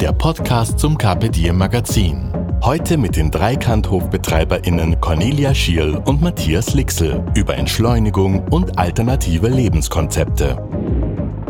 der 0.00 0.12
Podcast 0.12 0.78
zum 0.78 0.98
Carpe 0.98 1.30
Diem 1.30 1.56
Magazin. 1.56 2.30
Heute 2.62 2.98
mit 2.98 3.16
den 3.16 3.30
Dreikanthofbetreiberinnen 3.30 5.00
Cornelia 5.00 5.54
Schierl 5.54 5.96
und 6.04 6.20
Matthias 6.20 6.74
Lixel 6.74 7.24
über 7.34 7.56
Entschleunigung 7.56 8.46
und 8.48 8.78
alternative 8.78 9.48
Lebenskonzepte. 9.48 10.62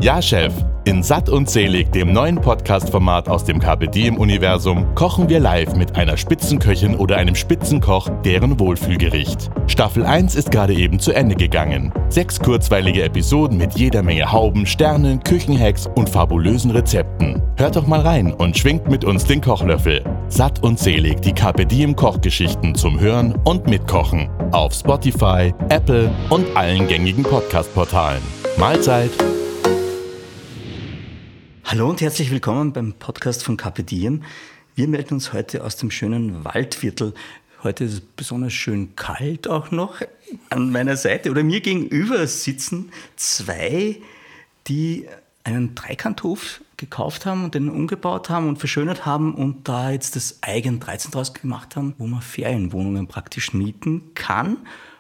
Ja, 0.01 0.23
Chef, 0.23 0.53
in 0.87 1.03
Satt 1.03 1.29
und 1.29 1.51
Selig, 1.51 1.91
dem 1.91 2.13
neuen 2.13 2.41
Podcast-Format 2.41 3.29
aus 3.29 3.45
dem 3.45 3.59
KPD-Universum, 3.59 4.95
kochen 4.95 5.29
wir 5.29 5.41
live 5.41 5.75
mit 5.75 5.97
einer 5.97 6.17
Spitzenköchin 6.17 6.95
oder 6.95 7.17
einem 7.17 7.35
Spitzenkoch 7.35 8.09
deren 8.25 8.61
Wohlfühlgericht. 8.61 9.51
Staffel 9.67 10.07
1 10.07 10.37
ist 10.37 10.53
gerade 10.53 10.75
eben 10.75 11.01
zu 11.01 11.13
Ende 11.13 11.35
gegangen. 11.35 11.93
Sechs 12.09 12.39
kurzweilige 12.39 13.03
Episoden 13.03 13.59
mit 13.59 13.77
jeder 13.77 14.05
Menge 14.05 14.31
Hauben, 14.31 14.65
Sternen, 14.65 15.21
Küchenhacks 15.25 15.89
und 15.97 16.09
fabulösen 16.09 16.71
Rezepten. 16.71 17.43
Hört 17.57 17.75
doch 17.75 17.89
mal 17.89 18.01
rein 18.01 18.33
und 18.33 18.57
schwingt 18.57 18.89
mit 18.89 19.05
uns 19.05 19.25
den 19.25 19.41
Kochlöffel. 19.41 20.05
Satt 20.29 20.63
und 20.63 20.79
Selig, 20.79 21.21
die 21.21 21.33
KPD-Kochgeschichten 21.33 22.77
zum 22.77 23.01
Hören 23.01 23.35
und 23.45 23.67
Mitkochen. 23.67 24.29
Auf 24.53 24.73
Spotify, 24.73 25.53
Apple 25.69 26.13
und 26.31 26.47
allen 26.57 26.87
gängigen 26.87 27.25
Podcast-Portalen. 27.25 28.23
Mahlzeit! 28.57 29.11
Hallo 31.69 31.91
und 31.91 32.01
herzlich 32.01 32.31
willkommen 32.31 32.73
beim 32.73 32.93
Podcast 32.93 33.43
von 33.43 33.57
Carpe 33.57 33.83
Diem. 33.83 34.23
Wir 34.77 34.87
melden 34.87 35.15
uns 35.15 35.33
heute 35.33 35.65
aus 35.65 35.75
dem 35.75 35.91
schönen 35.91 36.45
Waldviertel. 36.45 37.13
Heute 37.65 37.83
ist 37.83 37.93
es 37.93 38.01
besonders 38.01 38.53
schön 38.53 38.95
kalt 38.95 39.49
auch 39.49 39.73
noch. 39.73 40.01
An 40.49 40.71
meiner 40.71 40.97
Seite 40.97 41.29
oder 41.29 41.43
mir 41.43 41.61
gegenüber 41.61 42.25
sitzen 42.29 42.93
zwei, 43.17 44.01
die 44.69 45.09
einen 45.43 45.75
Dreikanthof 45.75 46.61
gekauft 46.77 47.27
haben 47.27 47.43
und 47.43 47.57
den 47.57 47.69
umgebaut 47.69 48.31
haben 48.31 48.49
und 48.49 48.61
verschönert 48.61 49.05
haben 49.05 49.35
und 49.35 49.69
da 49.69 49.91
jetzt 49.91 50.15
das 50.15 50.39
eigen 50.43 50.79
13 50.79 51.11
draus 51.11 51.35
gemacht 51.35 51.75
haben, 51.75 51.95
wo 51.99 52.07
man 52.07 52.23
Ferienwohnungen 52.23 53.09
praktisch 53.09 53.53
mieten 53.55 54.15
kann 54.15 54.59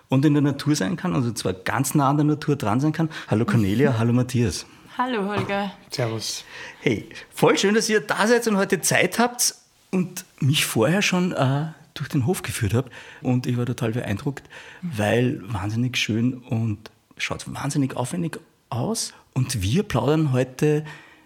und 0.08 0.24
in 0.24 0.34
der 0.34 0.42
Natur 0.42 0.74
sein 0.74 0.96
kann, 0.96 1.14
also 1.14 1.30
zwar 1.30 1.52
ganz 1.52 1.94
nah 1.94 2.10
an 2.10 2.16
der 2.16 2.26
Natur 2.26 2.56
dran 2.56 2.80
sein 2.80 2.90
kann. 2.90 3.08
Hallo 3.28 3.44
Cornelia, 3.44 3.94
hallo 3.98 4.12
Matthias. 4.12 4.66
Hallo 4.98 5.26
Holger. 5.26 5.72
Servus. 5.90 6.42
Hey, 6.80 7.06
voll 7.28 7.58
schön, 7.58 7.74
dass 7.74 7.86
ihr 7.90 8.00
da 8.00 8.26
seid 8.26 8.48
und 8.48 8.56
heute 8.56 8.80
Zeit 8.80 9.18
habt 9.18 9.54
und 9.90 10.24
mich 10.40 10.64
vorher 10.64 11.02
schon 11.02 11.32
äh, 11.32 11.66
durch 11.92 12.08
den 12.08 12.24
Hof 12.24 12.40
geführt 12.40 12.72
habt. 12.72 12.90
Und 13.20 13.46
ich 13.46 13.58
war 13.58 13.66
total 13.66 13.92
beeindruckt, 13.92 14.48
weil 14.80 15.42
wahnsinnig 15.52 15.98
schön 15.98 16.32
und 16.32 16.90
schaut 17.18 17.44
wahnsinnig 17.52 17.94
aufwendig 17.94 18.40
aus. 18.70 19.12
Und 19.34 19.60
wir 19.60 19.82
plaudern 19.82 20.32
heute 20.32 20.82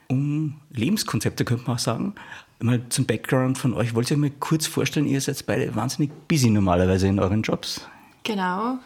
um 0.09 0.61
Lebenskonzepte, 0.71 1.45
könnte 1.45 1.67
man 1.69 1.77
auch 1.77 1.81
sagen. 1.81 2.17
Mal 2.59 2.83
zum 2.89 3.07
Background 3.07 3.57
von 3.57 3.73
euch. 3.73 3.95
Wollt 3.95 4.11
ihr 4.11 4.17
euch 4.17 4.21
mal 4.21 4.33
kurz 4.41 4.67
vorstellen, 4.67 5.07
ihr 5.07 5.21
seid 5.21 5.47
beide 5.47 5.77
wahnsinnig 5.77 6.11
busy 6.27 6.51
normalerweise 6.51 7.07
in 7.07 7.21
euren 7.21 7.43
Jobs. 7.43 7.87
Genau, 8.25 8.81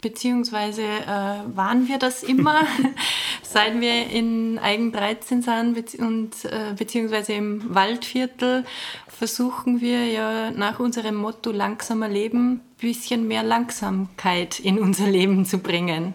beziehungsweise 0.00 0.82
äh, 0.82 1.56
waren 1.56 1.88
wir 1.88 1.98
das 1.98 2.22
immer, 2.22 2.62
seit 3.42 3.80
wir 3.80 4.08
in 4.10 4.58
Eigen 4.58 4.92
13 4.92 5.42
sind 5.42 5.74
bezieh 5.74 5.98
und 6.00 6.44
äh, 6.44 6.74
beziehungsweise 6.76 7.34
im 7.34 7.74
Waldviertel 7.74 8.64
versuchen 9.08 9.80
wir 9.80 10.06
ja 10.06 10.50
nach 10.50 10.80
unserem 10.80 11.16
Motto 11.16 11.50
langsamer 11.50 12.08
Leben 12.08 12.52
ein 12.52 12.60
bisschen 12.78 13.28
mehr 13.28 13.42
Langsamkeit 13.42 14.60
in 14.60 14.78
unser 14.78 15.06
Leben 15.06 15.44
zu 15.44 15.58
bringen, 15.58 16.14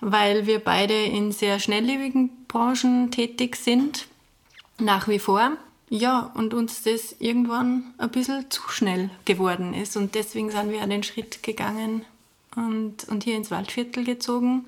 weil 0.00 0.46
wir 0.46 0.58
beide 0.58 0.94
in 0.94 1.30
sehr 1.32 1.60
schnelllebigen 1.60 2.30
Branchen 2.48 3.10
tätig 3.10 3.56
sind, 3.56 4.06
nach 4.78 5.08
wie 5.08 5.18
vor. 5.18 5.52
Ja, 5.90 6.32
und 6.34 6.54
uns 6.54 6.82
das 6.82 7.14
irgendwann 7.20 7.94
ein 7.98 8.10
bisschen 8.10 8.50
zu 8.50 8.62
schnell 8.68 9.10
geworden 9.24 9.74
ist. 9.74 9.96
Und 9.96 10.14
deswegen 10.14 10.50
sind 10.50 10.72
wir 10.72 10.84
den 10.86 11.04
Schritt 11.04 11.42
gegangen, 11.42 12.04
und, 12.56 13.04
und 13.08 13.24
hier 13.24 13.36
ins 13.36 13.50
Waldviertel 13.50 14.04
gezogen 14.04 14.66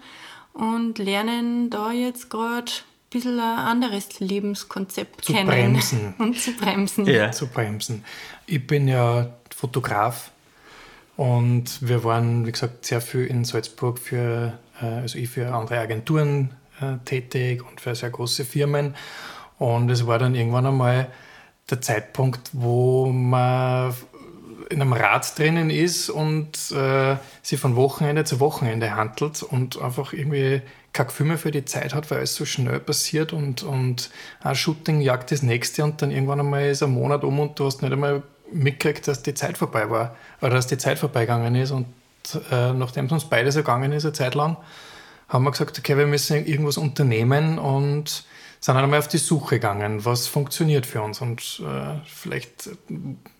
und 0.53 0.99
lernen 0.99 1.71
da 1.71 1.93
jetzt 1.93 2.31
gerade 2.31 2.73
ein 2.73 3.11
bisschen 3.11 3.39
ein 3.39 3.59
anderes 3.59 4.21
Lebenskonzept 4.21 5.25
zu 5.25 5.33
kennen. 5.33 5.49
Bremsen. 5.49 6.15
Und 6.19 6.39
zu 6.39 6.53
bremsen. 6.53 7.07
Ja. 7.07 7.31
Zu 7.31 7.47
bremsen. 7.47 8.05
Ich 8.47 8.67
bin 8.67 8.89
ja 8.89 9.31
Fotograf 9.55 10.31
und 11.17 11.79
wir 11.81 12.05
waren, 12.05 12.47
wie 12.47 12.53
gesagt, 12.53 12.85
sehr 12.85 13.01
viel 13.01 13.27
in 13.27 13.45
Salzburg 13.45 13.99
für, 13.99 14.59
also 14.81 15.19
ich 15.19 15.31
für 15.31 15.55
andere 15.55 15.79
Agenturen 15.79 16.55
tätig 17.05 17.63
und 17.67 17.81
für 17.81 17.95
sehr 17.95 18.11
große 18.11 18.45
Firmen. 18.45 18.95
Und 19.59 19.91
es 19.91 20.07
war 20.07 20.19
dann 20.19 20.35
irgendwann 20.35 20.67
einmal 20.67 21.11
der 21.71 21.81
Zeitpunkt, 21.81 22.51
wo 22.53 23.07
man 23.07 23.95
in 24.69 24.81
einem 24.81 24.93
Rad 24.93 25.39
drinnen 25.39 25.71
ist 25.71 26.11
und 26.11 26.71
äh, 26.73 27.17
sie 27.43 27.57
von 27.57 27.77
Wochenende 27.77 28.25
zu 28.25 28.41
Wochenende 28.41 28.95
handelt 28.95 29.43
und 29.43 29.81
einfach 29.81 30.13
irgendwie 30.13 30.63
kein 30.93 31.07
Gefühl 31.07 31.27
mehr 31.27 31.39
für 31.39 31.51
die 31.51 31.65
Zeit 31.65 31.95
hat, 31.95 32.11
weil 32.11 32.19
alles 32.19 32.35
so 32.35 32.45
schnell 32.45 32.81
passiert 32.81 33.33
und, 33.33 33.63
und 33.63 34.11
ein 34.43 34.55
Shooting 34.55 35.01
jagt 35.01 35.31
das 35.31 35.43
nächste 35.43 35.85
und 35.85 36.01
dann 36.03 36.11
irgendwann 36.11 36.41
einmal 36.41 36.67
ist 36.67 36.83
ein 36.83 36.91
Monat 36.91 37.23
um 37.23 37.39
und 37.39 37.59
du 37.59 37.67
hast 37.67 37.83
nicht 37.83 37.93
einmal 37.93 38.23
mitgekriegt, 38.51 39.07
dass 39.07 39.23
die 39.23 39.35
Zeit 39.35 39.59
vorbei 39.59 39.91
war 39.91 40.17
oder 40.41 40.51
dass 40.51 40.67
die 40.67 40.79
Zeit 40.79 40.99
vorbeigegangen 40.99 41.55
ist 41.55 41.71
und 41.71 41.87
äh, 42.51 42.73
nachdem 42.73 43.07
es 43.07 43.13
uns 43.13 43.25
beide 43.29 43.53
so 43.53 43.61
gegangen 43.61 43.93
ist, 43.93 44.05
eine 44.05 44.13
Zeit 44.13 44.35
lang, 44.35 44.57
haben 45.29 45.45
wir 45.45 45.51
gesagt, 45.51 45.79
okay, 45.79 45.97
wir 45.97 46.07
müssen 46.07 46.47
irgendwas 46.47 46.77
unternehmen 46.77 47.59
und 47.59 48.25
sind 48.67 48.75
dann 48.75 48.83
einmal 48.83 48.99
auf 48.99 49.07
die 49.07 49.19
Suche 49.19 49.61
gegangen, 49.61 50.05
was 50.05 50.27
funktioniert 50.27 50.87
für 50.87 51.01
uns 51.01 51.21
und 51.21 51.63
äh, 51.65 52.01
vielleicht, 52.05 52.71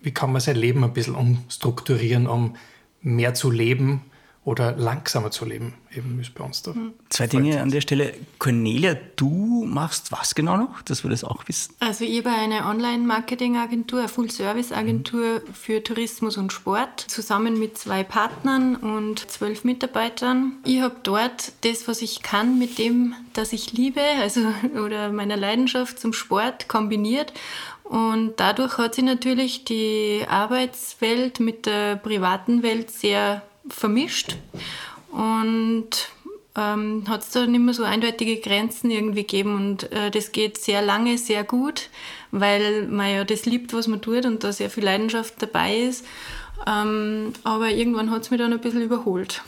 wie 0.01 0.13
kann 0.13 0.31
man 0.31 0.39
sein 0.39 0.55
Leben 0.55 0.85
ein 0.85 0.93
bisschen 0.93 1.15
umstrukturieren, 1.15 2.27
um 2.27 2.55
mehr 3.01 3.33
zu 3.33 3.51
leben 3.51 4.03
oder 4.47 4.71
langsamer 4.71 5.29
zu 5.29 5.43
leben, 5.43 5.73
eben 5.93 6.17
ist 6.21 6.33
bei 6.33 6.41
uns 6.41 6.61
da. 6.61 6.73
Zwei 7.09 7.27
Dinge 7.27 7.61
an 7.61 7.69
der 7.69 7.81
Stelle. 7.81 8.13
Cornelia, 8.39 8.95
du 9.17 9.65
machst 9.67 10.13
was 10.13 10.35
genau 10.35 10.55
noch, 10.55 10.81
dass 10.83 11.03
wir 11.03 11.09
das 11.09 11.25
auch 11.25 11.45
wissen? 11.49 11.75
Also 11.81 12.05
ich 12.05 12.19
habe 12.19 12.29
eine 12.29 12.65
Online-Marketing-Agentur, 12.65 13.99
eine 13.99 14.07
Full-Service-Agentur 14.07 15.41
mhm. 15.45 15.53
für 15.53 15.83
Tourismus 15.83 16.37
und 16.37 16.53
Sport, 16.53 17.01
zusammen 17.01 17.59
mit 17.59 17.77
zwei 17.77 18.05
Partnern 18.05 18.77
und 18.77 19.29
zwölf 19.29 19.65
Mitarbeitern. 19.65 20.53
Ich 20.63 20.79
habe 20.79 20.95
dort 21.03 21.51
das, 21.65 21.89
was 21.89 22.01
ich 22.01 22.21
kann, 22.21 22.57
mit 22.57 22.77
dem, 22.77 23.15
das 23.33 23.51
ich 23.51 23.73
liebe, 23.73 23.99
also 24.21 24.39
oder 24.81 25.11
meiner 25.11 25.35
Leidenschaft 25.35 25.99
zum 25.99 26.13
Sport 26.13 26.69
kombiniert 26.69 27.33
und 27.83 28.33
dadurch 28.37 28.77
hat 28.77 28.95
sich 28.95 29.03
natürlich 29.03 29.65
die 29.65 30.23
Arbeitswelt 30.29 31.41
mit 31.41 31.65
der 31.65 31.97
privaten 31.97 32.63
Welt 32.63 32.91
sehr 32.91 33.41
vermischt 33.69 34.35
und 35.11 36.09
ähm, 36.55 37.03
hat 37.07 37.21
es 37.21 37.31
da 37.31 37.45
nicht 37.45 37.59
mehr 37.59 37.73
so 37.73 37.83
eindeutige 37.83 38.37
Grenzen 38.37 38.89
irgendwie 38.89 39.21
gegeben 39.21 39.55
und 39.55 39.91
äh, 39.91 40.09
das 40.11 40.31
geht 40.31 40.57
sehr 40.57 40.81
lange, 40.81 41.17
sehr 41.17 41.43
gut, 41.43 41.89
weil 42.31 42.87
man 42.87 43.11
ja 43.13 43.23
das 43.23 43.45
liebt, 43.45 43.73
was 43.73 43.87
man 43.87 44.01
tut 44.01 44.25
und 44.25 44.43
da 44.43 44.51
sehr 44.51 44.69
viel 44.69 44.83
Leidenschaft 44.83 45.35
dabei 45.39 45.77
ist. 45.77 46.05
Ähm, 46.65 47.33
aber 47.43 47.69
irgendwann 47.69 48.09
hat 48.09 48.23
es 48.23 48.31
mich 48.31 48.39
dann 48.39 48.51
ein 48.51 48.59
bisschen 48.59 48.81
überholt. 48.81 49.43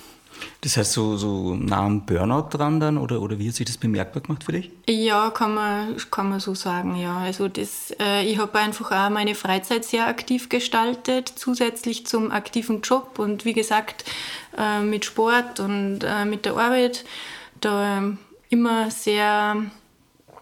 Das 0.62 0.78
heißt, 0.78 0.92
so, 0.92 1.18
so 1.18 1.56
nah 1.56 1.86
am 1.86 2.06
Burnout 2.06 2.50
dran 2.52 2.80
dann 2.80 2.98
oder, 2.98 3.22
oder 3.22 3.40
wie 3.40 3.48
hat 3.48 3.56
sich 3.56 3.66
das 3.66 3.78
bemerkbar 3.78 4.22
gemacht 4.22 4.44
für 4.44 4.52
dich? 4.52 4.72
Ja, 4.88 5.30
kann 5.30 5.54
man, 5.54 5.96
kann 6.12 6.30
man 6.30 6.40
so 6.40 6.54
sagen, 6.54 6.96
ja. 6.96 7.18
Also 7.18 7.48
das, 7.48 7.94
äh, 8.00 8.26
ich 8.26 8.38
habe 8.38 8.60
einfach 8.60 8.92
auch 8.92 9.10
meine 9.10 9.36
Freizeit 9.36 9.86
sehr 9.86 10.08
aktiv 10.08 10.50
gestaltet, 10.50 11.32
zusätzlich 11.36 12.06
zum 12.06 12.32
aktiven 12.32 12.82
Job 12.82 13.20
und 13.20 13.46
wie 13.46 13.54
gesagt, 13.54 14.06
äh, 14.58 14.82
mit 14.82 15.06
Sport 15.06 15.60
und 15.60 16.00
äh, 16.04 16.26
mit 16.26 16.46
der 16.46 16.58
Arbeit 16.58 17.06
da 17.62 18.04
immer 18.50 18.92
sehr 18.92 19.64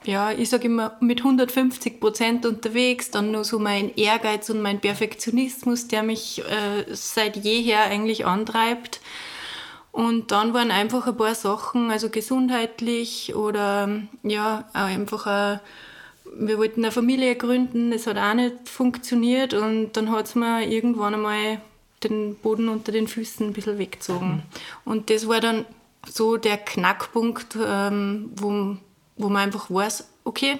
ja, 0.07 0.31
ich 0.31 0.49
sage 0.49 0.67
immer 0.67 0.95
mit 1.01 1.19
150 1.19 1.99
Prozent 1.99 2.45
unterwegs, 2.45 3.11
dann 3.11 3.31
nur 3.31 3.43
so 3.43 3.59
mein 3.59 3.93
Ehrgeiz 3.95 4.49
und 4.49 4.61
mein 4.61 4.79
Perfektionismus, 4.79 5.89
der 5.89 6.01
mich 6.01 6.39
äh, 6.39 6.85
seit 6.93 7.35
jeher 7.35 7.83
eigentlich 7.83 8.25
antreibt. 8.25 9.01
Und 9.97 10.31
dann 10.31 10.53
waren 10.53 10.69
einfach 10.69 11.07
ein 11.07 11.17
paar 11.17 11.33
Sachen, 11.33 11.89
also 11.89 12.11
gesundheitlich 12.11 13.33
oder 13.33 13.89
ja, 14.21 14.65
auch 14.73 14.81
einfach 14.81 15.59
wir 16.35 16.59
wollten 16.59 16.83
eine 16.83 16.91
Familie 16.91 17.35
gründen, 17.35 17.89
das 17.89 18.05
hat 18.05 18.19
auch 18.19 18.35
nicht 18.35 18.69
funktioniert 18.69 19.55
und 19.55 19.93
dann 19.93 20.11
hat 20.11 20.27
es 20.27 20.35
mir 20.35 20.67
irgendwann 20.67 21.15
einmal 21.15 21.61
den 22.03 22.35
Boden 22.35 22.69
unter 22.69 22.91
den 22.91 23.07
Füßen 23.07 23.47
ein 23.47 23.53
bisschen 23.53 23.79
weggezogen. 23.79 24.43
Und 24.85 25.09
das 25.09 25.27
war 25.27 25.39
dann 25.39 25.65
so 26.07 26.37
der 26.37 26.57
Knackpunkt, 26.57 27.57
ähm, 27.59 28.31
wo, 28.35 28.77
wo 29.15 29.29
man 29.29 29.43
einfach 29.43 29.71
weiß, 29.71 30.07
okay, 30.25 30.59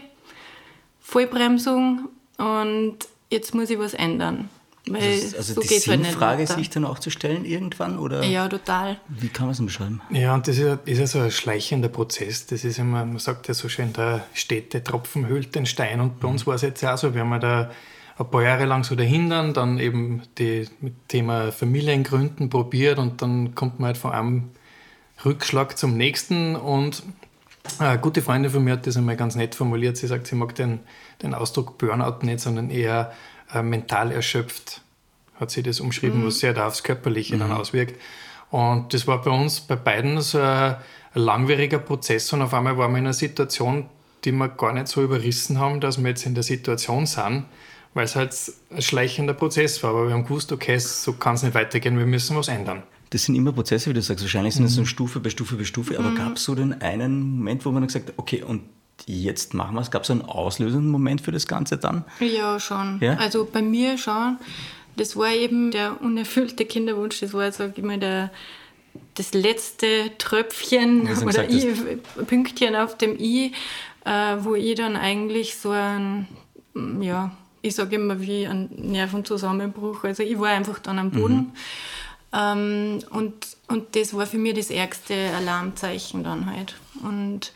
Vollbremsung 1.00 2.10
und 2.40 2.98
jetzt 3.30 3.54
muss 3.54 3.69
ich 3.69 3.78
was 3.78 3.94
ändern. 3.94 4.50
Weil 4.89 5.01
also, 5.01 5.38
also 5.38 5.54
so 5.56 5.62
die 5.62 5.80
Sinnfrage 5.80 6.48
halt 6.48 6.50
sich 6.50 6.69
dann 6.69 6.86
auch 6.86 7.00
zu 7.00 7.10
stellen 7.10 7.45
irgendwann? 7.45 7.98
Oder 8.00 8.24
ja, 8.24 8.48
total. 8.48 9.00
Wie 9.07 9.30
kann 9.30 9.48
man 9.48 9.54
es 9.54 9.63
beschreiben? 9.63 10.01
Ja, 10.10 10.34
und 10.34 10.48
das 10.48 10.57
ist 10.57 10.63
ja, 10.63 10.80
ist 10.86 11.00
ja 11.00 11.07
so 11.07 11.19
ein 11.19 11.31
schleichender 11.31 11.89
Prozess. 11.89 12.45
Das 12.48 12.63
ist 12.63 12.80
immer, 12.80 13.06
man 13.06 13.19
sagt 13.19 13.48
ja 13.48 13.54
so 13.54 13.69
schön, 13.69 13.94
der 13.94 14.25
stete 14.34 14.84
Tropfen 14.84 15.28
hüllt 15.28 15.56
den 15.56 15.66
Stein. 15.66 16.00
Und 16.00 16.19
bei 16.19 16.28
uns 16.28 16.48
war 16.48 16.56
es 16.56 16.62
jetzt 16.62 16.84
auch 16.86 16.98
so, 16.98 17.13
wir 17.13 17.22
haben 17.22 17.31
ja 17.31 17.39
da 17.39 17.72
ein 18.18 18.31
paar 18.31 18.44
Jahre 18.44 18.66
lang 18.66 18.84
so 18.84 18.95
dahinter, 18.95 19.51
dann 19.54 19.80
eben 19.80 20.24
die, 20.38 20.68
mit 20.81 21.07
Thema 21.07 21.51
Familiengründen 21.51 22.50
probiert 22.50 22.98
und 22.98 23.22
dann 23.22 23.54
kommt 23.54 23.80
man 23.80 23.88
halt 23.88 23.98
von 23.98 24.12
einem 24.12 24.50
Rückschlag 25.24 25.78
zum 25.78 25.98
nächsten 25.98 26.56
und 26.56 27.04
eine 27.80 28.00
gute 28.00 28.22
Freundin 28.22 28.51
von 28.51 28.63
mir 28.63 28.74
hat 28.74 28.88
das 28.88 28.98
einmal 28.98 29.18
ganz 29.18 29.36
nett 29.36 29.54
formuliert. 29.54 29.98
Sie 29.98 30.07
sagt, 30.07 30.28
sie 30.28 30.36
mag 30.36 30.56
den, 30.56 30.80
den 31.22 31.33
Ausdruck 31.33 31.78
Burnout 31.78 32.25
nicht, 32.25 32.40
sondern 32.40 32.69
eher 32.69 33.12
äh, 33.54 33.62
mental 33.62 34.12
erschöpft, 34.12 34.82
hat 35.40 35.52
sie 35.52 35.64
das 35.64 35.80
umschrieben, 35.80 36.22
mhm. 36.22 36.28
was 36.28 36.40
sehr 36.40 36.54
da 36.54 36.68
aufs 36.68 36.84
Körperliche 36.84 37.36
mhm. 37.36 37.40
dann 37.40 37.52
auswirkt. 37.52 38.00
Und 38.50 38.94
das 38.94 39.08
war 39.08 39.22
bei 39.22 39.32
uns 39.32 39.62
bei 39.62 39.76
beiden 39.76 40.22
so 40.22 40.40
ein, 40.40 40.76
ein 41.14 41.22
langwieriger 41.22 41.80
Prozess 41.80 42.32
und 42.34 42.42
auf 42.42 42.54
einmal 42.54 42.78
waren 42.78 42.92
wir 42.92 43.00
in 43.00 43.06
einer 43.06 43.14
Situation, 43.14 43.90
die 44.24 44.32
wir 44.32 44.50
gar 44.50 44.74
nicht 44.74 44.88
so 44.88 45.04
überrissen 45.04 45.60
haben, 45.60 45.80
dass 45.80 46.02
wir 46.02 46.10
jetzt 46.10 46.26
in 46.26 46.34
der 46.34 46.44
Situation 46.44 47.06
sind, 47.06 47.46
weil 47.94 48.06
es 48.06 48.16
halt 48.16 48.36
ein 48.72 48.82
schleichender 48.82 49.34
Prozess 49.34 49.82
war. 49.84 49.92
Aber 49.92 50.08
wir 50.08 50.14
haben 50.14 50.24
gewusst, 50.24 50.52
okay, 50.52 50.78
so 50.80 51.14
kann 51.14 51.36
es 51.36 51.44
nicht 51.44 51.56
weitergehen, 51.56 51.98
wir 51.98 52.06
müssen 52.06 52.36
was 52.38 52.48
ändern. 52.48 52.84
Das 53.10 53.24
sind 53.24 53.36
immer 53.36 53.54
Prozesse, 53.54 53.90
wie 53.90 53.94
du 53.94 54.02
sagst. 54.02 54.24
Wahrscheinlich 54.24 54.56
sind 54.56 54.66
es 54.66 54.72
mhm. 54.74 54.82
so 54.82 54.86
Stufe 54.86 55.20
bei 55.20 55.30
Stufe 55.30 55.56
bei 55.56 55.64
Stufe. 55.64 55.98
Aber 55.98 56.10
mhm. 56.10 56.16
gab 56.16 56.36
es 56.36 56.44
so 56.44 56.56
den 56.56 56.82
einen 56.82 57.38
Moment, 57.38 57.66
wo 57.66 57.72
man 57.72 57.82
dann 57.82 57.88
gesagt 57.88 58.10
hat, 58.10 58.14
okay, 58.18 58.44
und 58.44 58.64
jetzt 59.07 59.54
machen 59.54 59.75
wir 59.75 59.81
es? 59.81 59.89
Gab 59.89 60.04
es 60.04 60.12
einen 60.12 60.21
auslösenden 60.21 60.92
Moment 60.92 61.21
für 61.21 61.31
das 61.31 61.48
Ganze 61.48 61.77
dann? 61.77 62.04
Ja, 62.19 62.59
schon. 62.59 63.00
Ja? 63.01 63.15
Also 63.18 63.48
bei 63.51 63.62
mir 63.62 63.98
schon. 63.98 64.38
Das 64.98 65.15
war 65.15 65.31
eben 65.31 65.71
der 65.71 66.01
unerfüllte 66.01 66.65
Kinderwunsch. 66.65 67.19
Das 67.21 67.33
war, 67.33 67.51
sag 67.51 67.77
ich 67.77 67.83
mal, 67.83 67.98
der, 67.98 68.31
das 69.15 69.33
letzte 69.33 70.12
Tröpfchen 70.18 71.09
oder 71.24 71.50
I, 71.50 72.00
Pünktchen 72.25 72.75
auf 72.75 72.98
dem 72.98 73.18
I, 73.18 73.54
äh, 74.06 74.38
wo 74.39 74.56
ich 74.56 74.75
dann 74.75 74.95
eigentlich 74.95 75.56
so 75.56 75.69
ein, 75.71 76.27
ja, 77.00 77.31
ich 77.62 77.75
sage 77.75 77.95
immer 77.95 78.19
wie 78.19 78.45
ein 78.45 78.69
Nervenzusammenbruch. 78.75 80.04
Also 80.04 80.24
ich 80.24 80.38
war 80.39 80.50
einfach 80.50 80.80
dann 80.80 81.00
am 81.00 81.12
Boden. 81.12 81.36
Mhm. 81.36 81.54
Ähm, 82.33 83.00
und, 83.12 83.33
und 83.68 83.95
das 83.95 84.13
war 84.13 84.25
für 84.25 84.38
mich 84.38 84.56
das 84.56 84.69
ärgste 84.69 85.15
Alarmzeichen 85.36 86.24
dann 86.24 86.45
halt. 86.45 86.75
Und 87.04 87.54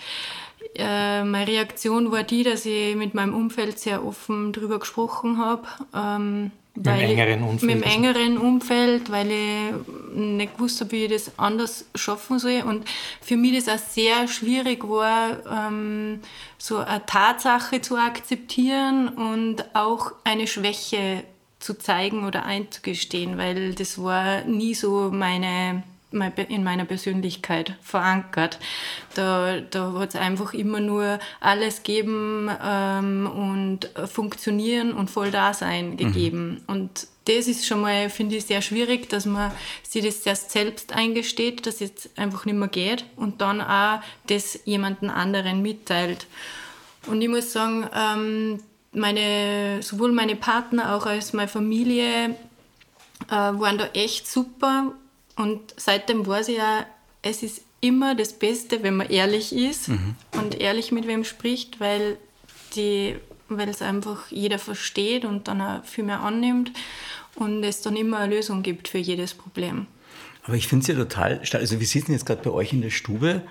äh, 0.75 1.23
meine 1.23 1.47
Reaktion 1.47 2.11
war 2.11 2.23
die, 2.23 2.43
dass 2.43 2.65
ich 2.65 2.95
mit 2.95 3.13
meinem 3.13 3.33
Umfeld 3.33 3.79
sehr 3.79 4.05
offen 4.05 4.53
darüber 4.53 4.79
gesprochen 4.79 5.37
habe. 5.37 5.63
Ähm, 5.93 6.51
mit 6.73 6.85
dem 6.85 6.99
engeren 6.99 7.43
Umfeld? 7.43 7.63
Mit 7.63 7.75
dem 7.75 7.91
engeren 7.91 8.37
Umfeld, 8.37 9.11
weil 9.11 9.31
ich 9.31 10.15
nicht 10.15 10.55
gewusst 10.55 10.79
habe, 10.79 10.91
wie 10.91 11.05
ich 11.05 11.11
das 11.11 11.37
anders 11.37 11.85
schaffen 11.95 12.39
soll. 12.39 12.63
Und 12.65 12.85
für 13.21 13.35
mich 13.35 13.63
das 13.63 13.67
auch 13.67 13.85
sehr 13.85 14.27
schwierig 14.27 14.87
war, 14.87 15.45
ähm, 15.45 16.21
so 16.57 16.77
eine 16.77 17.05
Tatsache 17.05 17.81
zu 17.81 17.97
akzeptieren 17.97 19.09
und 19.09 19.75
auch 19.75 20.13
eine 20.23 20.47
Schwäche 20.47 21.23
zu 21.59 21.77
zeigen 21.77 22.25
oder 22.25 22.45
einzugestehen, 22.45 23.37
weil 23.37 23.75
das 23.75 24.01
war 24.01 24.43
nie 24.45 24.73
so 24.73 25.09
meine 25.11 25.83
in 26.11 26.63
meiner 26.63 26.85
Persönlichkeit 26.85 27.75
verankert. 27.81 28.59
Da, 29.15 29.61
da 29.61 29.93
hat 29.93 30.09
es 30.09 30.15
einfach 30.15 30.53
immer 30.53 30.79
nur 30.79 31.19
alles 31.39 31.83
geben 31.83 32.49
ähm, 32.63 33.27
und 33.27 33.89
funktionieren 34.09 34.93
und 34.93 35.09
voll 35.09 35.31
da 35.31 35.53
sein 35.53 35.97
gegeben. 35.97 36.49
Mhm. 36.49 36.61
Und 36.67 37.07
das 37.25 37.47
ist 37.47 37.65
schon 37.65 37.81
mal, 37.81 38.09
finde 38.09 38.35
ich, 38.35 38.45
sehr 38.45 38.61
schwierig, 38.61 39.09
dass 39.09 39.25
man 39.25 39.51
sich 39.83 40.03
das 40.03 40.25
erst 40.25 40.51
selbst 40.51 40.93
eingesteht, 40.93 41.65
dass 41.65 41.75
es 41.75 41.79
jetzt 41.81 42.17
einfach 42.17 42.45
nicht 42.45 42.57
mehr 42.57 42.67
geht 42.67 43.05
und 43.15 43.41
dann 43.41 43.61
auch 43.61 44.01
das 44.27 44.59
jemanden 44.65 45.09
anderen 45.09 45.61
mitteilt. 45.61 46.27
Und 47.07 47.21
ich 47.21 47.29
muss 47.29 47.53
sagen, 47.53 47.87
ähm, 47.95 48.59
meine, 48.93 49.81
sowohl 49.81 50.11
meine 50.11 50.35
Partner 50.35 50.95
auch 50.95 51.05
als 51.05 51.33
meine 51.33 51.47
Familie 51.47 52.35
äh, 53.27 53.31
waren 53.31 53.77
da 53.77 53.87
echt 53.93 54.27
super 54.27 54.93
und 55.41 55.59
seitdem 55.75 56.25
weiß 56.25 56.49
ich 56.49 56.57
ja, 56.57 56.85
es 57.23 57.41
ist 57.41 57.61
immer 57.81 58.13
das 58.13 58.33
Beste, 58.33 58.83
wenn 58.83 58.95
man 58.95 59.09
ehrlich 59.09 59.55
ist 59.55 59.87
mhm. 59.87 60.15
und 60.33 60.59
ehrlich 60.59 60.91
mit 60.91 61.07
wem 61.07 61.23
spricht, 61.23 61.79
weil 61.79 62.17
die 62.75 63.15
weil 63.57 63.67
es 63.67 63.81
einfach 63.81 64.31
jeder 64.31 64.59
versteht 64.59 65.25
und 65.25 65.49
dann 65.49 65.61
auch 65.61 65.83
viel 65.83 66.05
mehr 66.05 66.21
annimmt 66.21 66.71
und 67.35 67.63
es 67.63 67.81
dann 67.81 67.97
immer 67.97 68.19
eine 68.19 68.33
Lösung 68.33 68.63
gibt 68.63 68.87
für 68.87 68.97
jedes 68.97 69.33
Problem. 69.33 69.87
Aber 70.43 70.55
ich 70.55 70.67
finde 70.67 70.83
es 70.83 70.87
ja 70.87 70.95
total 70.95 71.45
stark. 71.45 71.61
Also 71.61 71.79
wir 71.79 71.87
sitzen 71.87 72.13
jetzt 72.13 72.25
gerade 72.25 72.41
bei 72.41 72.51
euch 72.51 72.71
in 72.71 72.81
der 72.81 72.91
Stube, 72.91 73.41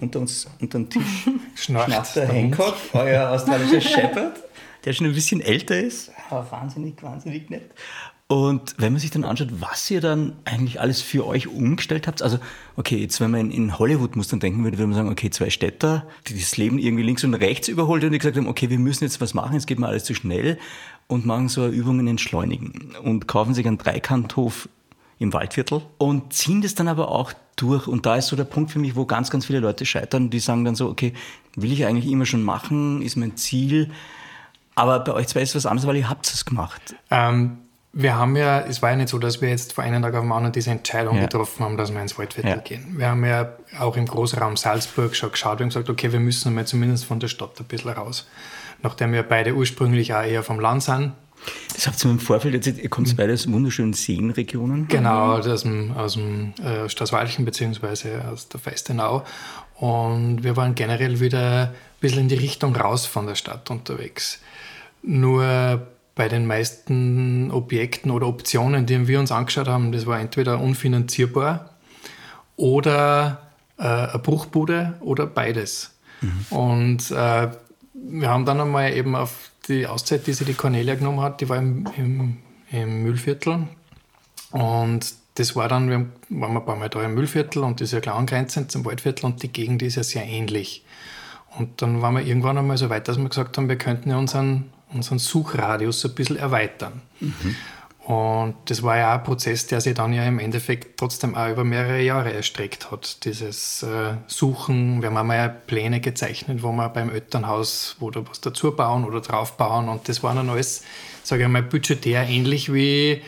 unter 0.00 0.20
uns 0.20 0.48
unter 0.60 0.78
dem 0.78 0.88
Tisch 0.88 1.28
schnarcht 1.56 2.16
der 2.16 2.28
Hancock, 2.28 2.76
euer 2.94 3.30
australischer 3.30 3.80
Shepherd, 3.86 4.42
der 4.84 4.92
schon 4.94 5.06
ein 5.06 5.14
bisschen 5.14 5.42
älter 5.42 5.78
ist. 5.78 6.10
Aber 6.30 6.50
wahnsinnig, 6.50 7.02
wahnsinnig 7.02 7.50
nett. 7.50 7.70
Und 8.30 8.76
wenn 8.78 8.92
man 8.92 9.00
sich 9.00 9.10
dann 9.10 9.24
anschaut, 9.24 9.48
was 9.58 9.90
ihr 9.90 10.00
dann 10.00 10.34
eigentlich 10.44 10.80
alles 10.80 11.02
für 11.02 11.26
euch 11.26 11.48
umgestellt 11.48 12.06
habt, 12.06 12.22
also 12.22 12.38
okay, 12.76 12.96
jetzt 12.98 13.20
wenn 13.20 13.32
man 13.32 13.50
in 13.50 13.76
Hollywood 13.76 14.14
muss 14.14 14.28
dann 14.28 14.38
denken 14.38 14.62
würde, 14.62 14.78
würde 14.78 14.86
man 14.86 14.94
sagen, 14.94 15.08
okay, 15.08 15.30
zwei 15.30 15.50
Städter, 15.50 16.06
die 16.28 16.38
das 16.38 16.56
Leben 16.56 16.78
irgendwie 16.78 17.02
links 17.02 17.24
und 17.24 17.34
rechts 17.34 17.66
überholt 17.66 18.04
und 18.04 18.12
die 18.12 18.18
gesagt 18.18 18.36
haben, 18.36 18.46
okay, 18.46 18.70
wir 18.70 18.78
müssen 18.78 19.02
jetzt 19.02 19.20
was 19.20 19.34
machen, 19.34 19.56
es 19.56 19.66
geht 19.66 19.80
mir 19.80 19.88
alles 19.88 20.04
zu 20.04 20.14
schnell 20.14 20.58
und 21.08 21.26
machen 21.26 21.48
so 21.48 21.66
Übungen 21.66 22.06
entschleunigen 22.06 22.94
und 23.02 23.26
kaufen 23.26 23.52
sich 23.52 23.66
einen 23.66 23.78
Dreikanthof 23.78 24.68
im 25.18 25.32
Waldviertel 25.32 25.82
und 25.98 26.32
ziehen 26.32 26.62
das 26.62 26.76
dann 26.76 26.86
aber 26.86 27.08
auch 27.08 27.32
durch. 27.56 27.88
Und 27.88 28.06
da 28.06 28.14
ist 28.14 28.28
so 28.28 28.36
der 28.36 28.44
Punkt 28.44 28.70
für 28.70 28.78
mich, 28.78 28.94
wo 28.94 29.06
ganz, 29.06 29.30
ganz 29.30 29.46
viele 29.46 29.58
Leute 29.58 29.84
scheitern, 29.84 30.30
die 30.30 30.38
sagen 30.38 30.64
dann 30.64 30.76
so, 30.76 30.88
okay, 30.88 31.14
will 31.56 31.72
ich 31.72 31.84
eigentlich 31.84 32.06
immer 32.06 32.26
schon 32.26 32.44
machen, 32.44 33.02
ist 33.02 33.16
mein 33.16 33.36
Ziel. 33.36 33.90
Aber 34.76 35.00
bei 35.00 35.14
euch 35.14 35.26
zwei 35.26 35.42
ist 35.42 35.56
was 35.56 35.66
anderes, 35.66 35.88
weil 35.88 35.96
ihr 35.96 36.08
habt 36.08 36.28
es 36.28 36.44
gemacht. 36.44 36.94
Ähm 37.10 37.58
wir 37.92 38.16
haben 38.16 38.36
ja, 38.36 38.60
es 38.60 38.82
war 38.82 38.90
ja 38.90 38.96
nicht 38.96 39.08
so, 39.08 39.18
dass 39.18 39.40
wir 39.40 39.48
jetzt 39.48 39.72
vor 39.72 39.82
einem 39.82 40.02
Tag 40.02 40.14
auf 40.14 40.22
den 40.22 40.30
anderen 40.30 40.52
diese 40.52 40.70
Entscheidung 40.70 41.16
ja. 41.16 41.22
getroffen 41.22 41.64
haben, 41.64 41.76
dass 41.76 41.92
wir 41.92 42.00
ins 42.00 42.16
Waldviertel 42.18 42.50
ja. 42.50 42.56
gehen. 42.58 42.94
Wir 42.96 43.08
haben 43.08 43.24
ja 43.24 43.52
auch 43.80 43.96
im 43.96 44.06
Großraum 44.06 44.56
Salzburg 44.56 45.16
schon 45.16 45.32
geschaut 45.32 45.60
und 45.60 45.68
gesagt, 45.68 45.90
okay, 45.90 46.12
wir 46.12 46.20
müssen 46.20 46.54
mal 46.54 46.66
zumindest 46.66 47.04
von 47.04 47.18
der 47.18 47.28
Stadt 47.28 47.58
ein 47.58 47.64
bisschen 47.64 47.90
raus. 47.90 48.28
Nachdem 48.82 49.12
wir 49.12 49.24
beide 49.24 49.54
ursprünglich 49.54 50.14
auch 50.14 50.22
eher 50.22 50.42
vom 50.42 50.60
Land 50.60 50.84
sind. 50.84 51.12
Das 51.74 51.86
habt 51.86 52.04
ihr 52.04 52.10
im 52.10 52.20
Vorfeld 52.20 52.54
jetzt, 52.54 52.78
ihr 52.78 52.88
kommt 52.90 53.16
beide 53.16 53.32
aus 53.32 53.50
wunderschönen 53.50 53.94
Seenregionen. 53.94 54.86
Genau, 54.88 55.36
aus 55.36 55.62
dem, 55.62 55.92
aus 55.92 56.14
dem 56.14 56.52
äh, 56.62 56.88
Straßwalchen 56.88 57.44
bzw. 57.44 58.20
aus 58.30 58.48
der 58.48 58.60
Feistenau. 58.60 59.24
Und 59.74 60.44
wir 60.44 60.56
waren 60.56 60.74
generell 60.74 61.18
wieder 61.20 61.68
ein 61.68 61.74
bisschen 62.00 62.20
in 62.20 62.28
die 62.28 62.34
Richtung 62.36 62.76
raus 62.76 63.06
von 63.06 63.26
der 63.26 63.34
Stadt 63.34 63.70
unterwegs. 63.70 64.40
Nur 65.02 65.86
bei 66.20 66.28
den 66.28 66.44
meisten 66.44 67.50
Objekten 67.50 68.10
oder 68.10 68.26
Optionen, 68.26 68.84
die 68.84 69.08
wir 69.08 69.18
uns 69.18 69.32
angeschaut 69.32 69.68
haben, 69.68 69.90
das 69.90 70.04
war 70.04 70.20
entweder 70.20 70.60
unfinanzierbar 70.60 71.70
oder 72.56 73.40
äh, 73.78 73.84
eine 73.84 74.18
Bruchbude 74.18 74.98
oder 75.00 75.26
beides. 75.26 75.98
Mhm. 76.20 76.44
Und 76.50 77.10
äh, 77.10 77.48
wir 77.94 78.28
haben 78.28 78.44
dann 78.44 78.60
einmal 78.60 78.92
eben 78.92 79.16
auf 79.16 79.50
die 79.66 79.86
Auszeit, 79.86 80.26
die 80.26 80.34
sich 80.34 80.46
die 80.46 80.52
Cornelia 80.52 80.94
genommen 80.94 81.22
hat, 81.22 81.40
die 81.40 81.48
war 81.48 81.56
im, 81.56 81.88
im, 81.96 82.36
im 82.70 83.02
Müllviertel. 83.02 83.66
Und 84.50 85.14
das 85.36 85.56
war 85.56 85.68
dann, 85.68 85.88
wir 85.88 86.04
waren 86.28 86.54
ein 86.54 86.64
paar 86.66 86.76
Mal 86.76 86.90
da 86.90 87.02
im 87.02 87.14
Müllviertel 87.14 87.64
und 87.64 87.80
das 87.80 87.88
ist 87.88 87.92
ja 87.92 88.00
klar 88.00 88.16
angrenzend 88.16 88.70
zum 88.70 88.84
Waldviertel 88.84 89.24
und 89.24 89.42
die 89.42 89.50
Gegend 89.50 89.80
ist 89.80 89.94
ja 89.94 90.02
sehr 90.02 90.26
ähnlich. 90.26 90.84
Und 91.58 91.80
dann 91.80 92.02
waren 92.02 92.14
wir 92.14 92.26
irgendwann 92.26 92.58
einmal 92.58 92.76
so 92.76 92.90
weit, 92.90 93.08
dass 93.08 93.16
wir 93.16 93.26
gesagt 93.26 93.56
haben, 93.56 93.70
wir 93.70 93.78
könnten 93.78 94.10
ja 94.10 94.18
unseren 94.18 94.70
unseren 94.92 95.18
Suchradius 95.18 96.04
ein 96.04 96.14
bisschen 96.14 96.36
erweitern. 96.36 97.00
Mhm. 97.20 97.56
Und 98.10 98.56
das 98.64 98.82
war 98.82 98.96
ja 98.96 99.10
auch 99.10 99.18
ein 99.18 99.24
Prozess, 99.24 99.66
der 99.68 99.80
sich 99.80 99.94
dann 99.94 100.12
ja 100.12 100.24
im 100.24 100.38
Endeffekt 100.40 100.98
trotzdem 100.98 101.36
auch 101.36 101.48
über 101.48 101.62
mehrere 101.62 102.00
Jahre 102.00 102.32
erstreckt 102.32 102.90
hat. 102.90 103.24
Dieses 103.24 103.84
äh, 103.84 104.14
Suchen, 104.26 105.00
wir 105.00 105.12
haben 105.12 105.30
ja 105.30 105.48
Pläne 105.48 106.00
gezeichnet, 106.00 106.62
wo 106.62 106.72
wir 106.72 106.88
beim 106.88 107.10
Elternhaus 107.10 107.96
oder 108.00 108.26
was 108.28 108.40
dazu 108.40 108.72
bauen 108.72 109.04
oder 109.04 109.20
drauf 109.20 109.56
bauen. 109.56 109.88
Und 109.88 110.08
das 110.08 110.22
war 110.22 110.34
dann 110.34 110.50
alles, 110.50 110.82
sage 111.22 111.44
ich 111.44 111.48
mal, 111.48 111.62
budgetär 111.62 112.26
ähnlich 112.26 112.72
wie 112.72 113.22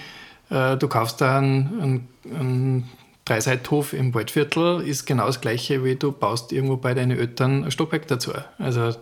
äh, 0.50 0.76
du 0.76 0.88
kaufst 0.88 1.20
da 1.20 1.38
einen, 1.38 1.80
einen, 1.80 2.08
einen 2.34 2.90
Dreiseithof 3.24 3.92
im 3.92 4.12
Waldviertel, 4.14 4.80
ist 4.80 5.06
genau 5.06 5.26
das 5.26 5.40
gleiche 5.40 5.84
wie 5.84 5.94
du 5.94 6.10
baust 6.12 6.50
irgendwo 6.50 6.76
bei 6.76 6.92
deinen 6.94 7.16
Eltern 7.16 7.64
ein 7.64 7.70
Stockwerk 7.70 8.08
dazu. 8.08 8.32
Also 8.58 8.94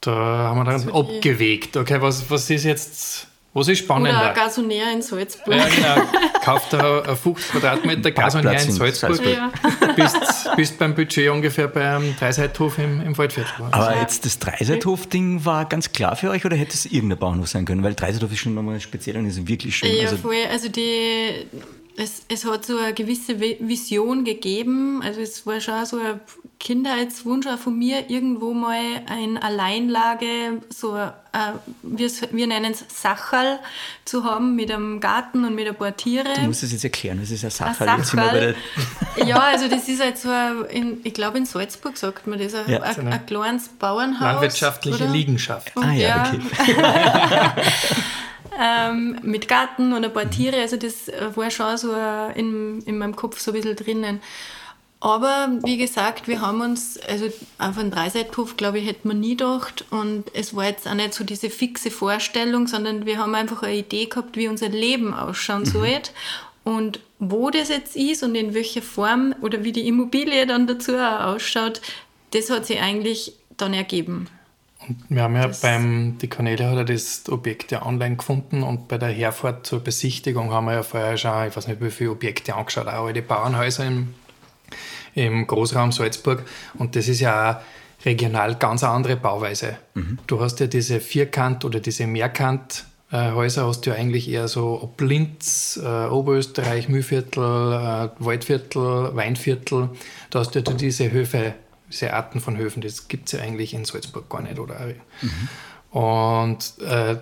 Da 0.00 0.12
haben 0.12 0.58
wir 0.58 0.64
dann 0.64 0.90
abgewegt. 0.90 1.76
Okay, 1.76 2.00
was, 2.00 2.30
was 2.30 2.48
ist 2.48 2.64
jetzt 2.64 3.30
was 3.52 3.66
ist 3.66 3.80
spannender? 3.80 4.16
Oder 4.16 4.28
ein 4.28 4.34
Gasonär 4.34 4.92
in 4.92 5.02
Salzburg. 5.02 5.56
Ja, 5.56 5.66
genau. 5.66 6.06
Kauft 6.40 6.72
er 6.72 7.16
50 7.16 7.50
Quadratmeter 7.50 8.12
Gasonär 8.12 8.52
in 8.52 8.70
Salzburg. 8.70 9.16
Salzburg. 9.16 9.34
Ja. 9.34 9.52
Bist, 9.96 10.16
bist 10.56 10.78
beim 10.78 10.94
Budget 10.94 11.30
ungefähr 11.30 11.66
beim 11.66 12.14
Dreiseithof 12.16 12.78
im, 12.78 13.00
im 13.00 13.18
Waldviertel. 13.18 13.52
Aber 13.72 13.98
jetzt 13.98 14.24
das 14.24 14.38
Dreiseithof-Ding 14.38 15.44
war 15.44 15.64
ganz 15.64 15.90
klar 15.90 16.14
für 16.14 16.30
euch 16.30 16.44
oder 16.44 16.56
hätte 16.56 16.74
es 16.74 16.86
irgendein 16.86 17.18
Bauernhof 17.18 17.48
sein 17.48 17.64
können? 17.64 17.82
Weil 17.82 17.94
Dreiseithof 17.94 18.30
ist 18.30 18.38
schon 18.38 18.54
nochmal 18.54 18.78
speziell 18.80 19.16
und 19.16 19.26
ist 19.26 19.44
wirklich 19.48 19.76
schön. 19.76 19.96
Ja, 19.96 20.04
also 20.04 20.16
voll. 20.16 20.34
Also 20.48 20.68
die, 20.68 21.46
es, 21.96 22.22
es 22.28 22.44
hat 22.44 22.64
so 22.64 22.78
eine 22.78 22.94
gewisse 22.94 23.40
Vision 23.40 24.24
gegeben. 24.24 25.02
Also 25.02 25.20
es 25.20 25.46
war 25.46 25.60
schon 25.60 25.84
so 25.86 25.98
ein 25.98 26.20
Kindheitswunsch 26.58 27.46
auch 27.46 27.58
von 27.58 27.78
mir, 27.78 28.10
irgendwo 28.10 28.52
mal 28.52 29.02
ein 29.08 29.38
Alleinlage, 29.38 30.60
so 30.68 30.92
ein, 30.92 31.12
wir, 31.82 32.10
wir 32.32 32.46
nennen 32.46 32.72
es 32.72 32.84
Sachal, 32.88 33.60
zu 34.04 34.24
haben 34.24 34.56
mit 34.56 34.70
einem 34.70 35.00
Garten 35.00 35.44
und 35.44 35.54
mit 35.54 35.66
ein 35.66 35.74
paar 35.74 35.96
Tiere. 35.96 36.34
Du 36.34 36.42
musst 36.42 36.62
es 36.62 36.72
jetzt 36.72 36.84
erklären, 36.84 37.20
was 37.20 37.30
ist 37.30 37.44
ein 37.44 37.50
Sachal? 37.50 37.88
Ein 37.88 38.04
Sachal. 38.04 38.54
ja, 39.26 39.38
also 39.38 39.68
das 39.68 39.88
ist 39.88 40.02
halt 40.02 40.18
so, 40.18 40.28
ein, 40.28 40.64
in, 40.66 41.00
ich 41.02 41.14
glaube 41.14 41.38
in 41.38 41.46
Salzburg 41.46 41.96
sagt 41.96 42.26
man 42.26 42.38
das, 42.38 42.54
ein, 42.54 42.70
ja, 42.70 42.82
ein, 42.82 43.08
ein 43.08 43.26
kleines 43.26 43.68
Bauernhaus. 43.68 44.20
Landwirtschaftliche 44.20 45.04
oder? 45.04 45.12
Liegenschaft. 45.12 45.72
ah 45.76 45.92
ja, 45.92 46.30
okay. 46.30 46.40
ähm, 48.60 49.18
mit 49.22 49.48
Garten 49.48 49.92
und 49.92 50.04
ein 50.04 50.12
paar 50.12 50.28
Tiere, 50.28 50.60
also 50.60 50.76
das 50.76 51.10
war 51.34 51.50
schon 51.50 51.76
so 51.78 51.94
in, 52.34 52.82
in 52.82 52.98
meinem 52.98 53.16
Kopf 53.16 53.40
so 53.40 53.52
ein 53.52 53.54
bisschen 53.54 53.76
drinnen. 53.76 54.20
Aber 55.02 55.48
wie 55.64 55.78
gesagt, 55.78 56.28
wir 56.28 56.42
haben 56.42 56.60
uns, 56.60 56.98
also 57.08 57.26
auf 57.58 57.78
einen 57.78 57.90
Dreiseithof, 57.90 58.58
glaube 58.58 58.78
ich, 58.78 58.86
hätten 58.86 59.08
wir 59.08 59.14
nie 59.14 59.34
gedacht. 59.34 59.86
Und 59.90 60.24
es 60.34 60.54
war 60.54 60.66
jetzt 60.66 60.86
auch 60.86 60.94
nicht 60.94 61.14
so 61.14 61.24
diese 61.24 61.48
fixe 61.48 61.90
Vorstellung, 61.90 62.66
sondern 62.66 63.06
wir 63.06 63.16
haben 63.16 63.34
einfach 63.34 63.62
eine 63.62 63.76
Idee 63.76 64.04
gehabt, 64.04 64.36
wie 64.36 64.46
unser 64.46 64.68
Leben 64.68 65.14
ausschauen 65.14 65.62
mhm. 65.62 65.66
soll. 65.66 66.00
Und 66.64 67.00
wo 67.18 67.48
das 67.48 67.70
jetzt 67.70 67.96
ist 67.96 68.22
und 68.22 68.34
in 68.34 68.52
welcher 68.52 68.82
Form 68.82 69.34
oder 69.40 69.64
wie 69.64 69.72
die 69.72 69.88
Immobilie 69.88 70.46
dann 70.46 70.66
dazu 70.66 70.94
auch 70.96 71.34
ausschaut, 71.34 71.80
das 72.32 72.50
hat 72.50 72.66
sich 72.66 72.80
eigentlich 72.80 73.32
dann 73.56 73.72
ergeben. 73.72 74.28
Und 74.98 75.16
wir 75.16 75.22
haben 75.22 75.36
ja 75.36 75.48
das 75.48 75.60
beim, 75.60 76.18
die 76.18 76.28
Cornelia 76.28 76.70
hat 76.70 76.76
ja 76.76 76.84
das 76.84 77.28
Objekt 77.28 77.72
ja 77.72 77.84
online 77.84 78.16
gefunden 78.16 78.62
und 78.62 78.88
bei 78.88 78.98
der 78.98 79.08
Herfahrt 79.08 79.66
zur 79.66 79.80
Besichtigung 79.80 80.50
haben 80.50 80.66
wir 80.66 80.74
ja 80.74 80.82
vorher 80.82 81.16
schon, 81.16 81.46
ich 81.48 81.56
weiß 81.56 81.68
nicht 81.68 81.80
wie 81.80 81.90
viele 81.90 82.10
Objekte 82.10 82.54
angeschaut, 82.54 82.88
auch 82.88 83.06
alle 83.06 83.22
Bauernhäuser 83.22 83.86
im 83.86 84.14
im 85.14 85.46
Großraum 85.46 85.92
Salzburg. 85.92 86.44
Und 86.78 86.96
das 86.96 87.08
ist 87.08 87.20
ja 87.20 87.50
auch 87.50 88.04
regional 88.06 88.54
ganz 88.56 88.82
eine 88.82 88.92
andere 88.92 89.16
Bauweise. 89.16 89.76
Mhm. 89.94 90.18
Du 90.26 90.40
hast 90.40 90.60
ja 90.60 90.66
diese 90.66 91.00
Vierkant- 91.00 91.64
oder 91.64 91.80
diese 91.80 92.04
Mehrkant- 92.06 92.84
Häuser 93.12 93.66
hast 93.66 93.80
du 93.80 93.90
ja 93.90 93.96
eigentlich 93.96 94.30
eher 94.30 94.46
so 94.46 94.80
ob 94.80 95.00
Linz, 95.00 95.80
äh, 95.82 96.06
Oberösterreich, 96.06 96.88
Mühlviertel, 96.88 97.42
äh, 97.42 98.08
Waldviertel, 98.24 99.16
Weinviertel. 99.16 99.88
Da 100.30 100.38
hast 100.38 100.54
du 100.54 100.60
ja 100.60 100.72
diese 100.74 101.10
Höfe, 101.10 101.54
diese 101.90 102.12
Arten 102.12 102.40
von 102.40 102.56
Höfen, 102.56 102.82
das 102.82 103.08
gibt 103.08 103.26
es 103.26 103.32
ja 103.32 103.40
eigentlich 103.40 103.74
in 103.74 103.84
Salzburg 103.84 104.28
gar 104.28 104.42
nicht. 104.42 104.58
Oder? 104.58 104.94
Mhm. 105.20 105.98
Und 105.98 106.78
äh, 106.80 107.16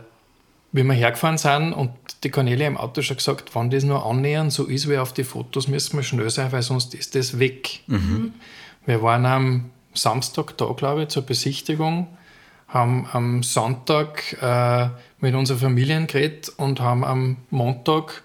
wie 0.72 0.82
wir 0.82 0.92
hergefahren 0.92 1.38
sind 1.38 1.72
und 1.72 1.90
die 2.22 2.30
Cornelia 2.30 2.66
im 2.66 2.76
Auto 2.76 3.00
schon 3.00 3.16
gesagt, 3.16 3.54
wenn 3.54 3.70
das 3.70 3.84
nur 3.84 4.04
annähernd 4.04 4.52
so 4.52 4.64
ist 4.64 4.88
wie 4.88 4.98
auf 4.98 5.12
die 5.12 5.24
Fotos, 5.24 5.68
müssen 5.68 5.96
wir 5.96 6.02
schnell 6.02 6.28
sein, 6.30 6.52
weil 6.52 6.62
sonst 6.62 6.94
ist 6.94 7.14
das 7.14 7.38
weg. 7.38 7.80
Mhm. 7.86 8.34
Wir 8.84 9.02
waren 9.02 9.24
am 9.24 9.70
Samstag 9.94 10.56
da, 10.58 10.66
glaube 10.66 11.04
ich, 11.04 11.08
zur 11.08 11.22
Besichtigung, 11.22 12.08
haben 12.68 13.06
am 13.12 13.42
Sonntag 13.42 14.36
äh, 14.42 14.88
mit 15.20 15.34
unserer 15.34 15.58
Familie 15.58 16.04
geredet 16.06 16.52
und 16.56 16.80
haben 16.80 17.04
am 17.04 17.38
Montag 17.50 18.22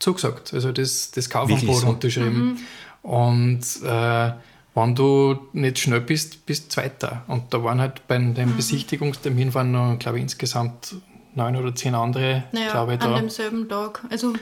zugesagt, 0.00 0.52
also 0.52 0.72
das, 0.72 1.12
das 1.12 1.30
Kaufangebot 1.30 1.80
so? 1.80 1.86
unterschrieben. 1.86 2.58
Mhm. 3.02 3.08
Und 3.08 3.62
äh, 3.84 4.32
wenn 4.74 4.94
du 4.94 5.38
nicht 5.52 5.78
schnell 5.78 6.00
bist, 6.00 6.46
bist 6.46 6.64
du 6.64 6.68
Zweiter. 6.70 7.24
Und 7.28 7.54
da 7.54 7.62
waren 7.62 7.80
halt 7.80 8.06
bei 8.08 8.18
dem 8.18 8.34
mhm. 8.34 8.56
Besichtigungstermin 8.56 9.54
waren 9.54 9.72
noch, 9.72 9.98
glaube 9.98 10.18
ich, 10.18 10.22
insgesamt 10.22 10.96
neun 11.34 11.56
oder 11.56 11.74
zehn 11.74 11.94
andere, 11.94 12.44
naja, 12.52 12.70
glaube 12.70 12.94
ich, 12.94 12.98
da. 12.98 13.06
an 13.06 13.14
demselben 13.14 13.68
Tag. 13.68 14.04
Also 14.10 14.34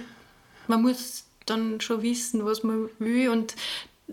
man 0.68 0.82
muss 0.82 1.24
dann 1.46 1.80
schon 1.80 2.02
wissen, 2.02 2.44
was 2.44 2.62
man 2.62 2.88
will 2.98 3.30
und 3.30 3.54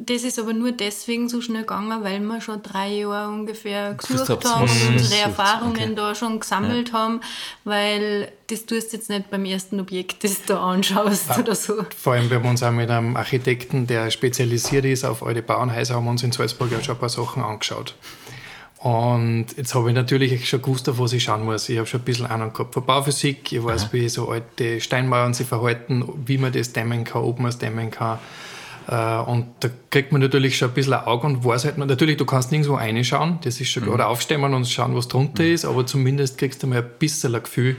das 0.01 0.24
ist 0.24 0.39
aber 0.39 0.53
nur 0.53 0.72
deswegen 0.72 1.27
so 1.27 1.41
schnell 1.41 1.62
gegangen, 1.62 2.03
weil 2.03 2.22
wir 2.22 2.39
schon 2.39 2.63
drei 2.63 2.88
Jahre 2.88 3.29
ungefähr 3.29 3.96
gesucht 3.96 4.46
haben 4.46 4.63
und 4.63 4.94
unsere 4.94 5.22
Erfahrungen 5.22 5.75
okay. 5.75 5.96
da 5.96 6.15
schon 6.15 6.39
gesammelt 6.39 6.89
ja. 6.89 6.94
haben, 6.94 7.20
weil 7.65 8.32
das 8.48 8.65
tust 8.65 8.94
du 8.94 8.98
jetzt 8.98 9.10
nicht 9.10 9.29
beim 9.29 9.44
ersten 9.44 9.77
Objekt, 9.79 10.24
das 10.24 10.44
du 10.46 10.58
anschaust 10.58 11.29
ja. 11.29 11.39
oder 11.39 11.53
so. 11.53 11.74
Vor 11.98 12.13
allem, 12.13 12.29
wir 12.29 12.38
haben 12.38 12.48
uns 12.48 12.63
auch 12.63 12.72
mit 12.72 12.89
einem 12.89 13.18
Architekten, 13.18 13.88
der 13.88 14.10
spezialisiert 14.10 14.86
ist 14.86 15.03
auf 15.03 15.22
alte 15.22 15.41
Bauernhäuser, 15.41 15.96
haben 15.96 16.08
uns 16.08 16.24
in 16.24 16.32
Salzburg 16.32 16.72
ja 16.72 16.82
schon 16.82 16.96
ein 16.96 17.00
paar 17.00 17.10
Sachen 17.10 17.44
angeschaut. 17.44 17.94
Und 18.77 19.48
jetzt 19.58 19.75
habe 19.75 19.89
ich 19.89 19.96
natürlich 19.96 20.48
schon 20.48 20.62
gewusst, 20.62 20.88
auf 20.88 21.00
was 21.00 21.12
ich 21.12 21.24
schauen 21.24 21.44
muss. 21.44 21.68
Ich 21.68 21.77
habe 21.77 21.86
schon 21.86 22.00
ein 22.00 22.06
bisschen 22.06 22.25
Ahnung 22.27 22.53
gehabt 22.53 22.74
von 22.74 22.86
Bauphysik. 22.86 23.51
Ich 23.51 23.62
weiß, 23.62 23.84
Aha. 23.84 23.89
wie 23.91 24.08
so 24.08 24.29
alte 24.29 24.79
Steinmauern 24.79 25.34
sich 25.34 25.48
verhalten, 25.48 26.08
wie 26.25 26.38
man 26.38 26.53
das 26.53 26.72
dämmen 26.72 27.03
kann, 27.03 27.24
ob 27.24 27.39
man 27.39 27.50
es 27.50 27.58
dämmen 27.58 27.91
kann. 27.91 28.20
Äh, 28.89 29.17
und 29.19 29.46
da 29.60 29.69
kriegt 29.91 30.12
man 30.12 30.19
natürlich 30.22 30.58
schon 30.58 30.69
ein 30.69 30.74
bisschen 30.74 30.93
ein 30.93 31.05
Auge 31.05 31.27
und 31.27 31.46
weiß 31.46 31.65
halt, 31.65 31.77
natürlich, 31.77 32.17
du 32.17 32.25
kannst 32.25 32.51
nirgendwo 32.51 32.75
reinschauen, 32.75 33.38
das 33.43 33.62
ist 33.62 33.69
schon 33.69 33.86
mhm. 33.86 33.91
oder 33.91 34.08
aufstemmen 34.08 34.53
und 34.53 34.67
schauen, 34.67 34.96
was 34.96 35.08
drunter 35.08 35.43
mhm. 35.43 35.53
ist, 35.53 35.65
aber 35.65 35.86
zumindest 35.86 36.39
kriegst 36.39 36.63
du 36.63 36.67
mal 36.67 36.79
ein 36.79 36.89
bisschen 36.98 37.36
ein 37.36 37.43
Gefühl, 37.43 37.75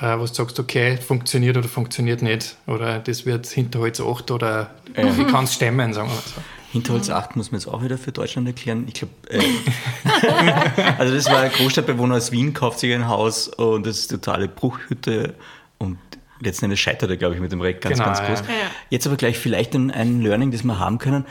äh, 0.00 0.18
wo 0.18 0.22
du 0.22 0.26
sagst, 0.26 0.58
okay, 0.58 0.96
funktioniert 0.96 1.56
oder 1.56 1.68
funktioniert 1.68 2.20
nicht, 2.20 2.56
oder 2.66 2.98
das 2.98 3.26
wird 3.26 3.46
Hinterholz 3.46 4.00
8 4.00 4.32
oder 4.32 4.70
ja. 4.96 5.06
ich 5.06 5.26
kann 5.28 5.44
es 5.44 5.54
stemmen, 5.54 5.92
sagen 5.92 6.08
wir 6.08 6.14
mal 6.14 6.22
so. 6.26 6.40
Hinterholz 6.72 7.10
8 7.10 7.36
muss 7.36 7.52
man 7.52 7.60
jetzt 7.60 7.68
auch 7.68 7.84
wieder 7.84 7.96
für 7.96 8.10
Deutschland 8.10 8.48
erklären. 8.48 8.86
Ich 8.88 8.94
glaube, 8.94 9.12
äh, 9.28 9.40
also 10.98 11.14
das 11.14 11.26
war 11.26 11.42
ein 11.42 11.52
Großstadtbewohner 11.52 12.16
aus 12.16 12.32
Wien, 12.32 12.52
kauft 12.52 12.80
sich 12.80 12.92
ein 12.92 13.06
Haus 13.06 13.46
und 13.46 13.86
das 13.86 13.98
ist 13.98 14.10
totale 14.10 14.48
Bruchhütte 14.48 15.34
und 15.78 16.03
letzten 16.40 16.66
Endes 16.66 16.80
scheitert 16.80 17.10
er, 17.10 17.16
glaube 17.16 17.34
ich, 17.34 17.40
mit 17.40 17.52
dem 17.52 17.60
Reck 17.60 17.80
ganz, 17.80 17.98
genau, 17.98 18.06
ganz 18.06 18.22
groß. 18.22 18.40
Ja. 18.40 18.70
Jetzt 18.90 19.06
aber 19.06 19.16
gleich 19.16 19.38
vielleicht 19.38 19.74
ein, 19.74 19.90
ein 19.90 20.20
Learning, 20.20 20.50
das 20.50 20.64
wir 20.64 20.78
haben 20.78 20.98
können. 20.98 21.24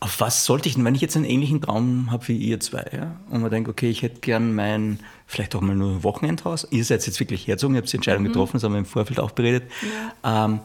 Auf 0.00 0.20
was 0.20 0.44
sollte 0.44 0.68
ich 0.68 0.74
denn, 0.74 0.84
wenn 0.84 0.96
ich 0.96 1.00
jetzt 1.00 1.14
einen 1.14 1.24
ähnlichen 1.24 1.60
Traum 1.60 2.10
habe 2.10 2.26
wie 2.26 2.36
ihr 2.36 2.58
zwei, 2.58 2.84
ja, 2.92 3.16
und 3.30 3.40
man 3.42 3.50
denkt, 3.52 3.68
okay, 3.68 3.88
ich 3.88 4.02
hätte 4.02 4.20
gern 4.20 4.52
mein, 4.52 4.98
vielleicht 5.26 5.54
auch 5.54 5.60
mal 5.60 5.76
nur 5.76 5.92
ein 5.92 6.02
Wochenendhaus. 6.02 6.66
Ihr 6.72 6.84
seid 6.84 7.06
jetzt 7.06 7.20
wirklich 7.20 7.46
herzogen, 7.46 7.76
ihr 7.76 7.82
habt 7.82 7.92
die 7.92 7.96
Entscheidung 7.96 8.24
mhm. 8.24 8.28
getroffen, 8.28 8.54
das 8.54 8.64
haben 8.64 8.72
wir 8.72 8.78
im 8.78 8.84
Vorfeld 8.84 9.20
auch 9.20 9.30
beredet. 9.30 9.70
Ja. 10.24 10.46
Ähm, 10.46 10.60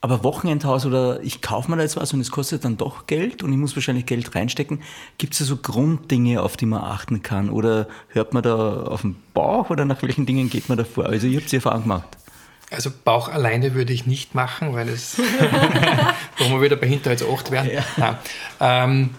aber 0.00 0.22
Wochenendhaus 0.22 0.86
oder 0.86 1.20
ich 1.22 1.40
kaufe 1.40 1.68
mir 1.68 1.76
da 1.78 1.82
jetzt 1.82 1.96
was 1.96 2.12
und 2.12 2.20
es 2.20 2.30
kostet 2.30 2.64
dann 2.64 2.76
doch 2.76 3.08
Geld 3.08 3.42
und 3.42 3.50
ich 3.50 3.58
muss 3.58 3.74
wahrscheinlich 3.74 4.06
Geld 4.06 4.36
reinstecken. 4.36 4.80
Gibt 5.18 5.32
es 5.32 5.40
da 5.40 5.44
so 5.46 5.56
Grunddinge, 5.56 6.42
auf 6.42 6.56
die 6.56 6.66
man 6.66 6.82
achten 6.82 7.22
kann? 7.22 7.50
Oder 7.50 7.88
hört 8.08 8.34
man 8.34 8.44
da 8.44 8.84
auf 8.84 9.00
den 9.00 9.16
Bauch 9.34 9.68
oder 9.70 9.84
nach 9.84 10.02
welchen 10.02 10.24
Dingen 10.24 10.48
geht 10.48 10.68
man 10.68 10.78
da 10.78 10.84
vor? 10.84 11.06
Also 11.06 11.26
ihr 11.26 11.40
habt 11.40 11.50
die 11.50 11.56
Erfahrung 11.56 11.82
gemacht. 11.82 12.16
Also 12.70 12.90
Bauch 13.04 13.28
alleine 13.28 13.74
würde 13.74 13.92
ich 13.92 14.06
nicht 14.06 14.34
machen, 14.34 14.74
weil 14.74 14.88
es, 14.88 15.18
wo 16.38 16.50
wir 16.50 16.62
wieder 16.62 16.76
bei 16.76 16.88
Hinterhalt 16.88 17.22
8 17.22 17.50
wären. 17.50 17.70
Ja. 17.96 18.18
Ähm, 18.60 19.10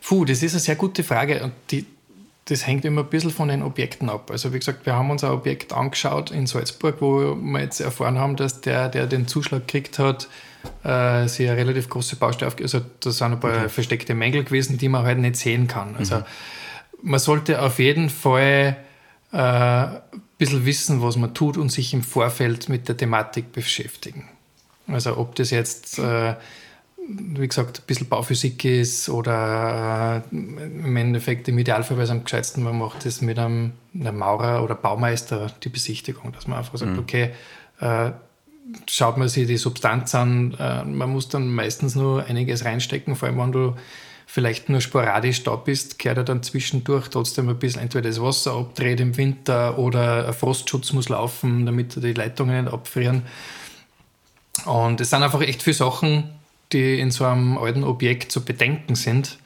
puh, 0.00 0.24
das 0.24 0.42
ist 0.42 0.52
eine 0.52 0.60
sehr 0.60 0.76
gute 0.76 1.04
Frage 1.04 1.42
und 1.42 1.52
die, 1.70 1.84
das 2.46 2.66
hängt 2.66 2.84
immer 2.84 3.02
ein 3.02 3.08
bisschen 3.08 3.32
von 3.32 3.48
den 3.48 3.62
Objekten 3.62 4.08
ab. 4.08 4.30
Also 4.30 4.52
wie 4.54 4.58
gesagt, 4.58 4.86
wir 4.86 4.94
haben 4.94 5.10
uns 5.10 5.24
ein 5.24 5.30
Objekt 5.30 5.74
angeschaut 5.74 6.30
in 6.30 6.46
Salzburg, 6.46 6.96
wo 7.00 7.34
wir 7.34 7.60
jetzt 7.60 7.80
erfahren 7.80 8.18
haben, 8.18 8.36
dass 8.36 8.62
der, 8.62 8.88
der 8.88 9.06
den 9.06 9.26
Zuschlag 9.26 9.66
gekriegt 9.66 9.98
hat, 9.98 10.28
äh, 10.82 11.28
sich 11.28 11.48
eine 11.48 11.58
relativ 11.58 11.88
große 11.90 12.16
Baustelle 12.16 12.50
also 12.60 12.80
da 13.00 13.10
sind 13.10 13.32
ein 13.32 13.40
paar 13.40 13.56
okay. 13.56 13.68
versteckte 13.68 14.14
Mängel 14.14 14.44
gewesen, 14.44 14.78
die 14.78 14.88
man 14.88 15.04
halt 15.04 15.18
nicht 15.18 15.36
sehen 15.36 15.66
kann. 15.66 15.96
Also 15.96 16.16
mhm. 16.16 16.24
man 17.02 17.20
sollte 17.20 17.60
auf 17.60 17.78
jeden 17.78 18.08
Fall 18.08 18.76
äh, 19.32 19.36
ein 19.38 20.00
bisschen 20.38 20.66
wissen, 20.66 21.02
was 21.02 21.16
man 21.16 21.34
tut 21.34 21.56
und 21.56 21.70
sich 21.70 21.92
im 21.94 22.02
Vorfeld 22.02 22.68
mit 22.68 22.88
der 22.88 22.96
Thematik 22.96 23.52
beschäftigen. 23.52 24.28
Also 24.88 25.16
ob 25.16 25.34
das 25.34 25.50
jetzt 25.50 25.98
äh, 25.98 26.34
wie 27.08 27.46
gesagt, 27.46 27.80
ein 27.80 27.86
bisschen 27.86 28.08
Bauphysik 28.08 28.64
ist 28.64 29.08
oder 29.08 30.22
äh, 30.32 30.36
im 30.36 30.96
Endeffekt 30.96 31.48
im 31.48 31.58
Idealfall, 31.58 32.00
es 32.00 32.10
am 32.10 32.24
gescheitsten 32.24 32.62
man 32.62 32.78
macht, 32.78 33.04
das 33.04 33.20
mit 33.20 33.38
einem, 33.38 33.72
einem, 33.94 34.18
Maurer 34.18 34.62
oder 34.62 34.74
Baumeister 34.74 35.52
die 35.62 35.68
Besichtigung, 35.68 36.32
dass 36.32 36.46
man 36.46 36.58
einfach 36.58 36.76
sagt, 36.76 36.92
mhm. 36.92 36.98
okay, 36.98 37.30
äh, 37.80 38.10
schaut 38.88 39.16
man 39.18 39.28
sich 39.28 39.46
die 39.46 39.56
Substanz 39.56 40.14
an, 40.14 40.56
äh, 40.58 40.84
man 40.84 41.10
muss 41.10 41.28
dann 41.28 41.52
meistens 41.52 41.94
nur 41.94 42.24
einiges 42.24 42.64
reinstecken, 42.64 43.14
vor 43.14 43.28
allem 43.28 43.38
wenn 43.38 43.52
du 43.52 43.74
vielleicht 44.26 44.68
nur 44.68 44.80
sporadisch 44.80 45.44
da 45.44 45.56
bist, 45.56 45.98
kehrt 45.98 46.18
er 46.18 46.24
dann 46.24 46.42
zwischendurch 46.42 47.08
trotzdem 47.08 47.48
ein 47.48 47.58
bisschen 47.58 47.80
entweder 47.80 48.08
das 48.08 48.20
Wasser 48.20 48.52
abdreht 48.52 49.00
im 49.00 49.16
Winter 49.16 49.78
oder 49.78 50.26
ein 50.26 50.34
Frostschutz 50.34 50.92
muss 50.92 51.08
laufen, 51.08 51.64
damit 51.64 51.94
die 51.96 52.12
Leitungen 52.12 52.64
nicht 52.64 52.74
abfrieren. 52.74 53.22
Und 54.64 55.00
es 55.00 55.10
sind 55.10 55.22
einfach 55.22 55.40
echt 55.42 55.62
viele 55.62 55.74
Sachen, 55.74 56.30
die 56.72 56.98
in 56.98 57.10
so 57.10 57.24
einem 57.24 57.56
alten 57.56 57.84
Objekt 57.84 58.32
zu 58.32 58.44
bedenken 58.44 58.96
sind, 58.96 59.38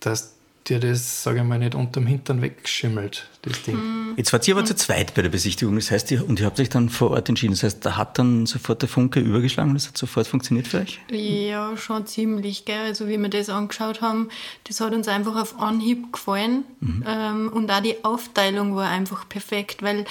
dass 0.00 0.35
dir 0.68 0.80
das, 0.80 1.22
sage 1.22 1.38
ich 1.38 1.44
mal, 1.44 1.58
nicht 1.58 1.74
unterm 1.74 2.06
Hintern 2.06 2.42
wegschimmelt, 2.42 3.26
das 3.42 3.62
Ding. 3.62 3.76
Mhm. 3.76 4.14
Jetzt 4.16 4.32
wart 4.32 4.46
ihr 4.48 4.56
aber 4.56 4.64
zu 4.64 4.74
zweit 4.74 5.14
bei 5.14 5.22
der 5.22 5.28
Besichtigung, 5.28 5.74
das 5.76 5.90
heißt, 5.90 6.10
ihr, 6.10 6.26
und 6.26 6.40
ihr 6.40 6.46
habt 6.46 6.58
euch 6.60 6.68
dann 6.68 6.88
vor 6.88 7.10
Ort 7.10 7.28
entschieden. 7.28 7.54
Das 7.54 7.62
heißt, 7.62 7.84
da 7.84 7.96
hat 7.96 8.18
dann 8.18 8.46
sofort 8.46 8.82
der 8.82 8.88
Funke 8.88 9.20
übergeschlagen 9.20 9.70
und 9.70 9.76
es 9.76 9.88
hat 9.88 9.96
sofort 9.96 10.26
funktioniert 10.26 10.66
für 10.66 10.80
euch? 10.80 11.00
Ja, 11.10 11.76
schon 11.76 12.06
ziemlich. 12.06 12.64
Gell? 12.64 12.84
Also 12.84 13.08
wie 13.08 13.18
wir 13.18 13.28
das 13.28 13.48
angeschaut 13.48 14.00
haben, 14.00 14.28
das 14.64 14.80
hat 14.80 14.92
uns 14.92 15.08
einfach 15.08 15.36
auf 15.36 15.60
Anhieb 15.60 16.12
gefallen. 16.12 16.64
Mhm. 16.80 17.04
Ähm, 17.06 17.52
und 17.52 17.70
auch 17.70 17.80
die 17.80 18.04
Aufteilung 18.04 18.74
war 18.74 18.88
einfach 18.88 19.28
perfekt, 19.28 19.82
weil 19.82 20.04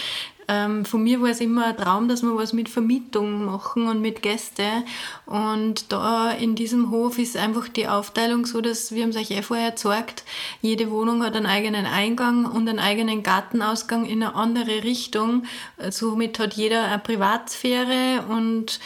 ähm, 0.47 0.85
von 0.85 1.03
mir 1.03 1.21
war 1.21 1.29
es 1.29 1.41
immer 1.41 1.65
ein 1.65 1.77
Traum, 1.77 2.07
dass 2.07 2.21
wir 2.21 2.35
was 2.35 2.53
mit 2.53 2.69
Vermietung 2.69 3.45
machen 3.45 3.87
und 3.87 4.01
mit 4.01 4.21
Gästen. 4.21 4.83
Und 5.25 5.91
da 5.91 6.31
in 6.31 6.55
diesem 6.55 6.91
Hof 6.91 7.17
ist 7.17 7.37
einfach 7.37 7.67
die 7.67 7.87
Aufteilung 7.87 8.45
so, 8.45 8.61
dass, 8.61 8.91
wir 8.91 9.03
haben 9.03 9.09
es 9.09 9.17
euch 9.17 9.31
eh 9.31 9.41
vorher 9.41 9.71
gezeigt, 9.71 10.23
jede 10.61 10.91
Wohnung 10.91 11.23
hat 11.23 11.35
einen 11.35 11.45
eigenen 11.45 11.85
Eingang 11.85 12.45
und 12.45 12.69
einen 12.69 12.79
eigenen 12.79 13.23
Gartenausgang 13.23 14.05
in 14.05 14.21
eine 14.21 14.35
andere 14.35 14.83
Richtung. 14.83 15.45
Somit 15.89 16.39
hat 16.39 16.53
jeder 16.53 16.85
eine 16.85 16.99
Privatsphäre 16.99 18.25
und 18.29 18.79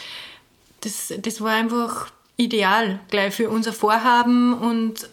das, 0.80 1.12
das 1.20 1.40
war 1.40 1.52
einfach 1.52 2.10
ideal 2.36 3.00
gleich 3.10 3.34
für 3.34 3.50
unser 3.50 3.72
Vorhaben 3.72 4.54
und 4.54 5.08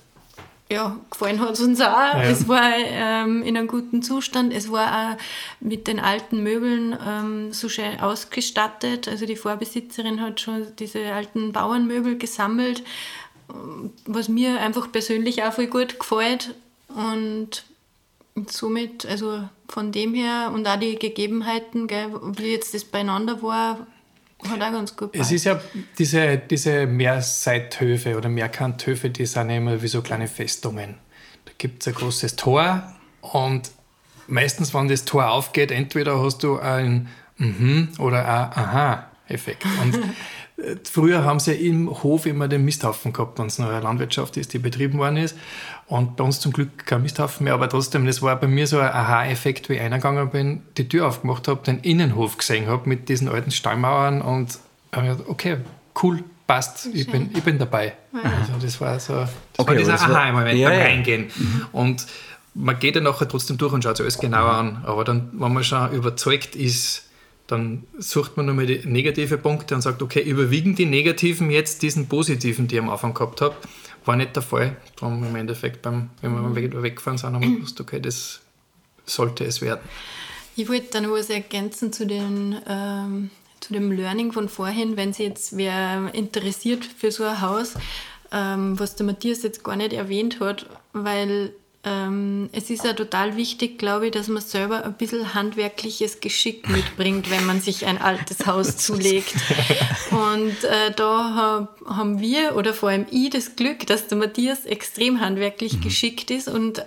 ja, 0.69 0.97
gefallen 1.09 1.39
hat 1.39 1.51
es 1.51 1.61
uns 1.61 1.79
auch. 1.79 1.85
Ja. 1.87 2.23
Es 2.23 2.47
war 2.47 2.73
ähm, 2.75 3.41
in 3.43 3.55
einem 3.55 3.67
guten 3.67 4.01
Zustand. 4.01 4.53
Es 4.53 4.71
war 4.71 5.13
auch 5.13 5.17
mit 5.59 5.87
den 5.87 5.99
alten 5.99 6.43
Möbeln 6.43 6.97
ähm, 7.05 7.53
so 7.53 7.69
schön 7.69 7.99
ausgestattet. 7.99 9.07
Also 9.07 9.25
die 9.25 9.37
Vorbesitzerin 9.37 10.21
hat 10.21 10.41
schon 10.41 10.67
diese 10.77 11.13
alten 11.13 11.53
Bauernmöbel 11.53 12.17
gesammelt, 12.17 12.83
was 14.05 14.27
mir 14.27 14.59
einfach 14.59 14.91
persönlich 14.91 15.43
auch 15.43 15.53
voll 15.53 15.67
gut 15.67 15.99
gefällt. 15.99 16.53
Und 16.89 17.63
somit, 18.47 19.05
also 19.05 19.47
von 19.69 19.91
dem 19.91 20.13
her 20.13 20.51
und 20.53 20.67
auch 20.67 20.79
die 20.79 20.95
Gegebenheiten, 20.95 21.87
gell, 21.87 22.11
wie 22.37 22.51
jetzt 22.51 22.73
das 22.73 22.83
beieinander 22.83 23.41
war, 23.41 23.87
hat 24.43 24.61
auch 24.61 24.71
ganz 24.71 24.95
gut 24.95 25.15
Es 25.15 25.31
ist 25.31 25.45
ja 25.45 25.59
diese, 25.97 26.37
diese 26.37 26.85
Mehrseithöfe 26.85 28.17
oder 28.17 28.29
Mehrkanthöfe, 28.29 29.09
die 29.09 29.25
sind 29.25 29.49
ja 29.49 29.57
immer 29.57 29.81
wie 29.81 29.87
so 29.87 30.01
kleine 30.01 30.27
Festungen. 30.27 30.95
Da 31.45 31.51
gibt 31.57 31.81
es 31.81 31.87
ein 31.87 31.95
großes 31.95 32.35
Tor 32.35 32.93
und 33.21 33.71
meistens, 34.27 34.73
wenn 34.73 34.87
das 34.87 35.05
Tor 35.05 35.31
aufgeht, 35.31 35.71
entweder 35.71 36.21
hast 36.21 36.43
du 36.43 36.59
ein 36.59 37.07
Mhm 37.37 37.89
oder 37.99 38.19
ein 38.25 38.63
Aha-Effekt. 38.63 39.63
Und 39.81 39.99
früher 40.83 41.23
haben 41.23 41.39
sie 41.39 41.53
im 41.53 42.03
Hof 42.03 42.25
immer 42.25 42.47
den 42.47 42.65
Misthaufen 42.65 43.13
gehabt, 43.13 43.37
wenn 43.37 43.45
es 43.45 43.59
noch 43.59 43.69
eine 43.69 43.81
Landwirtschaft 43.81 44.37
ist, 44.37 44.53
die 44.53 44.59
betrieben 44.59 44.97
worden 44.97 45.17
ist. 45.17 45.37
Und 45.85 46.15
bei 46.17 46.23
uns 46.23 46.39
zum 46.39 46.51
Glück 46.51 46.85
kein 46.85 47.03
Misthaufen 47.03 47.43
mehr, 47.43 47.53
aber 47.53 47.69
trotzdem, 47.69 48.05
das 48.05 48.21
war 48.21 48.35
bei 48.37 48.47
mir 48.47 48.65
so 48.67 48.79
ein 48.79 48.89
Aha-Effekt, 48.89 49.69
wie 49.69 49.73
ich 49.73 49.81
reingegangen 49.81 50.29
bin, 50.29 50.63
die 50.77 50.89
Tür 50.89 51.07
aufgemacht 51.07 51.47
habe, 51.47 51.63
den 51.63 51.79
Innenhof 51.79 52.37
gesehen 52.37 52.67
habe 52.67 52.89
mit 52.89 53.07
diesen 53.07 53.29
alten 53.29 53.51
Stallmauern 53.51 54.21
und 54.21 54.59
habe 54.93 55.17
okay, 55.27 55.57
cool, 56.01 56.23
passt, 56.47 56.87
ich 56.93 57.09
bin, 57.11 57.29
ich 57.35 57.43
bin 57.43 57.59
dabei. 57.59 57.93
Ja. 58.13 58.21
Also 58.23 58.53
das 58.59 58.81
war 58.81 58.99
so, 58.99 59.13
das 59.13 59.29
okay, 59.57 59.69
war 59.69 59.75
dieser 59.75 59.93
Aha-Moment 59.93 60.57
ja, 60.57 60.69
beim 60.69 60.79
Reingehen. 60.79 61.31
Mhm. 61.35 61.65
Und 61.71 62.07
man 62.53 62.79
geht 62.79 62.95
ja 62.95 63.01
nachher 63.01 63.27
trotzdem 63.27 63.57
durch 63.57 63.73
und 63.73 63.83
schaut 63.83 63.97
sich 63.97 64.03
alles 64.03 64.17
genauer 64.17 64.51
an, 64.51 64.83
aber 64.85 65.03
dann, 65.03 65.29
wenn 65.33 65.53
man 65.53 65.63
schon 65.63 65.91
überzeugt 65.91 66.55
ist, 66.55 67.06
dann 67.47 67.83
sucht 67.97 68.37
man 68.37 68.45
nochmal 68.45 68.65
die 68.65 68.85
negativen 68.85 69.41
Punkte 69.41 69.73
und 69.73 69.81
sagt, 69.81 70.01
okay, 70.01 70.21
überwiegen 70.21 70.75
die 70.75 70.85
negativen 70.85 71.49
jetzt 71.49 71.81
diesen 71.81 72.07
positiven, 72.07 72.67
die 72.67 72.75
ich 72.75 72.81
am 72.81 72.89
Anfang 72.89 73.13
gehabt 73.13 73.41
habe 73.41 73.55
war 74.07 74.15
nicht 74.15 74.35
der 74.35 74.43
Fall. 74.43 74.77
Darum 74.99 75.23
im 75.23 75.35
Endeffekt, 75.35 75.81
beim, 75.81 76.09
wenn 76.21 76.33
wir 76.33 76.41
mhm. 76.41 76.83
weggefahren 76.83 77.17
sind, 77.17 77.33
haben 77.33 77.41
wir 77.41 77.57
gewusst, 77.57 77.79
okay, 77.79 77.99
das 77.99 78.39
sollte 79.05 79.43
es 79.43 79.61
werden. 79.61 79.81
Ich 80.55 80.67
wollte 80.69 80.87
dann 80.91 81.03
noch 81.03 81.11
was 81.11 81.29
ergänzen 81.29 81.93
zu, 81.93 82.07
den, 82.07 82.59
ähm, 82.67 83.29
zu 83.59 83.73
dem 83.73 83.91
Learning 83.91 84.31
von 84.31 84.49
vorhin, 84.49 84.97
wenn 84.97 85.13
sich 85.13 85.27
jetzt 85.27 85.57
wer 85.57 86.09
interessiert 86.13 86.83
für 86.83 87.11
so 87.11 87.25
ein 87.25 87.41
Haus, 87.41 87.75
ähm, 88.31 88.79
was 88.79 88.95
der 88.95 89.05
Matthias 89.05 89.43
jetzt 89.43 89.63
gar 89.63 89.75
nicht 89.75 89.93
erwähnt 89.93 90.39
hat, 90.39 90.65
weil 90.93 91.53
ähm, 91.87 92.49
es 92.51 92.69
ist 92.69 92.83
ja 92.83 92.93
total 92.93 93.37
wichtig, 93.37 93.77
glaube 93.77 94.07
ich, 94.07 94.11
dass 94.11 94.27
man 94.27 94.41
selber 94.41 94.83
ein 94.83 94.93
bisschen 94.93 95.33
handwerkliches 95.33 96.19
Geschick 96.19 96.67
mitbringt, 96.69 97.29
wenn 97.31 97.45
man 97.45 97.61
sich 97.61 97.85
ein 97.85 98.01
altes 98.01 98.45
Haus 98.45 98.77
zulegt. 98.77 99.33
Und 100.11 100.63
äh, 100.63 100.91
da 100.95 101.69
haben 101.85 102.19
wir 102.19 102.55
oder 102.55 102.73
vor 102.73 102.89
allem 102.89 103.05
ich 103.09 103.29
das 103.29 103.55
Glück, 103.55 103.87
dass 103.87 104.07
der 104.07 104.17
Matthias 104.17 104.65
extrem 104.65 105.21
handwerklich 105.21 105.77
mhm. 105.77 105.81
geschickt 105.81 106.31
ist 106.31 106.47
und 106.47 106.79
äh, 106.79 106.83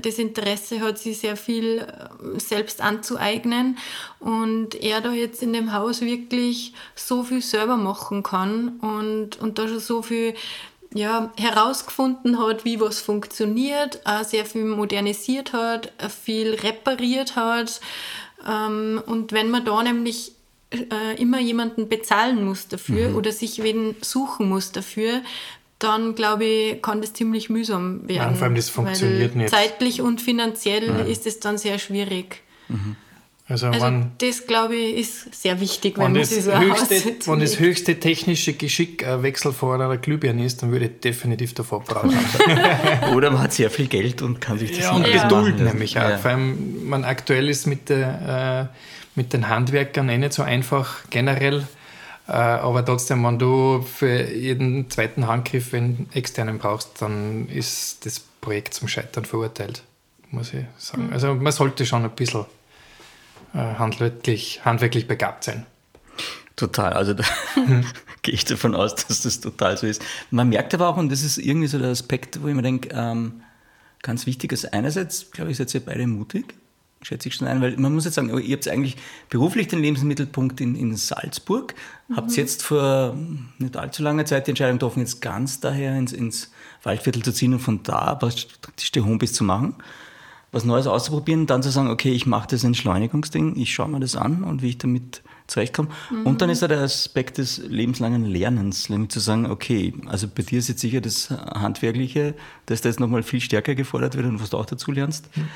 das 0.00 0.18
Interesse 0.18 0.80
hat, 0.80 0.98
sich 0.98 1.18
sehr 1.18 1.36
viel 1.36 1.78
äh, 1.78 2.38
selbst 2.38 2.80
anzueignen 2.80 3.78
und 4.20 4.74
er 4.74 5.00
da 5.00 5.12
jetzt 5.12 5.42
in 5.42 5.52
dem 5.52 5.72
Haus 5.72 6.00
wirklich 6.00 6.74
so 6.94 7.22
viel 7.22 7.42
selber 7.42 7.76
machen 7.76 8.22
kann 8.22 8.78
und, 8.80 9.40
und 9.40 9.58
da 9.58 9.68
schon 9.68 9.80
so 9.80 10.02
viel 10.02 10.34
ja, 10.94 11.32
herausgefunden 11.36 12.38
hat, 12.38 12.64
wie 12.64 12.80
was 12.80 13.00
funktioniert, 13.00 14.00
sehr 14.24 14.46
viel 14.46 14.64
modernisiert 14.64 15.52
hat, 15.52 15.92
viel 16.08 16.54
repariert 16.54 17.36
hat. 17.36 17.80
Ähm, 18.48 19.02
und 19.04 19.32
wenn 19.32 19.50
man 19.50 19.64
da 19.64 19.82
nämlich 19.82 20.32
äh, 20.70 21.20
immer 21.20 21.40
jemanden 21.40 21.88
bezahlen 21.88 22.44
muss 22.44 22.68
dafür 22.68 23.10
mhm. 23.10 23.16
oder 23.16 23.32
sich 23.32 23.62
wen 23.62 23.96
suchen 24.00 24.48
muss 24.48 24.72
dafür, 24.72 25.22
dann 25.78 26.14
glaube 26.14 26.44
ich, 26.44 26.82
kann 26.82 27.00
das 27.00 27.12
ziemlich 27.12 27.50
mühsam 27.50 28.08
werden. 28.08 28.32
Ja, 28.32 28.34
vor 28.34 28.44
allem 28.44 28.54
das 28.54 28.70
funktioniert 28.70 29.36
nicht. 29.36 29.50
Zeitlich 29.50 30.00
und 30.00 30.20
finanziell 30.20 30.90
mhm. 30.90 31.10
ist 31.10 31.26
es 31.26 31.40
dann 31.40 31.58
sehr 31.58 31.78
schwierig. 31.78 32.42
Mhm. 32.68 32.96
Also, 33.46 33.66
also 33.66 33.84
wenn, 33.84 34.12
das, 34.18 34.46
glaube 34.46 34.74
ich, 34.74 34.96
ist 35.00 35.42
sehr 35.42 35.60
wichtig, 35.60 35.98
wenn, 35.98 36.06
wenn 36.06 36.12
man 36.12 36.24
sich 36.24 36.44
so 36.44 36.58
höchste, 36.58 36.94
Wenn 37.26 37.40
das 37.40 37.58
höchste 37.58 38.00
technische 38.00 38.54
Geschick 38.54 39.06
ein 39.06 39.22
Wechsel 39.22 39.52
vor 39.52 39.74
einer 39.74 39.94
Glühbirne 39.98 40.46
ist, 40.46 40.62
dann 40.62 40.72
würde 40.72 40.86
ich 40.86 41.00
definitiv 41.00 41.52
davor 41.52 41.80
brauchen. 41.80 42.16
Oder 43.14 43.30
man 43.30 43.42
hat 43.42 43.52
sehr 43.52 43.70
viel 43.70 43.86
Geld 43.86 44.22
und 44.22 44.40
kann 44.40 44.58
sich 44.58 44.70
das 44.70 44.84
ja, 44.84 44.92
und 44.92 45.04
Geduld 45.04 45.60
nämlich 45.60 45.98
auch. 45.98 46.08
Ja. 46.08 46.16
Vor 46.18 46.30
allem, 46.30 46.88
man 46.88 47.04
aktuell 47.04 47.50
ist 47.50 47.66
mit, 47.66 47.90
der, 47.90 48.70
äh, 48.72 48.76
mit 49.14 49.34
den 49.34 49.46
Handwerkern 49.46 50.08
eh 50.08 50.16
nicht 50.16 50.32
so 50.32 50.42
einfach 50.42 51.02
generell. 51.10 51.66
Äh, 52.26 52.32
aber 52.32 52.82
trotzdem, 52.82 53.22
wenn 53.24 53.38
du 53.38 53.82
für 53.82 54.30
jeden 54.32 54.88
zweiten 54.88 55.26
Handgriff 55.26 55.74
einen 55.74 56.08
externen 56.14 56.58
brauchst, 56.58 57.02
dann 57.02 57.48
ist 57.48 58.06
das 58.06 58.20
Projekt 58.40 58.72
zum 58.72 58.88
Scheitern 58.88 59.26
verurteilt, 59.26 59.82
muss 60.30 60.54
ich 60.54 60.64
sagen. 60.78 61.08
Mhm. 61.08 61.12
Also 61.12 61.34
man 61.34 61.52
sollte 61.52 61.84
schon 61.84 62.04
ein 62.04 62.10
bisschen 62.10 62.46
handwerklich, 63.58 64.64
handwerklich 64.64 65.06
begabt 65.06 65.44
sein. 65.44 65.66
Total, 66.56 66.92
also 66.92 67.14
da 67.14 67.24
gehe 68.22 68.34
ich 68.34 68.44
davon 68.44 68.74
aus, 68.74 68.94
dass 68.94 69.22
das 69.22 69.40
total 69.40 69.76
so 69.76 69.86
ist. 69.86 70.02
Man 70.30 70.48
merkt 70.48 70.74
aber 70.74 70.88
auch, 70.88 70.96
und 70.96 71.10
das 71.10 71.22
ist 71.22 71.38
irgendwie 71.38 71.66
so 71.66 71.78
der 71.78 71.88
Aspekt, 71.88 72.42
wo 72.42 72.48
ich 72.48 72.54
mir 72.54 72.62
denke, 72.62 72.90
ähm, 72.92 73.42
ganz 74.02 74.26
wichtig 74.26 74.52
ist, 74.52 74.72
einerseits, 74.72 75.30
glaube 75.32 75.50
ich, 75.50 75.56
seid 75.56 75.74
ihr 75.74 75.80
beide 75.80 76.06
mutig, 76.06 76.54
schätze 77.02 77.28
ich 77.28 77.34
schon 77.34 77.48
ein, 77.48 77.60
weil 77.60 77.76
man 77.76 77.92
muss 77.92 78.04
jetzt 78.04 78.14
sagen, 78.14 78.36
ihr 78.38 78.56
habt 78.56 78.68
eigentlich 78.68 78.96
beruflich 79.30 79.66
den 79.66 79.80
Lebensmittelpunkt 79.80 80.60
in, 80.60 80.76
in 80.76 80.94
Salzburg, 80.96 81.74
mhm. 82.08 82.16
habt 82.16 82.36
jetzt 82.36 82.62
vor 82.62 83.16
nicht 83.58 83.76
allzu 83.76 84.02
langer 84.02 84.24
Zeit 84.24 84.46
die 84.46 84.52
Entscheidung 84.52 84.78
getroffen, 84.78 85.00
jetzt 85.00 85.20
ganz 85.20 85.58
daher 85.58 85.96
ins, 85.96 86.12
ins 86.12 86.52
Waldviertel 86.84 87.22
zu 87.22 87.32
ziehen 87.32 87.52
und 87.52 87.60
von 87.60 87.82
da 87.82 88.14
praktisch 88.14 88.92
die 88.92 89.00
Homebase 89.00 89.32
zu 89.32 89.44
machen 89.44 89.74
was 90.54 90.64
Neues 90.64 90.86
auszuprobieren, 90.86 91.46
dann 91.46 91.62
zu 91.62 91.70
sagen, 91.70 91.90
okay, 91.90 92.12
ich 92.12 92.26
mache 92.26 92.48
das 92.48 92.64
Entschleunigungsding, 92.64 93.56
ich 93.56 93.74
schaue 93.74 93.88
mir 93.88 94.00
das 94.00 94.16
an 94.16 94.44
und 94.44 94.62
wie 94.62 94.70
ich 94.70 94.78
damit 94.78 95.22
zurechtkomme. 95.46 95.88
Mhm. 96.10 96.26
Und 96.26 96.40
dann 96.40 96.48
ist 96.48 96.62
ja 96.62 96.68
der 96.68 96.80
Aspekt 96.80 97.38
des 97.38 97.58
lebenslangen 97.58 98.24
Lernens, 98.24 98.88
nämlich 98.88 99.10
zu 99.10 99.20
sagen, 99.20 99.50
okay, 99.50 99.92
also 100.06 100.26
bei 100.28 100.42
dir 100.42 100.58
ist 100.58 100.68
jetzt 100.68 100.80
sicher 100.80 101.00
das 101.00 101.30
Handwerkliche, 101.30 102.34
dass 102.66 102.80
das 102.80 102.98
nochmal 102.98 103.22
viel 103.22 103.40
stärker 103.40 103.74
gefordert 103.74 104.16
wird 104.16 104.26
und 104.26 104.40
was 104.40 104.50
du 104.50 104.56
auch 104.56 104.66
dazu 104.66 104.92
lernst. 104.92 105.28
Mhm. 105.36 105.48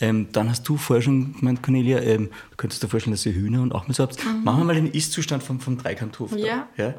Ähm, 0.00 0.28
dann 0.32 0.48
hast 0.48 0.68
du 0.68 0.76
vorher 0.76 1.02
schon 1.02 1.34
gemeint, 1.34 1.62
Cornelia, 1.62 2.00
ähm, 2.00 2.30
könntest 2.56 2.82
du 2.82 2.86
dir 2.86 2.90
vorstellen, 2.90 3.12
dass 3.12 3.26
ihr 3.26 3.34
Hühner 3.34 3.60
und 3.62 3.74
auch 3.74 3.88
mal 3.88 3.94
so 3.94 4.02
habt. 4.02 4.24
Mhm. 4.24 4.44
Machen 4.44 4.60
wir 4.60 4.64
mal 4.64 4.74
den 4.74 4.90
Ist-Zustand 4.90 5.42
vom, 5.42 5.60
vom 5.60 5.78
Dreikanthof. 5.78 6.36
Ja. 6.36 6.68
ja. 6.76 6.94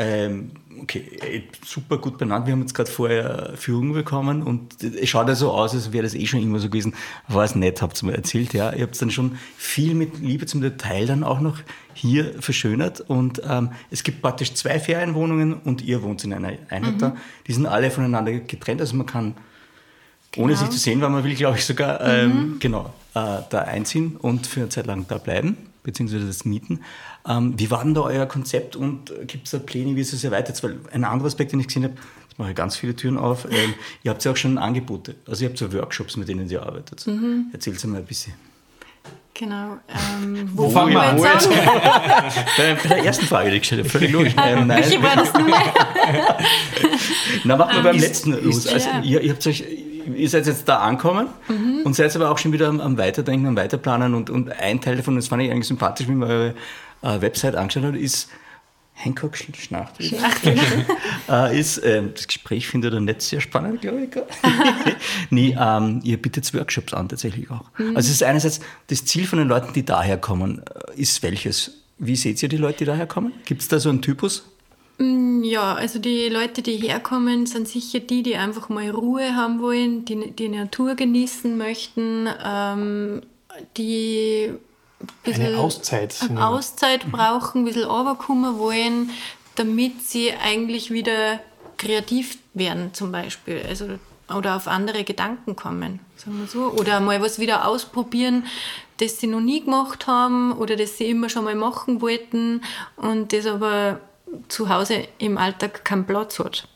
Ähm, 0.00 0.52
okay, 0.80 1.02
äh, 1.20 1.42
super 1.64 1.98
gut 1.98 2.18
benannt. 2.18 2.46
Wir 2.46 2.52
haben 2.52 2.60
jetzt 2.60 2.74
gerade 2.74 2.88
vorher 2.88 3.52
Führung 3.56 3.92
bekommen 3.92 4.44
und 4.44 4.80
es 4.82 5.08
schaut 5.08 5.26
ja 5.26 5.34
so 5.34 5.50
aus, 5.50 5.74
als 5.74 5.92
wäre 5.92 6.04
das 6.04 6.14
eh 6.14 6.24
schon 6.26 6.40
immer 6.40 6.60
so 6.60 6.68
gewesen. 6.68 6.94
War 7.26 7.44
es 7.44 7.56
nett, 7.56 7.82
habt 7.82 8.00
ihr 8.00 8.06
mir 8.06 8.14
erzählt, 8.14 8.54
ja. 8.54 8.72
Ihr 8.72 8.84
habt 8.84 9.00
dann 9.02 9.10
schon 9.10 9.38
viel 9.56 9.94
mit 9.94 10.20
Liebe 10.20 10.46
zum 10.46 10.60
Detail 10.60 11.06
dann 11.06 11.24
auch 11.24 11.40
noch 11.40 11.58
hier 11.94 12.40
verschönert 12.40 13.00
und 13.00 13.42
ähm, 13.44 13.70
es 13.90 14.04
gibt 14.04 14.22
praktisch 14.22 14.54
zwei 14.54 14.78
Ferienwohnungen 14.78 15.54
und 15.54 15.82
ihr 15.82 16.02
wohnt 16.02 16.22
in 16.22 16.32
einer 16.32 16.52
Einheit 16.68 16.94
mhm. 16.94 16.98
da. 16.98 17.16
Die 17.48 17.52
sind 17.52 17.66
alle 17.66 17.90
voneinander 17.90 18.32
getrennt, 18.32 18.80
also 18.80 18.96
man 18.96 19.06
kann 19.06 19.34
Genau. 20.32 20.44
ohne 20.44 20.56
sich 20.56 20.68
zu 20.68 20.78
sehen, 20.78 21.00
weil 21.00 21.08
man 21.08 21.24
will, 21.24 21.34
glaube 21.34 21.56
ich, 21.56 21.64
sogar 21.64 22.02
ähm, 22.02 22.30
mhm. 22.30 22.58
genau, 22.58 22.92
äh, 23.14 23.38
da 23.48 23.62
einziehen 23.66 24.16
und 24.18 24.46
für 24.46 24.60
eine 24.60 24.68
Zeit 24.68 24.86
lang 24.86 25.06
da 25.08 25.16
bleiben 25.16 25.56
beziehungsweise 25.88 26.26
das 26.26 26.44
Mieten. 26.44 26.80
Ähm, 27.28 27.54
wie 27.56 27.70
war 27.70 27.84
denn 27.84 27.94
da 27.94 28.02
euer 28.02 28.26
Konzept 28.26 28.74
und 28.74 29.12
gibt 29.26 29.44
es 29.44 29.50
da 29.50 29.58
Pläne, 29.58 29.94
wie 29.96 30.00
es 30.00 30.12
es 30.12 30.24
erweitert? 30.24 30.62
Weil 30.62 30.78
ein 30.92 31.04
anderer 31.04 31.26
Aspekt, 31.26 31.52
den 31.52 31.60
ich 31.60 31.66
gesehen 31.66 31.84
habe, 31.84 31.94
mache 32.38 32.54
ganz 32.54 32.76
viele 32.76 32.96
Türen 32.96 33.18
auf. 33.18 33.44
Ähm, 33.44 33.74
ihr 34.02 34.10
habt 34.10 34.24
ja 34.24 34.32
auch 34.32 34.36
schon 34.36 34.56
Angebote. 34.56 35.14
Also 35.26 35.44
ihr 35.44 35.50
habt 35.50 35.58
so 35.58 35.72
Workshops, 35.72 36.16
mit 36.16 36.28
denen 36.28 36.48
ihr 36.48 36.62
arbeitet. 36.62 37.06
Mhm. 37.06 37.46
Erzählt 37.52 37.84
mal 37.84 37.98
ein 37.98 38.04
bisschen. 38.04 38.32
Genau. 39.34 39.78
Ähm, 39.88 40.50
wo, 40.54 40.64
wo 40.64 40.70
fangen 40.70 40.92
wir 40.92 41.02
an? 41.02 41.16
bei, 42.56 42.74
bei, 42.74 42.88
der 42.88 43.04
ersten 43.04 43.26
Frage, 43.26 43.50
die 43.50 43.56
ich 43.56 43.62
gestellt 43.62 43.82
habe, 43.82 43.90
völlig 43.90 44.10
logisch. 44.10 44.34
Ähm, 44.36 44.66
nein. 44.66 44.82
Welche 44.82 45.02
war 45.02 45.16
das 45.16 45.32
Nummer? 45.34 45.62
Na, 47.44 47.56
machen 47.56 47.76
wir 47.76 47.82
beim 47.82 47.96
ist, 47.96 48.02
letzten 48.02 48.32
los. 48.44 48.66
Also, 48.66 48.88
ja. 48.88 49.00
ihr, 49.02 49.20
ihr, 49.20 49.32
habt 49.32 49.46
euch, 49.46 49.64
ihr 50.16 50.28
seid 50.28 50.46
jetzt 50.46 50.68
da 50.68 50.78
angekommen 50.78 51.28
mhm. 51.48 51.82
und 51.84 51.94
seid 51.94 52.14
aber 52.16 52.30
auch 52.30 52.38
schon 52.38 52.52
wieder 52.52 52.68
am, 52.68 52.80
am 52.80 52.98
Weiterdenken, 52.98 53.46
am 53.46 53.56
Weiterplanen. 53.56 54.14
Und, 54.14 54.28
und 54.28 54.50
ein 54.50 54.80
Teil 54.80 54.96
davon, 54.96 55.14
das 55.14 55.28
fand 55.28 55.42
ich 55.42 55.52
eigentlich 55.52 55.68
sympathisch, 55.68 56.08
wie 56.08 56.12
man 56.12 56.28
eure 56.28 56.54
äh, 57.02 57.20
Website 57.20 57.54
angeschaut 57.56 57.84
hat, 57.84 57.96
ist 57.96 58.28
Hancock 58.98 59.36
Schnachtel. 59.36 60.10
äh, 61.28 61.58
ist, 61.58 61.80
ähm, 61.84 62.10
das 62.14 62.26
Gespräch 62.26 62.66
findet 62.66 62.92
er 62.92 63.00
nicht 63.00 63.22
sehr 63.22 63.40
spannend, 63.40 63.80
glaube 63.80 64.02
ich. 64.02 64.10
nee, 65.30 65.56
ähm, 65.58 66.00
ihr 66.02 66.20
bietet 66.20 66.52
Workshops 66.52 66.92
an, 66.92 67.08
tatsächlich 67.08 67.50
auch. 67.50 67.64
Mhm. 67.78 67.96
Also 67.96 68.08
es 68.08 68.16
ist 68.16 68.22
einerseits 68.24 68.60
das 68.88 69.04
Ziel 69.04 69.26
von 69.26 69.38
den 69.38 69.48
Leuten, 69.48 69.72
die 69.72 69.84
daherkommen, 69.84 70.62
äh, 70.62 71.00
ist 71.00 71.22
welches? 71.22 71.84
Wie 71.98 72.16
seht 72.16 72.42
ihr 72.42 72.48
die 72.48 72.56
Leute, 72.56 72.78
die 72.78 72.84
daherkommen? 72.86 73.32
Gibt 73.44 73.62
es 73.62 73.68
da 73.68 73.78
so 73.78 73.88
einen 73.88 74.02
Typus? 74.02 74.44
Mm, 74.98 75.44
ja, 75.44 75.74
also 75.74 76.00
die 76.00 76.28
Leute, 76.28 76.62
die 76.62 76.76
herkommen, 76.76 77.46
sind 77.46 77.68
sicher 77.68 78.00
die, 78.00 78.24
die 78.24 78.36
einfach 78.36 78.68
mal 78.68 78.90
Ruhe 78.90 79.36
haben 79.36 79.60
wollen, 79.60 80.04
die 80.04 80.32
die 80.32 80.48
Natur 80.48 80.96
genießen 80.96 81.56
möchten, 81.56 82.28
ähm, 82.44 83.22
die 83.76 84.50
eine 85.24 85.58
Auszeit, 85.58 86.16
eine 86.28 86.46
Auszeit 86.46 87.06
mhm. 87.06 87.12
brauchen, 87.12 87.62
ein 87.62 87.64
bisschen 87.64 87.84
runterkommen 87.84 88.58
wollen, 88.58 89.10
damit 89.54 90.02
sie 90.02 90.32
eigentlich 90.32 90.90
wieder 90.90 91.40
kreativ 91.76 92.38
werden 92.54 92.92
zum 92.94 93.12
Beispiel. 93.12 93.62
Also, 93.68 93.86
oder 94.34 94.56
auf 94.56 94.68
andere 94.68 95.04
Gedanken 95.04 95.56
kommen, 95.56 96.00
sagen 96.16 96.40
wir 96.40 96.46
so. 96.46 96.70
Oder 96.72 97.00
mal 97.00 97.22
was 97.22 97.38
wieder 97.38 97.66
ausprobieren, 97.66 98.44
das 98.98 99.20
sie 99.20 99.26
noch 99.26 99.40
nie 99.40 99.64
gemacht 99.64 100.06
haben 100.06 100.52
oder 100.52 100.76
das 100.76 100.98
sie 100.98 101.08
immer 101.08 101.28
schon 101.28 101.44
mal 101.44 101.54
machen 101.54 102.00
wollten 102.02 102.62
und 102.96 103.32
das 103.32 103.46
aber 103.46 104.00
zu 104.48 104.68
Hause 104.68 105.06
im 105.18 105.38
Alltag 105.38 105.84
keinen 105.84 106.04
Platz 106.04 106.38
hat. 106.38 106.68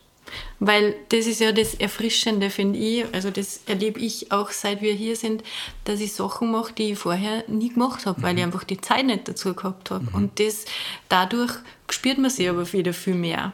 Weil 0.65 0.95
das 1.09 1.27
ist 1.27 1.41
ja 1.41 1.51
das 1.51 1.73
Erfrischende, 1.73 2.49
finde 2.49 2.79
ich. 2.79 3.03
Also 3.13 3.31
das 3.31 3.59
erlebe 3.65 3.99
ich 3.99 4.31
auch, 4.31 4.49
seit 4.51 4.81
wir 4.81 4.93
hier 4.93 5.17
sind, 5.17 5.43
dass 5.83 5.99
ich 5.99 6.13
Sachen 6.13 6.51
mache, 6.51 6.71
die 6.71 6.93
ich 6.93 6.99
vorher 6.99 7.43
nie 7.49 7.67
gemacht 7.67 8.05
habe, 8.05 8.17
mhm. 8.17 8.23
weil 8.23 8.35
ich 8.35 8.45
mhm. 8.45 8.45
einfach 8.45 8.63
die 8.63 8.79
Zeit 8.79 9.05
nicht 9.05 9.27
dazu 9.27 9.53
gehabt 9.53 9.91
habe. 9.91 10.05
Mhm. 10.05 10.15
Und 10.15 10.39
das, 10.39 10.63
dadurch 11.09 11.51
spürt 11.89 12.17
man 12.17 12.29
sich 12.29 12.47
aber 12.47 12.71
wieder 12.71 12.93
viel 12.93 13.15
mehr. 13.15 13.51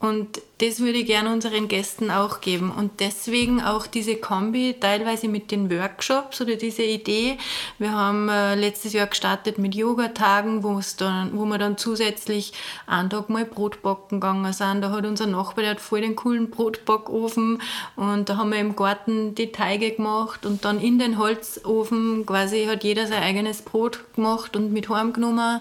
Und 0.00 0.40
das 0.58 0.78
würde 0.78 0.98
ich 0.98 1.06
gerne 1.06 1.32
unseren 1.32 1.66
Gästen 1.66 2.12
auch 2.12 2.40
geben. 2.40 2.70
Und 2.70 3.00
deswegen 3.00 3.60
auch 3.60 3.88
diese 3.88 4.14
Kombi, 4.14 4.76
teilweise 4.78 5.26
mit 5.26 5.50
den 5.50 5.70
Workshops 5.70 6.40
oder 6.40 6.54
diese 6.54 6.84
Idee. 6.84 7.36
Wir 7.78 7.92
haben 7.92 8.28
äh, 8.28 8.54
letztes 8.54 8.92
Jahr 8.92 9.08
gestartet 9.08 9.58
mit 9.58 9.74
Yoga-Tagen, 9.74 10.62
wo, 10.62 10.76
wo 10.76 11.44
wir 11.46 11.58
dann 11.58 11.78
zusätzlich 11.78 12.52
einen 12.86 13.10
Tag 13.10 13.28
mal 13.28 13.44
Brotbacken 13.44 14.20
gegangen 14.20 14.52
sind. 14.52 14.82
Da 14.82 14.90
hat 14.90 15.04
unser 15.04 15.26
Nachbar, 15.26 15.62
der 15.62 15.72
hat 15.72 15.80
voll 15.80 16.00
den 16.00 16.14
coolen 16.14 16.50
Brotbackofen 16.50 17.60
und 17.96 18.28
da 18.28 18.36
haben 18.36 18.52
wir 18.52 18.60
im 18.60 18.76
Garten 18.76 19.34
die 19.34 19.50
Teige 19.50 19.90
gemacht 19.90 20.46
und 20.46 20.64
dann 20.64 20.80
in 20.80 21.00
den 21.00 21.18
Holzofen 21.18 22.24
quasi 22.24 22.66
hat 22.66 22.84
jeder 22.84 23.08
sein 23.08 23.22
eigenes 23.22 23.62
Brot 23.62 24.00
gemacht 24.14 24.54
und 24.54 24.72
mit 24.72 24.88
heimgenommen. 24.88 25.60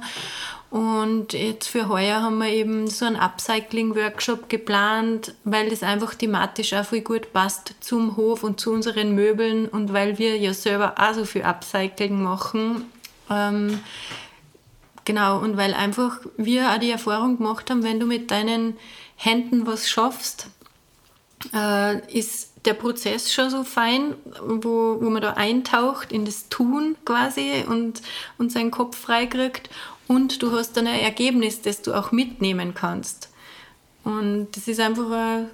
Und 0.69 1.32
jetzt 1.32 1.69
für 1.69 1.88
heuer 1.88 2.21
haben 2.21 2.39
wir 2.39 2.49
eben 2.49 2.88
so 2.88 3.06
einen 3.06 3.15
Upcycling-Workshop 3.15 4.49
geplant, 4.49 5.34
weil 5.45 5.69
das 5.69 5.82
einfach 5.82 6.13
thematisch 6.13 6.73
auch 6.73 6.86
viel 6.86 7.01
gut 7.01 7.32
passt 7.32 7.75
zum 7.80 8.17
Hof 8.17 8.43
und 8.43 8.60
zu 8.60 8.71
unseren 8.71 9.15
Möbeln 9.15 9.67
und 9.69 9.93
weil 9.93 10.17
wir 10.17 10.38
ja 10.38 10.53
selber 10.53 10.95
auch 10.97 11.13
so 11.13 11.23
viel 11.23 11.43
Upcycling 11.43 12.21
machen. 12.21 12.86
Ähm, 13.30 13.80
genau, 15.06 15.39
und 15.39 15.56
weil 15.56 15.73
einfach 15.73 16.19
wir 16.36 16.71
auch 16.71 16.80
die 16.80 16.91
Erfahrung 16.91 17.38
gemacht 17.38 17.69
haben, 17.69 17.84
wenn 17.84 18.01
du 18.01 18.06
mit 18.06 18.30
deinen 18.30 18.77
Händen 19.15 19.65
was 19.65 19.89
schaffst, 19.89 20.47
äh, 21.53 21.99
ist 22.12 22.51
der 22.65 22.73
Prozess 22.73 23.32
schon 23.32 23.49
so 23.49 23.63
fein, 23.63 24.15
wo, 24.41 24.97
wo 24.99 25.10
man 25.10 25.21
da 25.21 25.34
eintaucht 25.34 26.12
in 26.12 26.25
das 26.25 26.49
Tun 26.49 26.97
quasi 27.06 27.63
und, 27.65 28.01
und 28.38 28.51
seinen 28.51 28.71
Kopf 28.71 28.97
freikriegt 28.97 29.69
und 30.08 30.41
du 30.41 30.52
hast 30.52 30.78
dann 30.78 30.88
ein 30.88 31.00
Ergebnis, 31.00 31.62
das 31.62 31.82
du 31.82 31.93
auch 31.93 32.12
mitnehmen 32.12 32.74
kannst. 32.74 33.30
Und 34.04 34.48
das 34.54 34.67
ist 34.67 34.80
einfach 34.80 35.12
ein, 35.12 35.48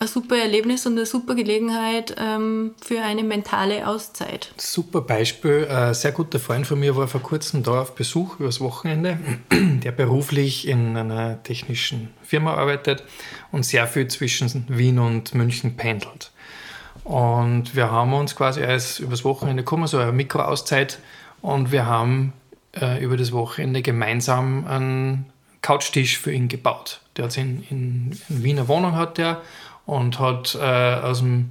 ein 0.00 0.08
super 0.08 0.36
Erlebnis 0.36 0.84
und 0.86 0.94
eine 0.94 1.06
super 1.06 1.34
Gelegenheit 1.34 2.16
ähm, 2.18 2.74
für 2.82 3.02
eine 3.02 3.22
mentale 3.22 3.86
Auszeit. 3.86 4.52
Super 4.56 5.02
Beispiel. 5.02 5.68
Ein 5.68 5.94
sehr 5.94 6.10
guter 6.10 6.40
Freund 6.40 6.66
von 6.66 6.80
mir 6.80 6.96
war 6.96 7.06
vor 7.06 7.22
kurzem 7.22 7.62
da 7.62 7.82
auf 7.82 7.94
Besuch 7.94 8.40
übers 8.40 8.60
Wochenende, 8.60 9.18
der 9.52 9.92
beruflich 9.92 10.66
in 10.66 10.96
einer 10.96 11.40
technischen 11.42 12.08
Firma 12.22 12.54
arbeitet 12.54 13.04
und 13.52 13.64
sehr 13.64 13.86
viel 13.86 14.08
zwischen 14.08 14.64
Wien 14.68 14.98
und 14.98 15.34
München 15.34 15.76
pendelt. 15.76 16.32
Und 17.04 17.76
wir 17.76 17.90
haben 17.90 18.12
uns 18.12 18.34
quasi 18.34 18.62
als 18.62 18.98
übers 18.98 19.24
Wochenende 19.24 19.62
gekommen, 19.62 19.86
so 19.86 19.98
eine 19.98 20.12
Mikroauszeit, 20.12 20.98
und 21.42 21.72
wir 21.72 21.86
haben 21.86 22.32
äh, 22.78 23.02
über 23.02 23.16
das 23.16 23.32
Wochenende 23.32 23.82
gemeinsam 23.82 24.66
einen 24.66 25.26
Couchtisch 25.62 26.18
für 26.18 26.32
ihn 26.32 26.48
gebaut. 26.48 27.00
Der 27.16 27.26
hat 27.26 27.36
in, 27.36 27.64
in, 27.68 28.18
in 28.28 28.42
Wiener 28.42 28.68
Wohnung 28.68 28.96
hat 28.96 29.18
der 29.18 29.40
und 29.86 30.18
hat 30.18 30.54
äh, 30.60 30.64
aus 30.64 31.18
dem 31.20 31.50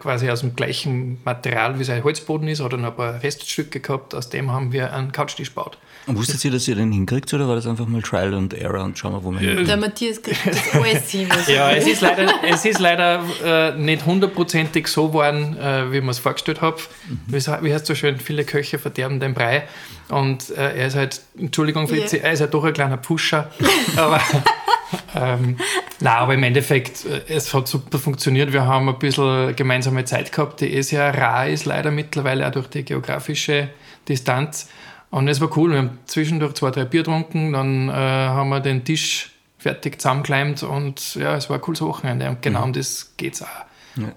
quasi 0.00 0.28
aus 0.28 0.40
dem 0.40 0.56
gleichen 0.56 1.20
Material 1.24 1.78
wie 1.78 1.84
sein 1.84 2.02
Holzboden 2.02 2.48
ist, 2.48 2.60
hat 2.60 2.72
er 2.72 2.78
noch 2.78 2.90
ein 2.90 2.96
paar 2.96 3.22
Reststücke 3.22 3.80
gehabt, 3.80 4.14
aus 4.14 4.28
dem 4.28 4.50
haben 4.50 4.72
wir 4.72 4.92
einen 4.92 5.12
Couchtisch 5.12 5.50
gebaut. 5.50 5.78
Und 6.06 6.16
wusstet 6.16 6.44
ihr, 6.44 6.50
dass 6.50 6.66
ihr 6.66 6.74
den 6.74 6.92
hinkriegt 6.92 7.32
oder 7.34 7.46
war 7.46 7.54
das 7.54 7.66
einfach 7.66 7.86
mal 7.86 8.02
Trial 8.02 8.34
and 8.34 8.54
Error 8.54 8.84
und 8.84 8.98
schauen 8.98 9.12
wir, 9.12 9.22
wo 9.22 9.32
wir 9.32 9.40
hin? 9.40 9.64
Der 9.66 9.76
Matthias 9.76 10.20
kriegt 10.22 10.46
das 10.46 10.74
alles 10.74 11.10
hin. 11.10 11.28
ja, 11.46 11.72
es 11.72 11.86
ist 11.86 12.00
leider, 12.00 12.32
es 12.42 12.64
ist 12.64 12.78
leider 12.78 13.22
äh, 13.44 13.76
nicht 13.76 14.06
hundertprozentig 14.06 14.88
so 14.88 15.08
geworden, 15.08 15.56
äh, 15.58 15.92
wie 15.92 16.00
man 16.00 16.10
es 16.10 16.18
vorgestellt 16.18 16.60
hat. 16.60 16.80
Mhm. 17.08 17.20
Wie, 17.26 17.36
wie 17.36 17.74
heißt 17.74 17.86
so 17.86 17.94
schön, 17.94 18.18
viele 18.18 18.44
Köche 18.44 18.78
verderben 18.78 19.20
den 19.20 19.34
Brei. 19.34 19.64
Und 20.08 20.50
äh, 20.50 20.78
er 20.78 20.86
ist 20.86 20.96
halt, 20.96 21.20
Entschuldigung, 21.38 21.88
yeah. 21.88 22.06
er 22.22 22.32
ist 22.32 22.40
halt 22.40 22.52
doch 22.52 22.64
ein 22.64 22.72
kleiner 22.72 22.96
Pusher. 22.96 23.50
aber, 23.96 24.20
ähm, 25.14 25.56
na, 26.00 26.16
aber 26.16 26.34
im 26.34 26.42
Endeffekt, 26.42 27.04
äh, 27.04 27.22
es 27.28 27.54
hat 27.54 27.68
super 27.68 27.98
funktioniert. 27.98 28.52
Wir 28.52 28.64
haben 28.64 28.88
ein 28.88 28.98
bisschen 28.98 29.54
gemeinsame 29.54 30.04
Zeit 30.04 30.32
gehabt, 30.32 30.60
die 30.60 30.72
eh 30.72 30.82
sehr 30.82 31.16
rar 31.16 31.48
ist, 31.48 31.64
leider 31.64 31.90
mittlerweile 31.90 32.46
auch 32.46 32.52
durch 32.52 32.68
die 32.68 32.84
geografische 32.84 33.68
Distanz. 34.08 34.68
Und 35.10 35.28
es 35.28 35.40
war 35.40 35.56
cool. 35.56 35.72
Wir 35.72 35.78
haben 35.78 35.98
zwischendurch 36.06 36.54
zwei, 36.54 36.70
drei 36.70 36.84
Bier 36.84 37.02
getrunken, 37.02 37.52
dann 37.52 37.88
äh, 37.88 37.92
haben 37.92 38.48
wir 38.50 38.60
den 38.60 38.84
Tisch 38.84 39.32
fertig 39.58 40.00
zusammengekleimt 40.00 40.62
und 40.62 41.16
ja, 41.16 41.36
es 41.36 41.50
war 41.50 41.56
ein 41.56 41.62
cooles 41.62 41.82
Wochenende. 41.82 42.28
Und 42.28 42.42
genau 42.42 42.60
mhm. 42.60 42.66
um 42.66 42.72
das 42.72 43.12
geht 43.16 43.34
es 43.34 43.42
auch. 43.42 43.48
Ja. 43.96 44.12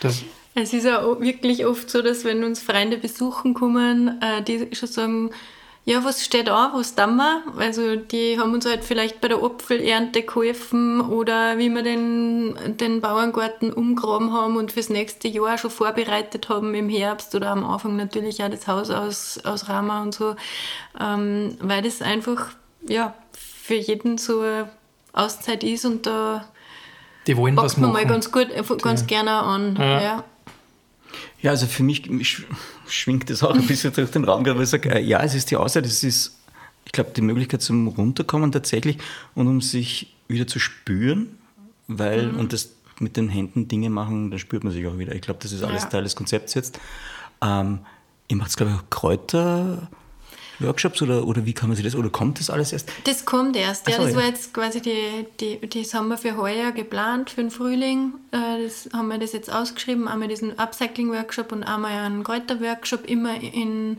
Das, 0.00 0.24
es 0.54 0.72
ist 0.72 0.86
auch 0.86 1.20
wirklich 1.20 1.64
oft 1.66 1.90
so, 1.90 2.02
dass 2.02 2.24
wenn 2.24 2.42
uns 2.42 2.60
Freunde 2.60 2.98
besuchen 2.98 3.54
kommen, 3.54 4.20
äh, 4.20 4.42
die 4.42 4.74
schon 4.74 4.88
sagen, 4.88 5.30
ja, 5.90 6.04
was 6.04 6.24
steht 6.24 6.48
an, 6.48 6.70
was 6.72 6.94
tun 6.94 7.16
wir? 7.16 7.42
Also 7.58 7.96
die 7.96 8.38
haben 8.38 8.54
uns 8.54 8.64
halt 8.64 8.84
vielleicht 8.84 9.20
bei 9.20 9.26
der 9.26 9.42
Apfelernte 9.42 10.22
geholfen 10.22 11.00
oder 11.00 11.58
wie 11.58 11.68
wir 11.68 11.82
den, 11.82 12.54
den 12.76 13.00
Bauerngarten 13.00 13.72
umgraben 13.72 14.32
haben 14.32 14.56
und 14.56 14.70
fürs 14.70 14.88
nächste 14.88 15.26
Jahr 15.26 15.58
schon 15.58 15.72
vorbereitet 15.72 16.48
haben 16.48 16.74
im 16.74 16.88
Herbst 16.88 17.34
oder 17.34 17.50
am 17.50 17.64
Anfang 17.64 17.96
natürlich 17.96 18.40
auch 18.44 18.48
das 18.48 18.68
Haus 18.68 18.90
aus, 18.90 19.40
aus 19.42 19.68
Rama 19.68 20.02
und 20.02 20.14
so, 20.14 20.36
ähm, 21.00 21.56
weil 21.60 21.82
das 21.82 22.02
einfach 22.02 22.50
ja, 22.86 23.14
für 23.32 23.74
jeden 23.74 24.16
so 24.16 24.42
eine 24.42 24.68
Auszeit 25.12 25.64
ist 25.64 25.84
und 25.84 26.06
da 26.06 26.44
die 27.26 27.36
wollen 27.36 27.56
was 27.56 27.76
machen. 27.76 27.92
man 27.92 28.04
mal 28.04 28.06
ganz 28.06 28.30
gut, 28.30 28.48
äh, 28.50 28.62
ganz 28.80 29.08
gerne 29.08 29.32
an. 29.32 29.74
Ja. 29.76 30.00
ja. 30.00 30.24
Ja, 31.42 31.50
also 31.50 31.66
für 31.66 31.82
mich 31.82 32.08
schwingt 32.90 33.30
das 33.30 33.42
auch 33.42 33.54
ein 33.54 33.66
bisschen 33.66 33.92
durch 33.92 34.10
den 34.10 34.24
Raum, 34.24 34.44
weil 34.44 34.62
ich 34.62 34.68
sage, 34.68 34.90
äh, 34.90 35.02
ja, 35.02 35.22
es 35.22 35.34
ist 35.34 35.50
die 35.50 35.56
Auszeit, 35.56 35.86
es 35.86 36.02
ist, 36.04 36.38
ich 36.84 36.92
glaube, 36.92 37.10
die 37.14 37.22
Möglichkeit 37.22 37.62
zum 37.62 37.88
Runterkommen 37.88 38.52
tatsächlich 38.52 38.98
und 39.34 39.46
um 39.46 39.60
sich 39.60 40.14
wieder 40.28 40.46
zu 40.46 40.58
spüren, 40.58 41.38
weil, 41.88 42.28
mhm. 42.28 42.38
und 42.38 42.52
das 42.52 42.70
mit 43.00 43.16
den 43.16 43.28
Händen 43.28 43.68
Dinge 43.68 43.90
machen, 43.90 44.30
dann 44.30 44.38
spürt 44.38 44.62
man 44.62 44.72
sich 44.72 44.86
auch 44.86 44.98
wieder. 44.98 45.14
Ich 45.14 45.22
glaube, 45.22 45.40
das 45.42 45.52
ist 45.52 45.62
alles 45.62 45.84
ja. 45.84 45.88
Teil 45.88 46.02
des 46.04 46.14
Konzepts 46.16 46.54
jetzt. 46.54 46.78
Ähm, 47.42 47.80
ihr 48.28 48.36
macht, 48.36 48.56
glaube 48.56 48.72
ich, 48.72 48.78
auch 48.78 48.90
Kräuter. 48.90 49.88
Workshops 50.60 51.00
oder, 51.02 51.26
oder 51.26 51.46
wie 51.46 51.52
kann 51.52 51.68
man 51.68 51.76
sich 51.76 51.84
das, 51.84 51.94
oder 51.94 52.10
kommt 52.10 52.40
das 52.40 52.50
alles 52.50 52.72
erst? 52.72 52.90
Das 53.04 53.24
kommt 53.24 53.56
erst, 53.56 53.88
ja. 53.88 53.96
So, 53.96 54.02
das 54.02 54.12
ja. 54.12 54.16
war 54.18 54.26
jetzt 54.26 54.54
quasi 54.54 54.80
die, 54.80 55.26
die, 55.40 55.60
das 55.82 55.94
haben 55.94 56.08
wir 56.08 56.18
für 56.18 56.36
heuer 56.36 56.72
geplant, 56.72 57.30
für 57.30 57.42
den 57.42 57.50
Frühling. 57.50 58.12
Äh, 58.32 58.62
Das 58.64 58.88
haben 58.92 59.08
wir 59.08 59.18
das 59.18 59.32
jetzt 59.32 59.52
ausgeschrieben, 59.52 60.08
einmal 60.08 60.28
diesen 60.28 60.58
Upcycling-Workshop 60.58 61.52
und 61.52 61.62
einmal 61.64 61.92
einen 61.92 62.24
Kräuter-Workshop, 62.24 63.08
immer 63.08 63.40
in 63.40 63.98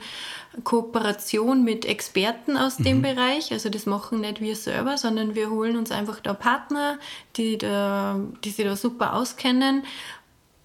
Kooperation 0.63 1.63
mit 1.63 1.85
Experten 1.85 2.57
aus 2.57 2.77
dem 2.77 2.97
Mhm. 2.97 3.01
Bereich. 3.03 3.51
Also 3.51 3.69
das 3.69 3.85
machen 3.85 4.21
nicht 4.21 4.41
wir 4.41 4.55
selber, 4.55 4.97
sondern 4.97 5.35
wir 5.35 5.49
holen 5.49 5.77
uns 5.77 5.91
einfach 5.91 6.19
da 6.19 6.33
Partner, 6.33 6.99
die, 7.37 7.57
da, 7.57 8.19
die 8.43 8.49
sich 8.49 8.65
da 8.65 8.75
super 8.75 9.13
auskennen, 9.13 9.83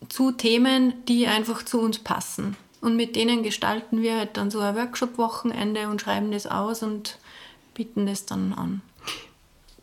zu 0.09 0.33
Themen, 0.33 0.93
die 1.09 1.27
einfach 1.27 1.65
zu 1.65 1.81
uns 1.81 1.99
passen. 1.99 2.57
Und 2.81 2.97
mit 2.97 3.17
denen 3.17 3.43
gestalten 3.43 4.03
wir 4.03 4.17
halt 4.17 4.37
dann 4.37 4.51
so 4.51 4.61
ein 4.61 4.77
Workshop-Wochenende 4.77 5.89
und 5.89 6.01
schreiben 6.01 6.31
das 6.31 6.47
aus 6.47 6.83
und 6.83 7.19
bieten 7.75 8.07
das 8.07 8.27
dann 8.27 8.53
an. 8.53 8.83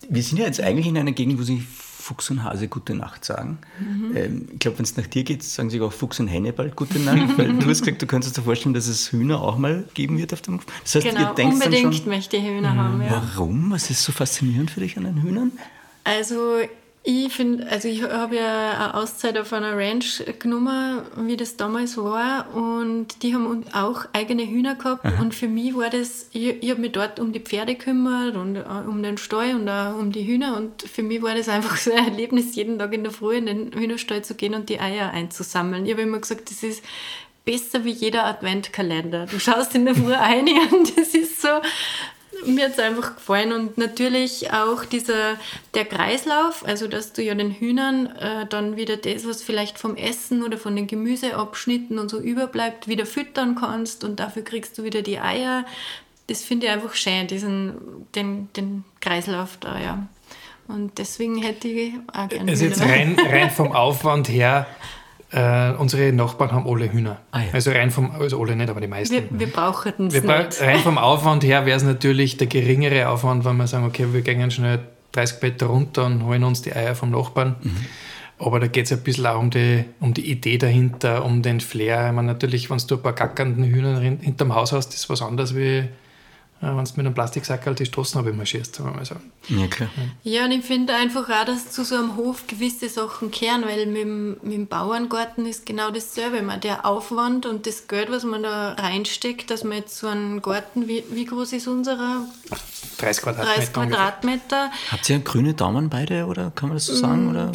Wir 0.09 0.23
sind 0.23 0.37
ja 0.37 0.45
jetzt 0.45 0.61
eigentlich 0.61 0.87
in 0.87 0.97
einer 0.97 1.11
Gegend, 1.11 1.39
wo 1.39 1.43
sich 1.43 1.63
Fuchs 2.03 2.29
und 2.29 2.43
Hase 2.43 2.67
gute 2.67 2.95
Nacht 2.95 3.23
sagen. 3.23 3.59
Mhm. 3.79 4.17
Ähm, 4.17 4.49
ich 4.51 4.59
glaube, 4.59 4.77
wenn 4.79 4.83
es 4.83 4.97
nach 4.97 5.07
dir 5.07 5.23
geht, 5.23 5.41
sagen 5.41 5.69
sich 5.69 5.79
auch 5.79 5.93
Fuchs 5.93 6.19
und 6.19 6.27
Henne 6.27 6.51
bald 6.51 6.75
gute 6.75 6.99
Nacht, 6.99 7.37
weil 7.37 7.53
du 7.53 7.69
hast 7.69 7.79
gesagt, 7.79 8.01
du 8.01 8.05
könntest 8.07 8.35
dir 8.35 8.41
vorstellen, 8.41 8.73
dass 8.73 8.87
es 8.87 9.13
Hühner 9.13 9.41
auch 9.41 9.57
mal 9.57 9.85
geben 9.93 10.17
wird 10.17 10.33
auf 10.33 10.41
dem. 10.41 10.59
Das 10.83 10.95
heißt, 10.95 11.05
ihr 11.05 11.13
Genau, 11.13 11.33
denkt 11.33 11.61
dann 11.61 11.69
unbedingt 11.69 11.95
schon, 11.95 12.09
möchte 12.09 12.35
ich 12.35 12.43
Hühner 12.43 12.75
haben. 12.75 13.01
Ja. 13.01 13.23
warum? 13.35 13.71
Was 13.71 13.89
ist 13.89 14.03
so 14.03 14.11
faszinierend 14.11 14.69
für 14.69 14.81
dich 14.81 14.97
an 14.97 15.05
den 15.05 15.21
Hühnern? 15.21 15.53
Also 16.03 16.57
ich 17.05 17.33
finde, 17.33 17.67
also 17.67 17.89
ich 17.89 18.01
habe 18.03 18.37
ja 18.37 18.71
eine 18.71 18.93
Auszeit 18.93 19.37
auf 19.37 19.51
einer 19.51 19.77
Ranch 19.77 20.23
genommen, 20.39 21.01
wie 21.17 21.35
das 21.35 21.57
damals 21.57 21.97
war 21.97 22.55
und 22.55 23.21
die 23.23 23.35
haben 23.35 23.65
auch 23.73 24.05
eigene 24.13 24.47
Hühner 24.47 24.75
gehabt 24.75 25.05
und 25.19 25.35
für 25.35 25.49
mich 25.49 25.75
war 25.75 25.89
das, 25.89 26.29
ich, 26.31 26.63
ich 26.63 26.69
habe 26.69 26.79
mich 26.79 26.93
dort 26.93 27.19
um 27.19 27.33
die 27.33 27.41
Pferde 27.41 27.75
gekümmert 27.75 28.37
und 28.37 28.55
äh, 28.55 28.63
um 28.87 29.03
den 29.03 29.17
Stall 29.17 29.55
und 29.55 29.67
auch 29.67 29.97
um 29.97 30.13
die 30.13 30.25
Hühner 30.25 30.55
und 30.55 30.83
für 30.83 31.03
mich 31.03 31.21
war 31.21 31.35
das 31.35 31.49
einfach 31.49 31.75
so 31.77 31.91
ein 31.91 32.05
Erlebnis, 32.05 32.55
jeden 32.55 32.79
Tag 32.79 32.93
in 32.93 33.03
der 33.03 33.11
Früh 33.11 33.35
in 33.35 33.47
den 33.47 33.73
Hühnerstall 33.73 34.23
zu 34.23 34.35
gehen 34.35 34.53
und 34.53 34.69
die 34.69 34.79
Eier 34.79 35.11
einzusammeln. 35.11 35.85
Ich 35.85 35.91
habe 35.91 36.03
immer 36.03 36.19
gesagt, 36.19 36.49
das 36.49 36.63
ist 36.63 36.83
besser 37.45 37.83
wie 37.83 37.91
jeder 37.91 38.25
Adventkalender. 38.25 39.25
Du 39.25 39.39
schaust 39.39 39.75
in 39.75 39.85
der 39.85 39.95
Früh 39.95 40.13
ein 40.17 40.47
und 40.71 40.97
das 40.97 41.13
ist 41.13 41.41
so, 41.41 41.49
mir 42.45 42.65
hat 42.65 42.73
es 42.73 42.79
einfach 42.79 43.15
gefallen 43.15 43.51
und 43.51 43.77
natürlich 43.77 44.51
auch 44.51 44.85
dieser, 44.85 45.35
der 45.73 45.85
Kreislauf, 45.85 46.65
also 46.65 46.87
dass 46.87 47.13
du 47.13 47.21
ja 47.21 47.35
den 47.35 47.51
Hühnern 47.51 48.07
äh, 48.07 48.45
dann 48.47 48.75
wieder 48.75 48.97
das, 48.97 49.27
was 49.27 49.41
vielleicht 49.41 49.79
vom 49.79 49.95
Essen 49.95 50.43
oder 50.43 50.57
von 50.57 50.75
den 50.75 50.87
Gemüseabschnitten 50.87 51.99
und 51.99 52.09
so 52.09 52.19
überbleibt, 52.19 52.87
wieder 52.87 53.05
füttern 53.05 53.55
kannst 53.55 54.03
und 54.03 54.19
dafür 54.19 54.43
kriegst 54.43 54.77
du 54.77 54.83
wieder 54.83 55.01
die 55.01 55.19
Eier. 55.19 55.65
Das 56.27 56.43
finde 56.43 56.67
ich 56.67 56.71
einfach 56.71 56.93
schön, 56.93 57.27
diesen, 57.27 58.07
den, 58.15 58.49
den 58.53 58.83
Kreislauf 59.01 59.57
da, 59.59 59.79
ja. 59.79 60.07
Und 60.67 60.97
deswegen 60.97 61.41
hätte 61.41 61.67
ich 61.67 61.93
auch 62.07 62.29
gerne 62.29 62.51
Also 62.51 62.65
jetzt 62.65 62.81
rein, 62.81 63.17
rein 63.19 63.51
vom 63.51 63.73
Aufwand 63.73 64.29
her, 64.29 64.67
äh, 65.33 65.71
unsere 65.77 66.13
Nachbarn 66.13 66.51
haben 66.51 66.67
alle 66.67 66.91
Hühner. 66.91 67.17
Ah 67.31 67.39
ja. 67.39 67.45
Also 67.53 67.71
rein 67.71 67.89
vom, 67.91 68.11
also 68.11 68.41
alle 68.41 68.55
nicht, 68.55 68.69
aber 68.69 68.79
die 68.81 68.87
meisten. 68.87 69.15
Wir, 69.15 69.23
wir 69.31 69.47
brauchen 69.47 70.07
es 70.07 70.13
nicht. 70.13 70.61
rein 70.61 70.79
vom 70.79 70.97
Aufwand 71.09 71.43
her 71.43 71.65
wäre 71.65 71.75
es 71.77 71.83
natürlich 71.83 72.37
der 72.37 72.47
geringere 72.47 73.09
Aufwand, 73.09 73.43
wenn 73.45 73.57
wir 73.57 73.67
sagen, 73.67 73.85
okay, 73.85 74.05
wir 74.11 74.21
gehen 74.21 74.51
schnell 74.51 74.79
30 75.13 75.41
Meter 75.41 75.65
runter 75.67 76.05
und 76.05 76.23
holen 76.25 76.43
uns 76.43 76.61
die 76.61 76.73
Eier 76.73 76.95
vom 76.95 77.11
Nachbarn. 77.11 77.55
Aber 78.39 78.59
da 78.59 78.67
geht 78.67 78.85
es 78.85 78.91
ein 78.91 79.01
bisschen 79.01 79.25
auch 79.27 79.39
um 79.39 79.49
die, 79.51 79.85
um 79.99 80.13
die 80.13 80.29
Idee 80.29 80.57
dahinter, 80.57 81.23
um 81.23 81.41
den 81.41 81.61
Flair. 81.61 82.07
Ich 82.07 82.13
meine, 82.13 82.27
natürlich, 82.27 82.69
wenn 82.69 82.77
du 82.77 82.95
ein 82.95 83.01
paar 83.01 83.13
gackernden 83.13 83.63
Hühner 83.63 83.99
hin- 83.99 84.19
hinterm 84.21 84.53
Haus 84.55 84.71
hast, 84.71 84.93
ist 84.93 85.09
was 85.09 85.21
anderes, 85.21 85.55
wie 85.55 85.83
wenn 86.65 86.85
du 86.85 86.91
mit 86.95 87.05
einem 87.05 87.13
Plastiksackerl 87.13 87.75
die 87.75 87.85
Straßen 87.85 88.19
runtermarschierst, 88.19 88.75
sagen 88.75 88.89
wir 88.89 88.95
mal 88.95 89.05
so. 89.05 89.15
Ja, 89.49 89.67
klar. 89.67 89.89
Ja, 90.23 90.45
und 90.45 90.51
ich 90.51 90.63
finde 90.63 90.93
einfach 90.93 91.29
auch, 91.29 91.45
dass 91.45 91.71
zu 91.71 91.83
so 91.83 91.95
einem 91.95 92.15
Hof 92.15 92.47
gewisse 92.47 92.89
Sachen 92.89 93.31
kehren, 93.31 93.63
weil 93.65 93.85
mit 93.85 94.01
dem, 94.01 94.37
mit 94.41 94.53
dem 94.53 94.67
Bauerngarten 94.67 95.45
ist 95.45 95.65
genau 95.65 95.91
dasselbe. 95.91 96.41
Man, 96.41 96.61
der 96.61 96.85
Aufwand 96.85 97.45
und 97.45 97.67
das 97.67 97.87
Geld, 97.87 98.11
was 98.11 98.23
man 98.23 98.43
da 98.43 98.73
reinsteckt, 98.73 99.51
dass 99.51 99.63
man 99.63 99.77
jetzt 99.77 99.97
so 99.97 100.07
einen 100.07 100.41
Garten, 100.41 100.87
wie, 100.87 101.03
wie 101.11 101.25
groß 101.25 101.53
ist 101.53 101.67
unserer? 101.67 102.25
30 102.97 103.23
Quadratmeter. 103.23 103.55
30 103.55 103.73
Quadratmeter. 103.73 104.71
Habt 104.91 105.09
ihr 105.09 105.19
grüne 105.19 105.53
Daumen 105.53 105.89
beide 105.89 106.25
oder 106.25 106.51
kann 106.51 106.69
man 106.69 106.77
das 106.77 106.85
so 106.85 106.95
sagen? 106.95 107.29
Oder 107.29 107.51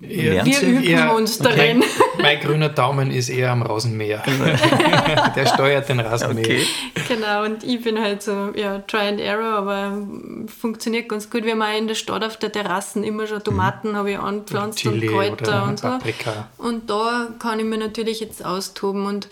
Ja, 0.00 0.44
Wir 0.44 0.60
üben 0.60 0.84
Ja, 0.84 1.10
uns 1.10 1.38
darin. 1.38 1.80
Mein, 1.80 1.88
mein 2.22 2.40
grüner 2.40 2.68
Daumen 2.68 3.10
ist 3.10 3.28
eher 3.30 3.50
am 3.50 3.62
Rasenmäher. 3.62 4.22
Der 5.34 5.46
steuert 5.46 5.88
den 5.88 5.98
Rasenmäher. 5.98 6.44
Okay. 6.44 6.66
Genau, 7.08 7.44
und 7.44 7.64
ich 7.64 7.82
bin 7.82 8.00
halt 8.00 8.22
so, 8.22 8.52
ja, 8.54 8.78
Try 8.80 9.08
and 9.08 9.20
Error, 9.20 9.54
aber 9.58 9.98
funktioniert 10.60 11.08
ganz 11.08 11.28
gut. 11.30 11.44
Wir 11.44 11.52
haben 11.52 11.62
auch 11.62 11.76
in 11.76 11.88
der 11.88 11.96
Stadt 11.96 12.22
auf 12.22 12.36
der 12.36 12.52
Terrassen 12.52 13.02
immer 13.02 13.26
schon 13.26 13.42
Tomaten 13.42 13.96
habe 13.96 14.12
ich 14.12 14.18
anpflanzt 14.18 14.84
und, 14.86 14.92
Chili 14.94 15.08
Kräuter 15.08 15.64
und 15.64 15.80
so. 15.80 15.88
Paprika. 15.88 16.48
Und 16.58 16.88
da 16.90 17.28
kann 17.40 17.58
ich 17.58 17.64
mir 17.64 17.78
natürlich 17.78 18.20
jetzt 18.20 18.44
austoben 18.44 19.04
und 19.06 19.28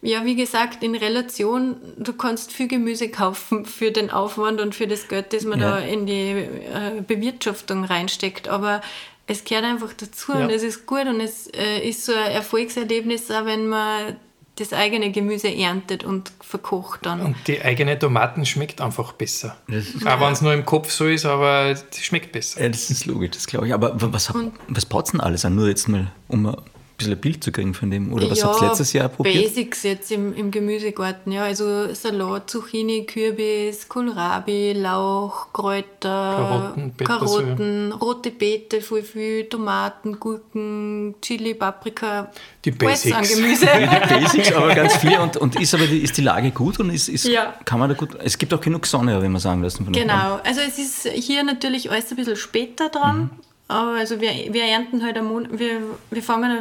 ja, 0.00 0.26
wie 0.26 0.36
gesagt, 0.36 0.82
in 0.84 0.94
Relation, 0.94 1.76
du 1.96 2.12
kannst 2.12 2.52
viel 2.52 2.68
Gemüse 2.68 3.08
kaufen 3.08 3.64
für 3.64 3.90
den 3.90 4.10
Aufwand 4.10 4.60
und 4.60 4.74
für 4.74 4.86
das 4.86 5.08
Geld, 5.08 5.32
das 5.32 5.44
man 5.44 5.60
Ja. 5.60 5.70
da 5.70 5.78
in 5.78 6.06
die 6.06 6.30
äh, 6.30 7.00
Bewirtschaftung 7.06 7.84
reinsteckt. 7.84 8.46
Aber 8.48 8.82
es 9.26 9.44
gehört 9.44 9.64
einfach 9.64 9.92
dazu 9.96 10.32
Ja. 10.32 10.44
und 10.44 10.50
es 10.50 10.62
ist 10.62 10.86
gut 10.86 11.06
und 11.06 11.20
es 11.20 11.46
äh, 11.48 11.88
ist 11.88 12.04
so 12.04 12.12
ein 12.12 12.30
Erfolgserlebnis, 12.32 13.30
auch 13.30 13.44
wenn 13.46 13.66
man 13.68 14.16
das 14.56 14.72
eigene 14.72 15.10
Gemüse 15.10 15.52
erntet 15.52 16.04
und 16.04 16.30
verkocht 16.40 17.04
dann. 17.06 17.20
Und 17.20 17.36
die 17.48 17.60
eigene 17.60 17.98
Tomaten 17.98 18.46
schmeckt 18.46 18.80
einfach 18.80 19.12
besser. 19.12 19.56
Auch 19.68 20.20
wenn 20.20 20.32
es 20.32 20.42
nur 20.42 20.54
im 20.54 20.64
Kopf 20.64 20.92
so 20.92 21.06
ist, 21.06 21.24
aber 21.26 21.74
die 21.74 22.00
schmeckt 22.02 22.30
besser. 22.30 22.62
Ja, 22.62 22.68
das 22.68 22.88
ist 22.88 23.04
logisch, 23.06 23.30
das 23.32 23.46
glaube 23.48 23.66
ich. 23.66 23.74
Aber 23.74 24.00
wa- 24.00 24.08
was, 24.12 24.28
hab, 24.28 24.36
was 24.68 24.86
baut 24.86 25.12
denn 25.12 25.20
alles 25.20 25.44
an? 25.44 25.56
Nur 25.56 25.66
jetzt 25.66 25.88
mal, 25.88 26.12
um 26.28 26.54
bisschen 26.96 27.12
ein 27.14 27.20
Bild 27.20 27.42
zu 27.42 27.50
kriegen 27.52 27.74
von 27.74 27.90
dem. 27.90 28.12
Oder 28.12 28.30
was 28.30 28.44
habt 28.44 28.60
ihr 28.62 28.68
letztes 28.68 28.92
Jahr 28.92 29.08
probiert? 29.08 29.44
Basics 29.44 29.82
jetzt 29.82 30.10
im, 30.12 30.34
im 30.34 30.50
Gemüsegarten, 30.50 31.32
ja. 31.32 31.44
Also 31.44 31.92
Salat, 31.94 32.48
Zucchini, 32.50 33.04
Kürbis, 33.04 33.88
Kohlrabi, 33.88 34.72
Lauch, 34.74 35.52
Kräuter, 35.52 36.74
Karotten. 36.74 36.96
Karotten, 36.96 37.92
rote 37.92 38.30
Beete, 38.30 38.80
voll 38.80 39.02
viel, 39.02 39.44
Tomaten, 39.48 40.18
Gurken, 40.20 41.14
Chili, 41.20 41.54
Paprika. 41.54 42.30
Die 42.64 42.72
Alles 42.80 43.04
an 43.06 43.12
Basics. 43.20 43.36
Gemüse. 43.36 43.66
Basics, 44.08 44.52
aber 44.52 44.74
ganz 44.74 44.96
viel. 44.98 45.18
Und, 45.18 45.36
und 45.36 45.60
ist 45.60 45.74
aber 45.74 45.86
die, 45.86 45.98
ist 45.98 46.16
die 46.16 46.22
Lage 46.22 46.50
gut 46.50 46.78
und 46.80 46.90
ist, 46.90 47.08
ist, 47.08 47.26
Ja. 47.26 47.54
kann 47.64 47.78
man 47.78 47.88
da 47.90 47.94
gut. 47.96 48.10
Es 48.22 48.38
gibt 48.38 48.54
auch 48.54 48.60
genug 48.60 48.86
Sonne, 48.86 49.20
wenn 49.20 49.32
man 49.32 49.40
sagen 49.40 49.62
lassen. 49.62 49.84
Von. 49.84 49.92
Genau, 49.92 50.40
also 50.44 50.60
es 50.60 50.78
ist 50.78 51.08
hier 51.12 51.42
natürlich 51.44 51.90
alles 51.90 52.10
ein 52.10 52.16
bisschen 52.16 52.36
später 52.36 52.88
dran. 52.88 53.18
Mhm. 53.18 53.30
Aber 53.68 53.92
also 53.92 54.20
wir, 54.20 54.30
wir 54.52 54.64
ernten 54.64 55.02
halt 55.02 55.16
einen 55.16 55.26
Monat, 55.28 55.58
wir, 55.58 55.80
wir 56.10 56.22
fangen 56.22 56.60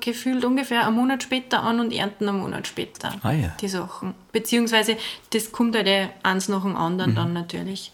gefühlt 0.00 0.44
ungefähr 0.44 0.86
einen 0.86 0.96
Monat 0.96 1.22
später 1.22 1.62
an 1.62 1.80
und 1.80 1.92
ernten 1.92 2.28
einen 2.28 2.40
Monat 2.40 2.66
später 2.66 3.14
Ah 3.22 3.32
ja. 3.32 3.54
die 3.60 3.68
Sachen. 3.68 4.14
Beziehungsweise 4.32 4.96
das 5.32 5.52
kommt 5.52 5.76
halt 5.76 5.86
eh 5.86 6.08
eins 6.22 6.48
nach 6.48 6.62
dem 6.62 6.76
anderen 6.76 7.12
Mhm. 7.12 7.16
dann 7.16 7.32
natürlich. 7.32 7.92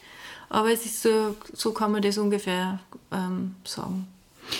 Aber 0.49 0.71
es 0.73 0.85
ist 0.87 1.03
so, 1.03 1.37
so 1.53 1.73
kann 1.73 1.93
man 1.93 2.03
das 2.03 2.19
ungefähr 2.19 2.79
ähm, 3.13 3.55
sagen. 3.65 4.07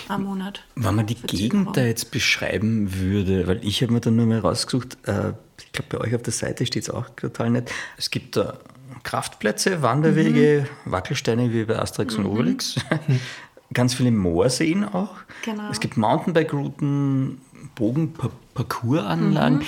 Ein 0.07 0.23
Monat. 0.23 0.63
Wenn 0.75 0.95
man 0.95 1.05
die. 1.05 1.15
Gegend 1.15 1.75
da 1.75 1.83
jetzt 1.83 2.09
beschreiben 2.11 2.93
würde, 2.95 3.47
weil 3.47 3.59
ich 3.65 3.81
habe 3.83 3.91
mir 3.91 3.99
dann 3.99 4.15
nur 4.15 4.25
mal 4.25 4.39
rausgesucht, 4.39 4.97
äh, 5.07 5.33
ich 5.59 5.71
glaube 5.73 5.97
bei 5.97 5.97
euch 6.07 6.15
auf 6.15 6.21
der 6.21 6.31
Seite 6.33 6.65
steht 6.65 6.83
es 6.83 6.89
auch 6.89 7.09
total 7.09 7.49
nett. 7.49 7.69
Es 7.97 8.09
gibt 8.09 8.37
da 8.37 8.57
Kraftplätze, 9.03 9.81
Wanderwege, 9.81 10.65
Mhm. 10.85 10.91
Wackelsteine 10.91 11.51
wie 11.51 11.65
bei 11.65 11.77
Asterix 11.77 12.15
und 12.15 12.25
Obelix. 12.27 12.75
Ganz 13.73 13.93
viele 13.93 14.11
Moorseen 14.11 14.83
auch. 14.85 15.15
Genau. 15.43 15.69
Es 15.71 15.79
gibt 15.79 15.97
Mountainbike-Routen, 15.97 17.41
Bogen-Parcours-Anlagen. 17.75 19.61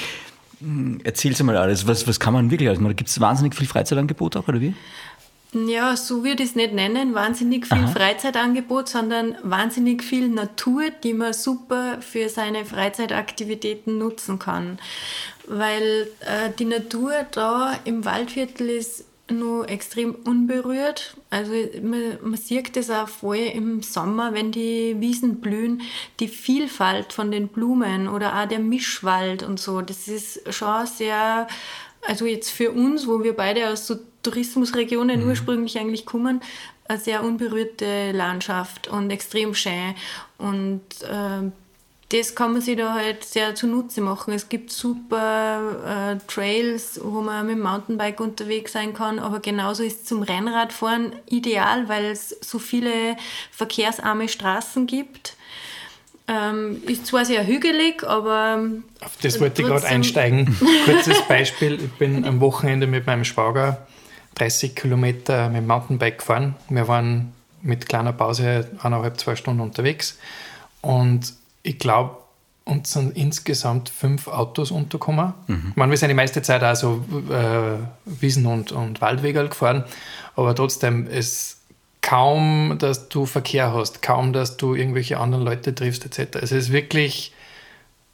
Mhm. 0.60 1.00
Erzähl's 1.04 1.42
mal 1.44 1.58
alles. 1.58 1.88
Was, 1.88 2.08
was 2.08 2.20
kann 2.20 2.34
man 2.34 2.52
wirklich 2.52 2.70
alles 2.70 2.80
machen? 2.80 2.96
Gibt 2.96 3.10
es 3.10 3.20
wahnsinnig 3.20 3.56
viel 3.56 3.68
Freizeitangebot 3.68 4.38
auch, 4.38 4.48
oder 4.48 4.62
wie? 4.62 4.74
Ja, 5.54 5.96
so 5.96 6.26
würde 6.26 6.44
ich 6.44 6.50
es 6.50 6.56
nicht 6.56 6.74
nennen, 6.74 7.14
wahnsinnig 7.14 7.66
viel 7.66 7.88
Freizeitangebot, 7.88 8.90
sondern 8.90 9.38
wahnsinnig 9.42 10.04
viel 10.04 10.28
Natur, 10.28 10.90
die 11.02 11.14
man 11.14 11.32
super 11.32 12.02
für 12.02 12.28
seine 12.28 12.66
Freizeitaktivitäten 12.66 13.98
nutzen 13.98 14.38
kann. 14.38 14.80
Weil 15.48 16.08
äh, 16.20 16.50
die 16.60 16.66
Natur 16.66 17.14
da 17.32 17.74
im 17.86 18.04
Waldviertel 18.04 18.70
ist 18.70 19.06
nur 19.32 19.70
extrem 19.70 20.14
unberührt. 20.14 21.16
Also 21.36 21.52
man, 21.82 22.18
man 22.22 22.38
sieht 22.38 22.78
das 22.78 22.90
auch 22.90 23.10
voll 23.10 23.36
im 23.36 23.84
Sommer, 23.84 24.34
wenn 24.34 24.54
die 24.54 24.96
Wiesen 25.02 25.42
blühen, 25.42 25.82
die 26.22 26.30
Vielfalt 26.30 27.12
von 27.12 27.30
den 27.30 27.50
Blumen 27.50 28.08
oder 28.08 28.42
auch 28.42 28.48
der 28.48 28.60
Mischwald 28.60 29.44
und 29.44 29.60
so. 29.60 29.82
Das 29.82 30.08
ist 30.08 30.54
schon 30.54 30.86
sehr, 30.86 31.46
also 32.08 32.26
jetzt 32.26 32.52
für 32.52 32.72
uns, 32.72 33.06
wo 33.06 33.22
wir 33.22 33.36
beide 33.36 33.68
aus 33.68 33.86
so 33.86 33.98
Tourismusregionen 34.24 35.28
ursprünglich 35.28 35.78
eigentlich 35.78 36.06
kommen, 36.06 36.40
eine 36.88 37.00
sehr 37.00 37.22
unberührte 37.22 38.14
Landschaft 38.14 38.88
und 38.88 39.10
extrem 39.10 39.54
schön. 39.54 39.94
Und 40.38 40.84
ähm, 41.12 41.52
das 42.10 42.36
kann 42.36 42.54
man 42.54 42.62
sich 42.62 42.78
da 42.78 42.94
halt 42.94 43.24
sehr 43.24 43.56
zunutze 43.56 44.00
machen. 44.00 44.34
Es 44.34 44.48
gibt 44.48 44.72
super 44.72 46.14
äh, 46.14 46.32
Trails, 46.32 47.00
wo 47.04 47.22
man 47.22 47.48
mit 47.48 47.56
dem 47.56 47.64
Mountainbike 47.64 48.20
unterwegs 48.20 48.74
sein 48.74 48.94
kann, 48.94 49.18
aber 49.18 49.40
genauso 49.40 49.84
ist 49.84 50.02
es 50.02 50.06
zum 50.06 50.22
Rennradfahren 50.22 51.14
ideal, 51.28 51.90
weil 51.90 52.06
es 52.06 52.30
so 52.42 52.60
viele 52.60 53.18
verkehrsarme 53.52 54.30
Straßen 54.30 54.86
gibt. 54.86 55.36
Ähm, 56.28 56.82
ist 56.88 57.08
zwar 57.08 57.26
sehr 57.26 57.46
hügelig, 57.46 58.04
aber. 58.04 58.60
Auf 59.02 59.18
das 59.22 59.40
wollte 59.40 59.62
ich 59.62 59.68
gerade 59.68 59.86
einsteigen. 59.86 60.56
Kurzes 60.86 61.22
Beispiel: 61.28 61.76
Ich 61.76 61.92
bin 61.94 62.26
am 62.26 62.40
Wochenende 62.40 62.88
mit 62.88 63.06
meinem 63.06 63.26
Schwager 63.26 63.86
30 64.36 64.76
Kilometer 64.76 65.50
mit 65.50 65.58
dem 65.58 65.68
Mountainbike 65.68 66.20
gefahren. 66.20 66.56
Wir 66.70 66.88
waren 66.88 67.34
mit 67.62 67.88
kleiner 67.88 68.14
Pause 68.14 68.70
eineinhalb, 68.82 69.20
zwei 69.20 69.36
Stunden 69.36 69.62
unterwegs. 69.62 70.18
Und 70.82 71.34
ich 71.66 71.80
glaube, 71.80 72.18
uns 72.64 72.92
sind 72.92 73.16
insgesamt 73.16 73.90
fünf 73.90 74.28
Autos 74.28 74.72
untergekommen. 74.72 75.34
Mhm. 75.48 75.68
Ich 75.72 75.76
meine, 75.76 75.92
wir 75.92 75.98
sind 75.98 76.10
die 76.10 76.16
meiste 76.16 76.42
Zeit 76.42 76.64
also 76.64 77.04
äh, 77.30 77.78
Wiesen- 78.06 78.48
und, 78.48 78.72
und 78.72 79.02
Waldwege 79.02 79.48
gefahren, 79.48 79.84
aber 80.36 80.56
trotzdem 80.56 81.08
ist 81.08 81.58
kaum, 82.02 82.76
dass 82.80 83.10
du 83.10 83.26
Verkehr 83.26 83.74
hast, 83.74 84.02
kaum, 84.02 84.34
dass 84.34 84.58
du 84.58 84.76
irgendwelche 84.76 85.20
anderen 85.20 85.44
Leute 85.44 85.74
triffst, 85.74 86.06
etc. 86.06 86.38
Es 86.42 86.52
ist 86.52 86.72
wirklich, 86.72 87.34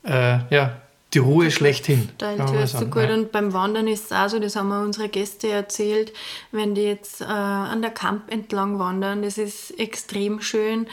äh, 0.04 0.40
ja, 0.50 0.82
die 1.14 1.20
Ruhe 1.20 1.52
schlechthin. 1.52 2.10
Da 2.18 2.36
hörst 2.52 2.80
du 2.80 2.86
gut. 2.86 3.04
Ja. 3.04 3.14
Und 3.14 3.34
beim 3.34 3.52
Wandern 3.52 3.88
ist 3.88 4.06
es 4.06 4.12
auch 4.14 4.30
so, 4.30 4.40
das 4.40 4.56
haben 4.56 4.70
wir 4.70 4.82
unsere 4.82 5.10
Gäste 5.10 5.50
erzählt, 5.50 6.14
wenn 6.52 6.74
die 6.74 6.84
jetzt 6.84 7.20
äh, 7.20 7.26
an 7.26 7.82
der 7.82 7.92
Kamp 7.92 8.32
entlang 8.32 8.80
wandern, 8.80 9.22
das 9.22 9.38
ist 9.38 9.78
extrem 9.78 10.42
schön. 10.42 10.88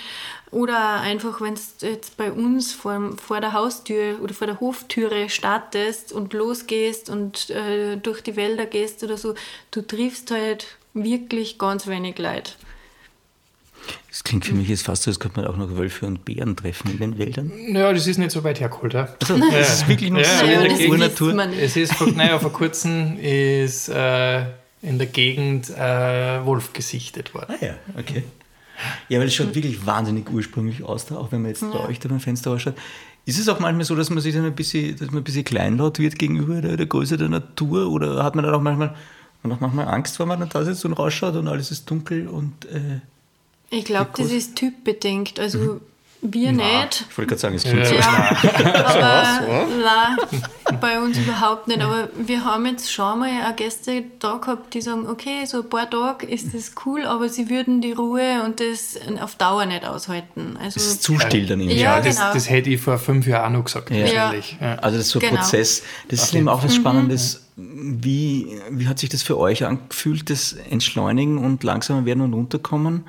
Oder 0.51 1.01
einfach, 1.01 1.41
wenn 1.41 1.55
du 1.55 1.87
jetzt 1.87 2.17
bei 2.17 2.33
uns 2.33 2.73
vor, 2.73 3.17
vor 3.23 3.41
der 3.41 3.53
Haustür 3.53 4.21
oder 4.23 4.33
vor 4.33 4.47
der 4.47 4.61
Hoftüre 4.61 5.29
startest 5.29 6.13
und 6.13 6.33
losgehst 6.33 7.11
und 7.11 7.51
äh, 7.51 7.97
durch 7.97 8.23
die 8.23 8.37
Wälder 8.37 8.67
gehst 8.67 9.05
oder 9.05 9.19
so, 9.19 9.35
du 9.71 9.83
triffst 9.83 10.31
halt 10.31 10.79
wirklich 10.95 11.59
ganz 11.59 11.87
wenig 11.87 12.19
Leid. 12.19 12.57
Das 14.09 14.25
klingt 14.25 14.45
für 14.45 14.55
mich 14.55 14.69
jetzt 14.69 14.83
fast 14.83 15.03
so, 15.03 15.11
als 15.11 15.21
könnte 15.21 15.41
man 15.41 15.51
auch 15.51 15.57
noch 15.57 15.77
Wölfe 15.77 16.07
und 16.07 16.25
Bären 16.25 16.57
treffen 16.57 16.91
in 16.91 16.99
den 16.99 17.19
Wäldern. 17.19 17.53
Naja, 17.69 17.93
das 17.93 18.07
ist 18.07 18.19
nicht 18.19 18.31
so 18.31 18.43
weit 18.43 18.61
hergeholt. 18.61 18.95
Ja. 18.95 19.15
Also, 19.21 19.37
ja. 19.37 19.51
Das 19.51 19.75
ist 19.75 19.89
wirklich 19.89 20.11
nur 20.11 20.23
ja, 20.23 20.39
so 20.39 20.47
in 20.47 20.79
der 20.79 20.89
Urnatur. 20.89 21.49
Es 21.53 21.77
ist, 21.77 21.95
vor, 21.95 22.09
naja, 22.09 22.39
vor 22.39 22.53
kurzem 22.53 23.19
ist 23.19 23.89
äh, 23.89 24.41
in 24.83 24.99
der 24.99 25.07
Gegend 25.07 25.71
äh, 25.71 26.45
Wolf 26.45 26.73
gesichtet 26.73 27.35
worden. 27.35 27.55
Ah 27.61 27.65
ja, 27.65 27.75
okay. 27.99 28.25
Ja, 29.09 29.19
weil 29.19 29.27
es 29.27 29.35
schaut 29.35 29.55
wirklich 29.55 29.85
wahnsinnig 29.87 30.31
ursprünglich 30.31 30.83
aus, 30.83 31.07
da, 31.07 31.17
auch 31.17 31.33
wenn 31.33 31.43
man 31.43 31.51
jetzt 31.51 31.63
ja. 31.63 31.71
bei 31.71 31.89
euch 31.89 31.99
da 31.99 32.09
beim 32.09 32.21
Fenster 32.21 32.51
ausschaut. 32.53 32.75
Ist 33.25 33.39
es 33.39 33.49
auch 33.49 33.61
manchmal 33.61 33.85
so, 33.85 33.95
dass 33.95 34.09
man 34.11 34.21
sich 34.21 34.35
dann 34.35 34.45
ein 34.45 34.55
bisschen, 34.55 34.97
dass 34.97 35.09
man 35.09 35.19
ein 35.19 35.25
bisschen 35.25 35.45
kleinlaut 35.45 35.99
wird 35.99 36.19
gegenüber 36.19 36.61
der, 36.63 36.77
der 36.77 36.87
Größe 36.87 37.17
der 37.17 37.29
Natur? 37.29 37.91
Oder 37.91 38.23
hat 38.25 38.35
man 38.35 38.45
dann 38.45 38.55
auch 38.55 38.63
manchmal, 38.63 38.95
man 39.43 39.53
auch 39.53 39.61
manchmal 39.61 39.89
Angst, 39.89 40.19
wenn 40.19 40.29
man 40.29 40.41
dann 40.41 40.49
da 40.49 40.65
sitzt 40.65 40.85
und 40.85 40.95
rausschaut 40.95 41.37
und 41.37 41.49
alles 41.49 41.71
ist 41.71 41.91
dunkel 41.91 42.29
und 42.29 42.65
äh, 42.67 43.01
ich 43.71 43.85
glaube, 43.85 44.11
das 44.17 44.33
ist 44.33 44.57
typbedingt. 44.57 45.39
Also 45.39 45.59
mhm. 45.59 45.81
Wir 46.21 46.53
na, 46.53 46.83
nicht. 46.83 47.07
Ich 47.09 47.17
wollte 47.17 47.29
gerade 47.29 47.41
sagen, 47.41 47.55
es 47.55 47.63
klingt 47.63 47.79
ja. 47.79 47.87
so 47.87 47.95
ja, 47.95 48.85
aber 48.85 49.67
nein, 49.69 50.81
bei 50.81 51.01
uns 51.01 51.17
überhaupt 51.17 51.69
nicht. 51.69 51.81
Aber 51.81 52.09
wir 52.17 52.45
haben 52.45 52.67
jetzt 52.67 52.93
schon 52.93 53.21
mal 53.21 53.31
auch 53.49 53.55
Gäste 53.55 54.03
da 54.19 54.37
gehabt, 54.37 54.75
die 54.75 54.81
sagen, 54.81 55.07
okay, 55.09 55.45
so 55.47 55.63
ein 55.63 55.69
paar 55.69 55.89
Tage 55.89 56.27
ist 56.27 56.55
das 56.55 56.73
cool, 56.85 57.05
aber 57.05 57.29
sie 57.29 57.49
würden 57.49 57.81
die 57.81 57.93
Ruhe 57.93 58.43
und 58.45 58.59
das 58.59 58.99
auf 59.21 59.37
Dauer 59.37 59.67
nicht 59.67 59.85
aushalten. 59.85 60.57
Also, 60.61 60.75
das 60.75 60.87
ist 60.87 61.03
zu 61.03 61.19
still 61.21 61.47
dann 61.47 61.61
irgendwie. 61.61 61.79
Ja, 61.81 61.99
ja 61.99 62.03
das, 62.03 62.17
genau. 62.17 62.33
das, 62.35 62.51
hätte 62.51 62.71
ich 62.71 62.81
vor 62.81 62.99
fünf 62.99 63.27
Jahren 63.27 63.55
auch 63.55 63.59
noch 63.59 63.65
gesagt, 63.65 63.91
ja. 63.91 64.03
wahrscheinlich. 64.03 64.57
Ja. 64.61 64.75
Also 64.77 64.97
das 64.97 65.07
ist 65.07 65.13
so 65.13 65.21
ein 65.21 65.29
genau. 65.29 65.41
Prozess. 65.41 65.85
Das 66.09 66.23
ist 66.25 66.35
eben 66.35 66.49
auch 66.49 66.65
was 66.65 66.73
mhm. 66.75 66.81
Spannendes. 66.81 67.45
Wie, 67.57 68.61
wie 68.71 68.89
hat 68.89 68.99
sich 68.99 69.09
das 69.09 69.23
für 69.23 69.39
euch 69.39 69.65
angefühlt, 69.65 70.31
das 70.31 70.53
Entschleunigen 70.53 71.39
und 71.39 71.63
langsamer 71.65 72.05
werden 72.05 72.23
und 72.23 72.33
runterkommen? 72.33 73.05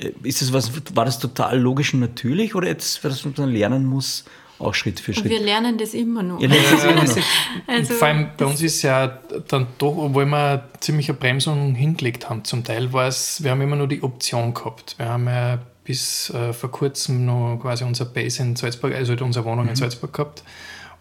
Äh, 0.00 0.12
ist 0.22 0.42
das 0.42 0.52
was, 0.52 0.70
war 0.94 1.04
das 1.04 1.18
total 1.18 1.58
logisch 1.58 1.94
und 1.94 2.00
natürlich 2.00 2.54
oder 2.54 2.68
etwas, 2.68 3.02
was 3.02 3.24
man 3.24 3.50
lernen 3.50 3.86
muss, 3.86 4.24
auch 4.58 4.74
Schritt 4.74 5.00
für 5.00 5.12
Schritt? 5.12 5.30
Wir 5.30 5.40
lernen 5.40 5.78
das 5.78 5.94
immer 5.94 6.22
noch. 6.22 6.40
Ja, 6.40 6.48
das 6.48 6.84
immer 6.84 7.04
noch. 7.04 7.16
also, 7.66 7.94
vor 7.94 8.08
allem 8.08 8.28
bei 8.36 8.46
uns 8.46 8.62
ist 8.62 8.82
ja 8.82 9.18
dann 9.48 9.66
doch, 9.78 9.96
obwohl 9.96 10.26
wir 10.26 10.68
ziemlich 10.80 11.08
eine 11.08 11.18
Bremsung 11.18 11.74
hingelegt 11.74 12.28
haben, 12.28 12.44
zum 12.44 12.64
Teil 12.64 12.92
war 12.92 13.08
es, 13.08 13.42
wir 13.42 13.50
haben 13.50 13.60
immer 13.60 13.76
nur 13.76 13.88
die 13.88 14.02
Option 14.02 14.54
gehabt. 14.54 14.94
Wir 14.98 15.08
haben 15.08 15.26
ja 15.26 15.58
bis 15.84 16.30
äh, 16.30 16.52
vor 16.52 16.70
kurzem 16.70 17.26
noch 17.26 17.58
quasi 17.62 17.84
unser 17.84 18.06
Base 18.06 18.42
in 18.42 18.56
Salzburg, 18.56 18.94
also 18.94 19.10
halt 19.10 19.22
unsere 19.22 19.44
Wohnung 19.44 19.64
mhm. 19.64 19.70
in 19.70 19.76
Salzburg 19.76 20.12
gehabt 20.12 20.42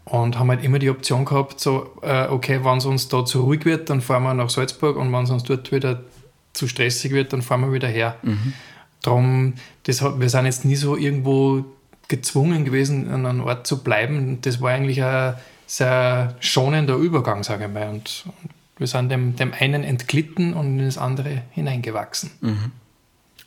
und 0.06 0.38
haben 0.38 0.50
halt 0.50 0.64
immer 0.64 0.78
die 0.80 0.90
Option 0.90 1.26
gehabt, 1.26 1.60
so, 1.60 1.92
äh, 2.04 2.28
okay, 2.28 2.64
wenn 2.64 2.78
es 2.78 2.86
uns 2.86 3.08
da 3.08 3.26
zu 3.26 3.42
ruhig 3.42 3.66
wird, 3.66 3.90
dann 3.90 4.02
fahren 4.02 4.24
wir 4.24 4.34
nach 4.36 4.50
Salzburg 4.50 4.98
und 4.98 5.12
wenn 5.12 5.24
es 5.24 5.32
uns 5.32 5.44
dort 5.44 5.72
wieder 5.72 6.04
zu 6.54 6.68
stressig 6.68 7.12
wird, 7.12 7.34
dann 7.34 7.42
fahren 7.42 7.62
wir 7.62 7.74
wieder 7.74 7.88
her. 7.88 8.18
Mhm. 8.22 8.54
Darum, 9.06 9.54
wir 9.86 10.30
sind 10.30 10.46
jetzt 10.46 10.66
nie 10.66 10.76
so 10.76 10.98
irgendwo 10.98 11.66
gezwungen 12.08 12.66
gewesen, 12.66 13.10
an 13.10 13.26
einem 13.26 13.42
Ort 13.42 13.68
zu 13.68 13.84
bleiben. 13.84 14.40
Das 14.42 14.62
war 14.62 14.72
eigentlich 14.72 15.04
ein 15.04 15.36
sehr 15.68 16.36
schonender 16.40 16.96
Übergang, 16.96 17.44
sage 17.44 17.66
ich 17.66 17.72
mal. 17.72 17.90
Und, 17.90 18.26
wir 18.78 18.88
sind 18.88 19.10
dem, 19.10 19.36
dem 19.38 19.54
einen 19.58 19.84
entglitten 19.84 20.54
und 20.54 20.80
in 20.80 20.86
das 20.86 20.98
andere 20.98 21.44
hineingewachsen. 21.52 22.32
Mhm. 22.42 22.72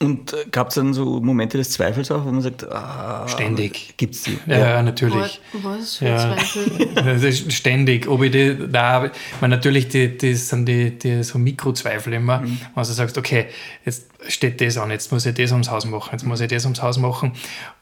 Und 0.01 0.33
äh, 0.33 0.47
gab 0.51 0.69
es 0.69 0.77
dann 0.77 0.95
so 0.95 1.21
Momente 1.21 1.59
des 1.59 1.71
Zweifels 1.71 2.11
auch, 2.11 2.25
wo 2.25 2.31
man 2.31 2.41
sagt, 2.41 2.71
ah, 2.71 3.27
ständig 3.27 3.95
gibt 3.97 4.15
es 4.15 4.23
die? 4.23 4.39
Ja, 4.47 4.59
ja, 4.59 4.83
natürlich. 4.83 5.41
Was 5.55 5.97
für 5.97 6.07
ja. 6.07 6.37
Zweifel? 6.37 7.33
ständig. 7.51 8.09
Ob 8.09 8.23
ich 8.23 8.31
die, 8.31 8.57
da, 8.71 9.11
man 9.41 9.51
natürlich, 9.51 9.89
die, 9.89 10.17
die 10.17 10.35
sind 10.35 10.67
die, 10.67 10.97
die 10.97 11.25
so 11.25 11.39
Mikrozweifel 11.39 12.13
immer, 12.13 12.41
mhm. 12.41 12.61
wenn 12.75 12.85
du 12.85 12.93
sagst, 12.93 13.19
okay, 13.19 13.47
jetzt 13.85 14.07
steht 14.29 14.61
das 14.61 14.79
an, 14.79 14.91
jetzt 14.93 15.11
muss 15.11 15.27
ich 15.27 15.35
das 15.35 15.51
ums 15.51 15.71
Haus 15.71 15.85
machen, 15.85 16.11
jetzt 16.13 16.25
muss 16.25 16.41
ich 16.41 16.49
das 16.49 16.65
ums 16.65 16.81
Haus 16.81 16.99
machen. 16.99 17.33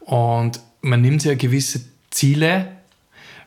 Und 0.00 0.60
man 0.80 1.02
nimmt 1.02 1.20
sich 1.20 1.30
ja 1.30 1.36
gewisse 1.36 1.80
Ziele. 2.10 2.75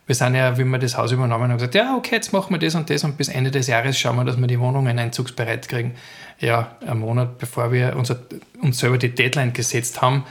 Wir 0.09 0.15
sind 0.15 0.33
ja, 0.33 0.57
wie 0.57 0.63
wir 0.63 0.79
das 0.79 0.97
Haus 0.97 1.11
übernommen 1.11 1.43
haben, 1.43 1.53
gesagt, 1.53 1.75
ja, 1.75 1.95
okay, 1.95 2.15
jetzt 2.15 2.33
machen 2.33 2.49
wir 2.49 2.57
das 2.57 2.73
und 2.73 2.89
das 2.89 3.03
und 3.03 3.15
bis 3.15 3.27
Ende 3.27 3.51
des 3.51 3.67
Jahres 3.67 3.95
schauen 3.95 4.15
wir, 4.15 4.25
dass 4.25 4.37
wir 4.37 4.47
die 4.47 4.59
Wohnungen 4.59 4.97
einzugsbereit 4.97 5.69
kriegen 5.69 5.93
ja, 6.39 6.75
einen 6.85 6.99
Monat 6.99 7.37
bevor 7.37 7.71
wir 7.71 7.95
unser, 7.95 8.17
uns 8.61 8.79
selber 8.79 8.97
die 8.97 9.13
Deadline 9.13 9.53
gesetzt 9.53 10.01
haben, 10.01 10.23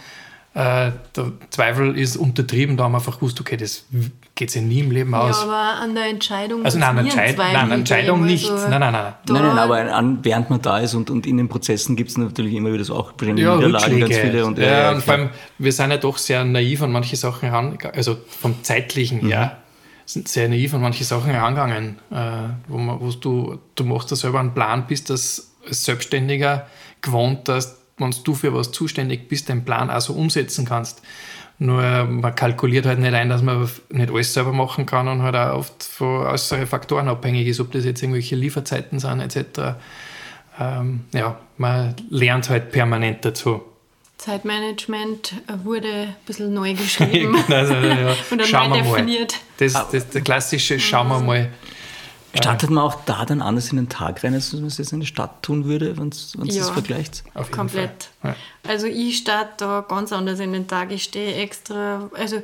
äh, 0.55 0.91
der 1.15 1.33
Zweifel 1.51 1.97
ist 1.97 2.17
untertrieben, 2.17 2.77
da 2.77 2.85
haben 2.85 2.93
wir 2.93 2.99
einfach 2.99 3.17
gewusst, 3.17 3.41
okay, 3.41 3.57
das 3.57 3.85
geht 4.35 4.51
sich 4.51 4.63
nie 4.63 4.81
im 4.81 4.91
Leben 4.91 5.15
aus. 5.15 5.43
Ja, 5.43 5.45
aber 5.45 5.83
an 5.83 5.95
der 5.95 6.07
Entscheidung 6.07 6.65
Also 6.65 6.79
nein, 6.79 6.99
an 6.99 7.05
Entscheid 7.05 7.37
nein, 7.37 7.57
an 7.57 7.71
Entscheidung 7.71 8.25
nicht. 8.25 8.51
Also 8.51 8.69
nein, 8.69 8.81
nein, 8.81 8.93
nein. 8.93 9.13
Nein, 9.29 9.43
nein, 9.43 9.59
aber 9.59 9.95
an, 9.95 10.19
während 10.23 10.51
man 10.51 10.63
da 10.63 10.79
ist 10.79 10.95
und, 10.95 11.11
und 11.11 11.27
in 11.27 11.37
den 11.37 11.49
Prozessen 11.49 11.97
gibt 11.97 12.11
es 12.11 12.17
natürlich 12.17 12.55
immer 12.55 12.73
wieder 12.73 12.85
so 12.85 12.95
auch 12.95 13.13
ja, 13.21 13.33
Niederlagen, 13.33 14.01
ganz 14.01 14.17
viele. 14.17 14.47
Und, 14.47 14.59
ja, 14.59 14.67
ja, 14.67 14.91
und 14.93 15.03
vor 15.03 15.15
allem, 15.15 15.31
wir 15.59 15.73
sind 15.73 15.91
ja 15.91 15.99
doch 15.99 16.17
sehr 16.17 16.45
naiv 16.45 16.83
an 16.83 16.93
manche 16.93 17.17
Sachen 17.17 17.51
heran, 17.51 17.79
also 17.95 18.17
vom 18.27 18.65
zeitlichen, 18.65 19.25
mhm. 19.25 19.31
Sind 20.09 20.27
sehr 20.27 20.49
naiv 20.49 20.73
an 20.73 20.81
manche 20.81 21.05
Sachen 21.05 21.31
herangegangen, 21.31 21.99
äh, 22.11 22.49
wo, 22.67 22.79
man, 22.79 22.99
wo 23.01 23.11
du, 23.11 23.59
du 23.75 23.85
machst 23.85 24.11
da 24.11 24.17
selber 24.17 24.41
einen 24.41 24.55
Plan, 24.55 24.87
bis 24.87 25.05
das 25.05 25.53
als 25.67 25.85
Selbstständiger 25.85 26.67
gewohnt, 27.03 27.47
dass 27.47 27.79
wenn 27.99 28.15
du 28.25 28.35
für 28.35 28.55
was 28.55 28.73
zuständig 28.73 29.29
bist, 29.29 29.49
den 29.49 29.65
Plan 29.65 29.91
auch 29.91 30.01
so 30.01 30.15
umsetzen 30.15 30.65
kannst. 30.65 31.03
Nur 31.59 32.05
man 32.05 32.35
kalkuliert 32.35 32.87
halt 32.87 33.01
nicht 33.01 33.13
ein, 33.13 33.29
dass 33.29 33.43
man 33.43 33.69
nicht 33.91 34.11
alles 34.11 34.33
selber 34.33 34.53
machen 34.53 34.87
kann 34.87 35.09
und 35.09 35.23
halt 35.23 35.35
auch 35.35 35.59
oft 35.59 35.83
von 35.83 36.27
äußeren 36.27 36.67
Faktoren 36.67 37.09
abhängig 37.09 37.47
ist, 37.49 37.61
ob 37.61 37.73
das 37.73 37.85
jetzt 37.85 38.01
irgendwelche 38.01 38.37
Lieferzeiten 38.37 39.01
sind 39.01 39.21
etc. 39.21 39.77
Ähm, 40.59 41.05
ja, 41.13 41.39
man 41.57 41.97
lernt 42.09 42.49
halt 42.49 42.71
permanent 42.71 43.25
dazu. 43.25 43.63
Zeitmanagement 44.19 45.35
wurde 45.65 45.89
ein 45.89 46.17
bisschen 46.27 46.53
neu 46.53 46.75
geschrieben 46.75 47.37
also, 47.49 47.75
ja. 47.75 48.15
und 48.31 48.53
dann 48.53 48.71
neu 48.71 48.83
definiert. 48.83 49.37
Das, 49.59 49.73
das, 49.91 50.11
der 50.11 50.21
klassische 50.21 50.79
Schauen 50.79 51.09
wir 51.09 51.21
mal. 51.21 51.51
Startet 52.35 52.71
man 52.71 52.85
auch 52.85 53.05
da 53.07 53.25
dann 53.25 53.41
anders 53.41 53.71
in 53.71 53.79
den 53.79 53.89
Tag 53.89 54.23
rein, 54.23 54.35
als 54.35 54.53
man 54.53 54.67
es 54.67 54.79
jetzt 54.79 54.93
in 54.93 55.01
der 55.01 55.07
Stadt 55.07 55.43
tun 55.43 55.65
würde, 55.65 55.97
wenn 55.97 56.13
man 56.37 56.49
ja, 56.49 56.59
das 56.59 56.71
vergleicht? 56.71 57.25
Auf 57.35 57.51
komplett. 57.51 58.11
Ja. 58.23 58.37
Also 58.67 58.87
ich 58.87 59.17
starte 59.17 59.53
da 59.57 59.85
ganz 59.89 60.13
anders 60.13 60.39
in 60.39 60.53
den 60.53 60.69
Tag. 60.69 60.93
Ich 60.93 61.05
stehe 61.05 61.35
extra, 61.35 62.11
also 62.15 62.43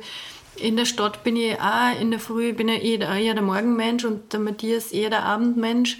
in 0.57 0.77
der 0.77 0.85
Stadt 0.85 1.23
bin 1.23 1.35
ich 1.35 1.59
auch 1.59 1.99
in 1.99 2.11
der 2.11 2.19
Früh, 2.19 2.53
bin 2.53 2.69
ich 2.69 2.83
eher, 2.83 3.09
eher 3.09 3.33
der 3.33 3.43
Morgenmensch 3.43 4.05
und 4.05 4.31
der 4.33 4.39
Matthias 4.39 4.91
eher 4.91 5.09
der 5.09 5.23
Abendmensch. 5.23 5.97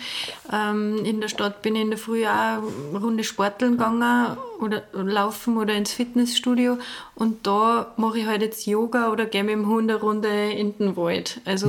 Ähm, 0.52 1.04
in 1.04 1.22
der 1.22 1.28
Stadt 1.28 1.62
bin 1.62 1.76
ich 1.76 1.82
in 1.82 1.90
der 1.90 2.00
Früh 2.00 2.26
auch 2.26 2.30
eine 2.30 3.00
Runde 3.00 3.24
Sporteln 3.24 3.74
gegangen 3.74 4.38
oder 4.60 4.84
laufen 4.94 5.58
oder 5.58 5.74
ins 5.74 5.92
Fitnessstudio 5.92 6.78
und 7.16 7.46
da 7.46 7.94
mache 7.98 8.20
ich 8.20 8.26
halt 8.26 8.42
jetzt 8.42 8.66
Yoga 8.66 9.12
oder 9.12 9.26
gehe 9.26 9.44
mit 9.44 9.54
dem 9.54 9.68
Hund 9.68 9.92
eine 9.92 10.00
Runde 10.00 10.52
in 10.52 10.78
den 10.78 10.96
Wald. 10.96 11.42
Also 11.46 11.68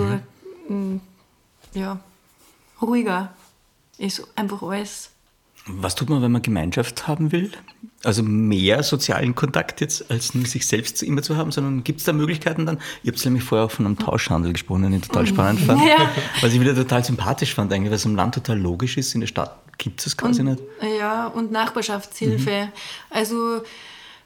mhm 0.69 1.01
ja, 1.77 2.01
ruhiger 2.81 3.35
ist 3.99 4.27
einfach 4.35 4.63
alles. 4.63 5.11
Was 5.67 5.95
tut 5.95 6.09
man, 6.09 6.23
wenn 6.23 6.33
man 6.33 6.43
Gemeinschaft 6.43 7.07
haben 7.07 7.33
will? 7.33 7.53
Also 8.05 8.23
mehr 8.23 8.83
sozialen 8.83 9.35
Kontakt 9.35 9.81
jetzt, 9.81 10.11
als 10.11 10.35
nur 10.35 10.47
sich 10.47 10.67
selbst 10.67 11.03
immer 11.03 11.23
zu 11.23 11.37
haben, 11.37 11.51
sondern 11.51 11.83
gibt 11.83 12.01
es 12.01 12.07
da 12.07 12.13
Möglichkeiten 12.13 12.67
dann? 12.67 12.79
Ich 13.03 13.11
habe 13.11 13.21
nämlich 13.25 13.45
vorher 13.45 13.67
auch 13.67 13.71
von 13.71 13.87
einem 13.87 13.99
Tauschhandel 13.99 14.53
gesprochen, 14.53 14.83
den 14.83 14.95
ich 14.95 15.03
total 15.03 15.27
spannend 15.27 15.61
fand. 15.61 15.81
Ja. 15.87 16.11
Was 16.41 16.53
ich 16.53 16.61
wieder 16.61 16.75
total 16.75 17.05
sympathisch 17.05 17.55
fand, 17.55 17.73
eigentlich, 17.73 17.91
weil 17.91 17.97
es 17.97 18.05
im 18.05 18.17
Land 18.17 18.35
total 18.35 18.59
logisch 18.59 18.97
ist, 18.97 19.15
in 19.15 19.21
der 19.21 19.29
Stadt 19.29 19.59
gibt 19.79 20.07
es 20.07 20.17
quasi 20.17 20.41
und, 20.41 20.47
nicht. 20.47 20.63
Ja, 20.99 21.27
und 21.27 21.51
Nachbarschaftshilfe. 21.53 22.67
Mhm. 22.67 22.73
Also 23.11 23.63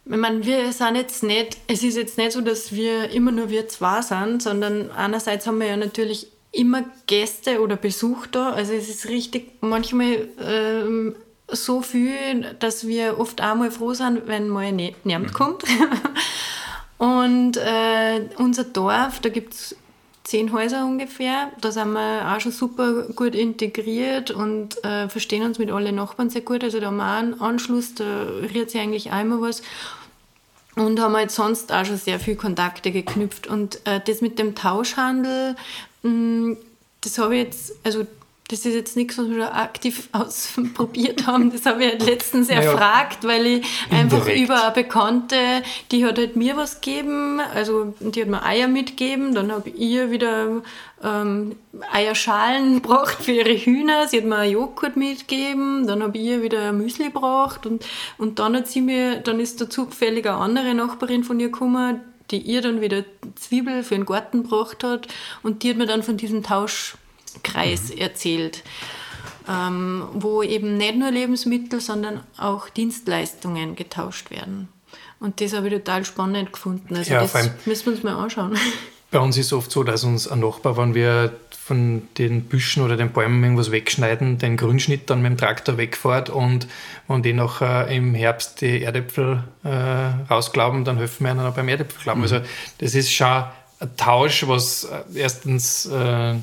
ich 0.04 0.16
meine, 0.16 0.44
wir 0.44 0.72
sind 0.72 0.96
jetzt 0.96 1.22
nicht, 1.22 1.58
es 1.66 1.82
ist 1.82 1.96
jetzt 1.96 2.18
nicht 2.18 2.32
so, 2.32 2.40
dass 2.40 2.72
wir 2.72 3.10
immer 3.10 3.32
nur 3.32 3.50
wir 3.50 3.68
zwei 3.68 4.02
sind, 4.02 4.42
sondern 4.42 4.90
einerseits 4.90 5.46
haben 5.46 5.58
wir 5.60 5.68
ja 5.68 5.76
natürlich 5.76 6.26
immer 6.52 6.84
Gäste 7.06 7.60
oder 7.60 7.76
Besuch 7.76 8.26
da. 8.26 8.50
Also 8.50 8.72
es 8.72 8.88
ist 8.88 9.08
richtig 9.08 9.52
manchmal 9.60 10.28
ähm, 10.40 11.14
so 11.52 11.82
viel, 11.82 12.54
dass 12.58 12.86
wir 12.86 13.18
oft 13.18 13.42
auch 13.42 13.54
mal 13.54 13.70
froh 13.70 13.94
sind, 13.94 14.26
wenn 14.26 14.48
mal 14.48 14.72
ne-, 14.72 14.94
niemand 15.04 15.28
mhm. 15.28 15.34
kommt. 15.34 15.64
Und 16.98 17.56
äh, 17.56 18.28
unser 18.36 18.64
Dorf, 18.64 19.20
da 19.20 19.30
gibt 19.30 19.54
es 19.54 19.76
zehn 20.24 20.52
Häuser 20.52 20.84
ungefähr. 20.84 21.50
Da 21.60 21.72
sind 21.72 21.92
wir 21.92 22.30
auch 22.30 22.40
schon 22.40 22.52
super 22.52 23.04
gut 23.16 23.34
integriert 23.34 24.30
und 24.30 24.84
äh, 24.84 25.08
verstehen 25.08 25.42
uns 25.42 25.58
mit 25.58 25.70
allen 25.70 25.94
Nachbarn 25.94 26.28
sehr 26.28 26.42
gut. 26.42 26.62
Also 26.62 26.78
da 26.78 26.88
haben 26.88 26.98
wir 26.98 27.04
auch 27.04 27.18
einen 27.18 27.40
Anschluss, 27.40 27.94
da 27.94 28.04
rührt 28.54 28.70
sich 28.70 28.80
eigentlich 28.80 29.10
auch 29.10 29.20
immer 29.20 29.40
was. 29.40 29.62
Und 30.76 31.00
haben 31.00 31.16
halt 31.16 31.30
sonst 31.30 31.72
auch 31.72 31.84
schon 31.84 31.96
sehr 31.96 32.20
viele 32.20 32.36
Kontakte 32.36 32.92
geknüpft. 32.92 33.46
Und 33.46 33.84
äh, 33.86 34.00
das 34.06 34.20
mit 34.20 34.38
dem 34.38 34.54
Tauschhandel, 34.54 35.56
mh, 36.02 36.10
mm, 36.10 36.56
das 37.00 37.18
habe 37.18 37.36
ich 37.36 37.44
jetzt, 37.44 37.72
also 37.82 38.06
das 38.50 38.66
ist 38.66 38.74
jetzt 38.74 38.96
nichts, 38.96 39.16
was 39.16 39.28
wir 39.28 39.44
schon 39.44 39.54
aktiv 39.54 40.08
ausprobiert 40.12 41.26
haben. 41.26 41.52
Das 41.52 41.66
habe 41.66 41.84
ich 41.84 41.90
halt 41.90 42.04
letztens 42.04 42.48
naja, 42.48 42.62
erfragt, 42.62 43.24
weil 43.24 43.46
ich 43.46 43.66
einfach 43.90 44.26
über 44.28 44.64
eine 44.64 44.72
Bekannte, 44.72 45.36
die 45.92 46.04
hat 46.04 46.18
halt 46.18 46.34
mir 46.34 46.56
was 46.56 46.80
gegeben, 46.80 47.40
also 47.54 47.94
die 48.00 48.22
hat 48.22 48.28
mir 48.28 48.42
Eier 48.42 48.66
mitgegeben, 48.66 49.34
dann 49.34 49.52
habe 49.52 49.70
ich 49.70 49.78
ihr 49.78 50.10
wieder 50.10 50.62
ähm, 51.04 51.56
Eierschalen 51.92 52.74
gebracht 52.82 53.22
für 53.22 53.32
ihre 53.32 53.56
Hühner, 53.56 54.08
sie 54.08 54.18
hat 54.18 54.24
mir 54.24 54.36
einen 54.36 54.52
Joghurt 54.52 54.96
mitgegeben, 54.96 55.86
dann 55.86 56.02
habe 56.02 56.18
ich 56.18 56.24
ihr 56.24 56.42
wieder 56.42 56.70
ein 56.70 56.78
Müsli 56.78 57.06
gebracht. 57.06 57.66
Und, 57.66 57.86
und 58.18 58.40
dann 58.40 58.56
hat 58.56 58.66
sie 58.66 58.80
mir, 58.80 59.20
dann 59.20 59.38
ist 59.38 59.60
da 59.60 59.70
zufällig 59.70 60.26
eine 60.26 60.36
andere 60.36 60.74
Nachbarin 60.74 61.22
von 61.22 61.38
ihr 61.38 61.50
gekommen, 61.50 62.00
die 62.30 62.38
ihr 62.38 62.62
dann 62.62 62.80
wieder 62.80 63.04
Zwiebel 63.36 63.82
für 63.82 63.94
den 63.94 64.06
Garten 64.06 64.42
gebracht 64.42 64.82
hat. 64.84 65.08
Und 65.42 65.62
die 65.62 65.70
hat 65.70 65.76
mir 65.76 65.86
dann 65.86 66.02
von 66.02 66.16
diesem 66.16 66.42
Tausch 66.42 66.96
Kreis 67.42 67.90
mhm. 67.90 67.98
erzählt, 67.98 68.62
ähm, 69.48 70.04
wo 70.14 70.42
eben 70.42 70.76
nicht 70.76 70.96
nur 70.96 71.10
Lebensmittel, 71.10 71.80
sondern 71.80 72.20
auch 72.36 72.68
Dienstleistungen 72.68 73.76
getauscht 73.76 74.30
werden. 74.30 74.68
Und 75.18 75.40
das 75.40 75.52
habe 75.52 75.68
ich 75.68 75.74
total 75.74 76.04
spannend 76.04 76.52
gefunden. 76.52 76.96
Also 76.96 77.12
ja, 77.12 77.20
das 77.20 77.50
müssen 77.66 77.86
wir 77.86 77.92
uns 77.92 78.02
mal 78.02 78.16
anschauen. 78.16 78.56
Bei 79.10 79.18
uns 79.18 79.36
ist 79.36 79.46
es 79.46 79.52
oft 79.52 79.70
so, 79.70 79.82
dass 79.82 80.04
uns 80.04 80.28
ein 80.28 80.38
Nachbar, 80.38 80.76
wenn 80.76 80.94
wir 80.94 81.32
von 81.50 82.02
den 82.16 82.44
Büschen 82.44 82.82
oder 82.82 82.96
den 82.96 83.12
Bäumen 83.12 83.42
irgendwas 83.42 83.70
wegschneiden, 83.70 84.38
den 84.38 84.56
Grünschnitt 84.56 85.10
dann 85.10 85.20
mit 85.20 85.32
dem 85.32 85.36
Traktor 85.36 85.76
wegfährt 85.76 86.30
und 86.30 86.66
wenn 87.06 87.22
die 87.22 87.32
nachher 87.32 87.88
im 87.88 88.14
Herbst 88.14 88.60
die 88.60 88.82
Erdäpfel 88.82 89.44
äh, 89.64 89.68
rausglauben, 90.32 90.84
dann 90.84 90.96
helfen 90.96 91.24
wir 91.24 91.32
ihnen 91.32 91.40
auch 91.40 91.54
beim 91.54 91.68
Erdäpfelglauben. 91.68 92.20
Mhm. 92.20 92.24
Also 92.24 92.40
das 92.78 92.94
ist 92.94 93.12
schon 93.12 93.44
ein 93.80 93.96
Tausch, 93.96 94.46
was 94.46 94.84
äh, 94.84 95.02
erstens 95.14 95.86
äh, 95.86 96.34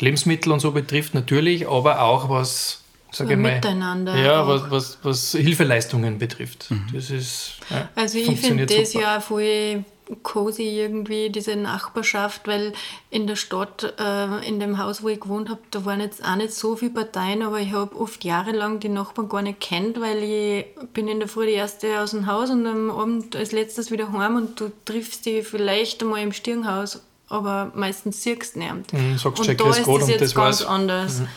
Lebensmittel 0.00 0.52
und 0.52 0.60
so 0.60 0.72
betrifft, 0.72 1.14
natürlich, 1.14 1.68
aber 1.68 2.02
auch 2.02 2.28
was, 2.28 2.80
sage 3.12 3.34
ich 3.34 3.38
mal, 3.38 3.54
Miteinander 3.54 4.16
ja, 4.16 4.46
was, 4.46 4.70
was, 4.70 4.98
was 5.02 5.32
Hilfeleistungen 5.32 6.18
betrifft. 6.18 6.70
Mhm. 6.70 6.86
Das 6.92 7.10
ist, 7.10 7.58
ja, 7.70 7.88
also 7.94 8.18
ich 8.18 8.40
finde 8.40 8.66
das 8.66 8.92
ja 8.92 9.20
voll 9.20 9.84
cozy 10.22 10.80
irgendwie, 10.80 11.30
diese 11.30 11.56
Nachbarschaft, 11.56 12.46
weil 12.46 12.72
in 13.10 13.26
der 13.26 13.36
Stadt, 13.36 13.94
äh, 13.98 14.46
in 14.46 14.60
dem 14.60 14.78
Haus, 14.78 15.02
wo 15.02 15.08
ich 15.08 15.20
gewohnt 15.20 15.48
habe, 15.48 15.60
da 15.70 15.84
waren 15.84 16.00
jetzt 16.00 16.24
auch 16.24 16.36
nicht 16.36 16.52
so 16.52 16.76
viele 16.76 16.92
Parteien, 16.92 17.42
aber 17.42 17.60
ich 17.60 17.72
habe 17.72 17.96
oft 17.96 18.24
jahrelang 18.24 18.80
die 18.80 18.88
Nachbarn 18.88 19.28
gar 19.28 19.42
nicht 19.42 19.60
kennt, 19.60 20.00
weil 20.00 20.22
ich 20.22 20.66
bin 20.92 21.08
in 21.08 21.20
der 21.20 21.28
Früh 21.28 21.46
die 21.46 21.52
erste 21.52 22.00
aus 22.00 22.10
dem 22.10 22.26
Haus 22.26 22.50
und 22.50 22.66
am 22.66 22.90
Abend 22.90 23.34
als 23.34 23.52
letztes 23.52 23.90
wieder 23.90 24.12
heim 24.12 24.36
und 24.36 24.60
du 24.60 24.70
triffst 24.84 25.26
die 25.26 25.42
vielleicht 25.42 26.02
einmal 26.02 26.22
im 26.22 26.32
Stirnhaus 26.32 27.00
aber 27.28 27.72
meistens 27.74 28.22
siehst 28.22 28.54
du 28.54 28.60
nicht. 28.60 28.92
Mhm, 28.92 29.18
sagst 29.18 29.48
und 29.48 29.60
da 29.60 29.70
ist 29.70 29.86
es 29.86 30.08
jetzt 30.08 30.34
ganz 30.34 30.36
war's. 30.36 30.66
anders. 30.66 31.20
Mhm. 31.20 31.28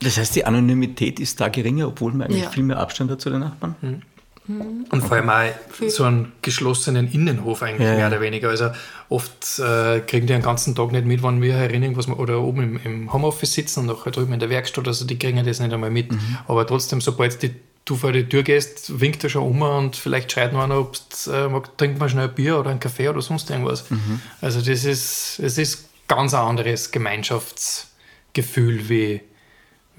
Das 0.00 0.16
heißt, 0.16 0.34
die 0.36 0.44
Anonymität 0.44 1.20
ist 1.20 1.40
da 1.40 1.48
geringer, 1.48 1.88
obwohl 1.88 2.12
man 2.12 2.22
eigentlich 2.22 2.42
ja. 2.42 2.50
viel 2.50 2.64
mehr 2.64 2.78
Abstand 2.78 3.10
hat 3.10 3.20
zu 3.20 3.30
den 3.30 3.40
Nachbarn? 3.40 3.76
Mhm. 3.80 4.02
mhm. 4.46 4.86
Und 4.90 5.02
vor 5.02 5.16
allem 5.16 5.30
auch 5.30 5.88
so 5.88 6.04
einen 6.04 6.32
geschlossenen 6.42 7.10
Innenhof 7.10 7.62
eigentlich 7.62 7.88
ja, 7.88 7.94
mehr 7.94 8.08
oder 8.08 8.20
weniger. 8.20 8.48
Also 8.48 8.70
oft 9.08 9.58
äh, 9.58 10.00
kriegen 10.00 10.26
die 10.26 10.32
den 10.32 10.42
ganzen 10.42 10.74
Tag 10.74 10.92
nicht 10.92 11.06
mit, 11.06 11.22
wenn 11.22 11.40
wir 11.40 11.54
herinnen, 11.54 11.96
was 11.96 12.08
wir, 12.08 12.18
oder 12.18 12.40
oben 12.40 12.62
im, 12.62 12.80
im 12.84 13.12
Homeoffice 13.12 13.52
sitzen 13.52 13.80
und 13.80 13.86
nachher 13.86 14.10
drüben 14.10 14.32
in 14.32 14.40
der 14.40 14.50
Werkstatt, 14.50 14.86
also 14.86 15.04
die 15.04 15.18
kriegen 15.18 15.44
das 15.44 15.60
nicht 15.60 15.72
einmal 15.72 15.90
mit. 15.90 16.12
Mhm. 16.12 16.38
Aber 16.48 16.66
trotzdem, 16.66 17.00
sobald 17.00 17.40
die 17.42 17.54
du 17.88 17.96
vor 17.96 18.12
die 18.12 18.28
Tür 18.28 18.42
gehst, 18.42 19.00
winkt 19.00 19.24
er 19.24 19.30
schon 19.30 19.42
um 19.42 19.62
und 19.62 19.96
vielleicht 19.96 20.30
schreit 20.32 20.52
noch 20.52 20.62
einer, 20.62 20.78
ob 20.78 20.96
äh, 21.26 21.48
trinkt 21.76 21.98
man 21.98 22.08
schnell 22.08 22.28
ein 22.28 22.34
Bier 22.34 22.58
oder 22.58 22.70
einen 22.70 22.80
Kaffee 22.80 23.08
oder 23.08 23.22
sonst 23.22 23.50
irgendwas. 23.50 23.90
Mhm. 23.90 24.20
Also 24.40 24.60
das 24.60 24.84
ist, 24.84 25.38
es 25.38 25.58
ist 25.58 25.88
ganz 26.08 26.34
ein 26.34 26.40
anderes 26.44 26.90
Gemeinschaftsgefühl 26.90 28.88
wie 28.88 29.20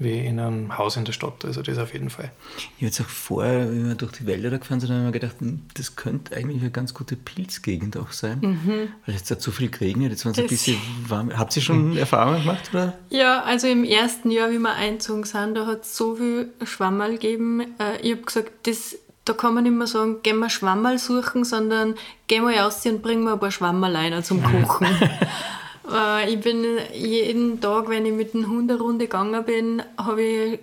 wie 0.00 0.18
in 0.18 0.40
einem 0.40 0.78
Haus 0.78 0.96
in 0.96 1.04
der 1.04 1.12
Stadt. 1.12 1.44
Also 1.44 1.62
das 1.62 1.76
auf 1.78 1.92
jeden 1.92 2.08
Fall. 2.08 2.32
Ich 2.56 2.64
habe 2.76 2.86
jetzt 2.86 3.00
auch 3.02 3.08
vorher, 3.08 3.70
wenn 3.70 3.88
wir 3.88 3.94
durch 3.94 4.12
die 4.12 4.26
Wälder 4.26 4.48
da 4.50 4.56
gefahren 4.56 4.80
sind, 4.80 4.88
habe 4.88 5.00
ich 5.00 5.06
mir 5.06 5.12
gedacht, 5.12 5.36
hm, 5.40 5.60
das 5.74 5.94
könnte 5.94 6.34
eigentlich 6.34 6.62
eine 6.62 6.70
ganz 6.70 6.94
gute 6.94 7.16
Pilzgegend 7.16 7.98
auch 7.98 8.12
sein. 8.12 8.38
Mhm. 8.40 8.88
Weil 9.04 9.14
jetzt 9.14 9.30
hat 9.30 9.42
so 9.42 9.50
viel 9.50 9.68
geregnet, 9.68 10.10
jetzt 10.10 10.24
war 10.24 10.32
es 10.32 10.38
ein 10.38 10.46
bisschen 10.46 10.78
warm. 11.06 11.36
Habt 11.36 11.54
ihr 11.54 11.62
schon 11.62 11.96
Erfahrungen 11.98 12.40
gemacht? 12.40 12.70
Oder? 12.72 12.98
Ja, 13.10 13.42
also 13.42 13.66
im 13.66 13.84
ersten 13.84 14.30
Jahr, 14.30 14.50
wie 14.50 14.58
wir 14.58 14.72
einzogen 14.72 15.24
sind, 15.24 15.54
da 15.54 15.66
hat 15.66 15.82
es 15.82 15.94
so 15.94 16.16
viel 16.16 16.48
Schwammerl 16.64 17.12
gegeben. 17.12 17.60
Äh, 17.78 18.00
ich 18.00 18.12
habe 18.12 18.22
gesagt, 18.22 18.52
das, 18.66 18.96
da 19.26 19.34
kann 19.34 19.52
man 19.52 19.64
nicht 19.64 19.76
mehr 19.76 19.86
sagen, 19.86 20.22
gehen 20.22 20.38
wir 20.38 20.48
Schwammerl 20.48 20.98
suchen, 20.98 21.44
sondern 21.44 21.94
gehen 22.26 22.44
wir 22.44 22.58
raus 22.58 22.86
und 22.86 23.02
bringen 23.02 23.24
wir 23.24 23.34
ein 23.34 23.40
paar 23.40 23.50
Schwammerleiner 23.50 24.22
zum 24.22 24.42
Kochen. 24.66 24.88
Äh, 25.88 26.32
ich 26.32 26.40
bin 26.40 26.64
jeden 26.92 27.60
Tag, 27.60 27.88
wenn 27.88 28.06
ich 28.06 28.12
mit 28.12 28.34
dem 28.34 28.48
Hund 28.48 28.70
eine 28.70 28.80
Runde 28.80 29.06
gegangen 29.06 29.44
bin, 29.44 29.82
habe 29.96 30.22
ich 30.22 30.58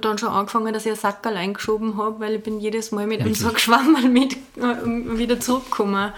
dann 0.00 0.18
schon 0.18 0.28
angefangen, 0.28 0.72
dass 0.72 0.84
ich 0.84 0.92
einen 0.92 1.00
Sackerl 1.00 1.36
eingeschoben 1.36 1.96
habe, 1.96 2.20
weil 2.20 2.34
ich 2.34 2.42
bin 2.42 2.60
jedes 2.60 2.92
Mal 2.92 3.06
mit 3.06 3.20
einem 3.20 3.34
Sack 3.34 3.58
Schwammerl 3.60 4.08
mit 4.08 4.34
äh, 4.56 5.18
wieder 5.18 5.40
zurückgekommen. 5.40 6.12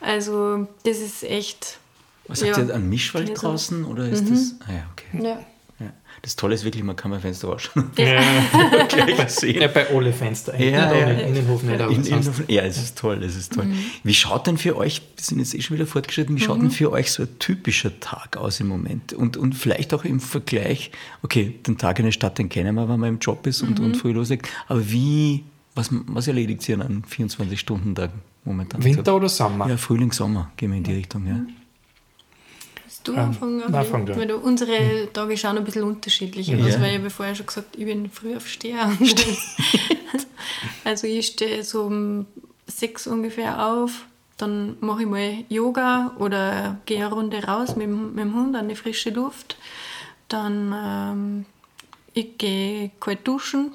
Also 0.00 0.66
das 0.84 0.98
ist 0.98 1.24
echt... 1.24 1.78
Was 2.26 2.40
ja, 2.40 2.56
habt 2.56 2.68
ihr, 2.68 2.74
einen 2.74 2.88
Mischwald 2.88 3.42
draußen 3.42 3.84
oder 3.84 4.08
ist 4.08 4.24
mhm. 4.24 4.30
das... 4.30 4.54
Ah 4.66 4.72
ja, 4.72 4.86
okay. 4.92 5.26
Ja. 5.26 5.44
Das 6.22 6.36
Tolle 6.36 6.54
ist 6.54 6.64
wirklich, 6.64 6.82
man 6.82 6.96
kann 6.96 7.10
mein 7.10 7.20
Fenster 7.20 7.48
waschen. 7.48 7.90
Ja, 7.98 8.22
ja 9.42 9.68
bei 9.68 9.88
alle 9.90 10.12
Fenster. 10.12 10.58
Ja, 10.58 10.92
ja, 10.92 11.10
ja. 11.10 11.26
Innenhof 11.26 11.62
nicht, 11.62 11.80
aber 11.80 11.92
in, 11.92 12.04
Innenhof, 12.04 12.42
ja, 12.48 12.62
es 12.62 12.78
ist 12.78 12.96
toll, 12.96 13.22
es 13.22 13.36
ist 13.36 13.52
toll. 13.52 13.66
Mhm. 13.66 13.78
Wie 14.02 14.14
schaut 14.14 14.46
denn 14.46 14.56
für 14.56 14.76
euch, 14.76 15.02
wir 15.16 15.24
sind 15.24 15.38
jetzt 15.38 15.54
eh 15.54 15.60
schon 15.60 15.76
wieder 15.76 15.86
fortgeschritten, 15.86 16.36
wie 16.36 16.40
schaut 16.40 16.58
mhm. 16.58 16.62
denn 16.62 16.70
für 16.70 16.92
euch 16.92 17.12
so 17.12 17.24
ein 17.24 17.38
typischer 17.38 17.98
Tag 18.00 18.36
aus 18.36 18.60
im 18.60 18.68
Moment? 18.68 19.12
Und, 19.12 19.36
und 19.36 19.54
vielleicht 19.54 19.92
auch 19.92 20.04
im 20.04 20.20
Vergleich, 20.20 20.92
okay, 21.22 21.54
den 21.66 21.78
Tag 21.78 21.98
in 21.98 22.06
der 22.06 22.12
Stadt, 22.12 22.38
den 22.38 22.48
kennen 22.48 22.74
wir, 22.74 22.88
wenn 22.88 23.00
man 23.00 23.08
im 23.10 23.18
Job 23.18 23.46
ist 23.46 23.62
und, 23.62 23.78
mhm. 23.78 23.86
und 23.86 23.96
früh 23.96 24.12
loslegt, 24.12 24.48
aber 24.68 24.90
wie, 24.90 25.44
was, 25.74 25.90
was 25.90 26.28
erledigt 26.28 26.62
sie 26.62 26.74
an 26.74 26.82
einem 26.82 27.02
24-Stunden-Tag 27.02 28.10
momentan? 28.44 28.82
Winter 28.82 29.16
oder 29.16 29.28
Sommer? 29.28 29.68
Ja, 29.68 29.76
Frühling, 29.76 30.12
Sommer, 30.12 30.50
gehen 30.56 30.70
wir 30.70 30.78
in 30.78 30.84
die 30.84 30.94
Richtung, 30.94 31.26
ja 31.26 31.40
du 33.04 33.12
ähm, 33.12 33.18
anfangen? 33.18 33.62
Nein, 33.68 33.86
fang 33.86 34.08
weil 34.08 34.26
du, 34.26 34.36
unsere 34.36 34.78
hm. 34.78 35.12
Tage 35.12 35.36
schauen 35.36 35.58
ein 35.58 35.64
bisschen 35.64 35.84
unterschiedlich 35.84 36.54
aus, 36.54 36.74
ja. 36.74 36.80
weil 36.80 36.92
ich 36.92 36.98
habe 36.98 37.10
vorher 37.10 37.34
schon 37.34 37.46
gesagt, 37.46 37.76
ich 37.76 37.84
bin 37.84 38.10
früh 38.10 38.36
aufsteher. 38.36 38.92
also 40.84 41.06
ich 41.06 41.26
stehe 41.26 41.62
so 41.62 41.82
um 41.84 42.26
sechs 42.66 43.06
ungefähr 43.06 43.66
auf, 43.66 44.06
dann 44.36 44.76
mache 44.80 45.02
ich 45.02 45.08
mal 45.08 45.44
Yoga 45.48 46.12
oder 46.18 46.78
gehe 46.86 47.04
eine 47.04 47.14
Runde 47.14 47.44
raus 47.44 47.76
mit, 47.76 47.88
mit 47.88 48.18
dem 48.18 48.34
Hund 48.34 48.56
an 48.56 48.68
die 48.68 48.74
frische 48.74 49.10
Luft. 49.10 49.56
Dann 50.28 50.74
ähm, 50.74 51.46
ich 52.14 52.38
gehe 52.38 52.90
kalt 53.00 53.26
duschen 53.26 53.72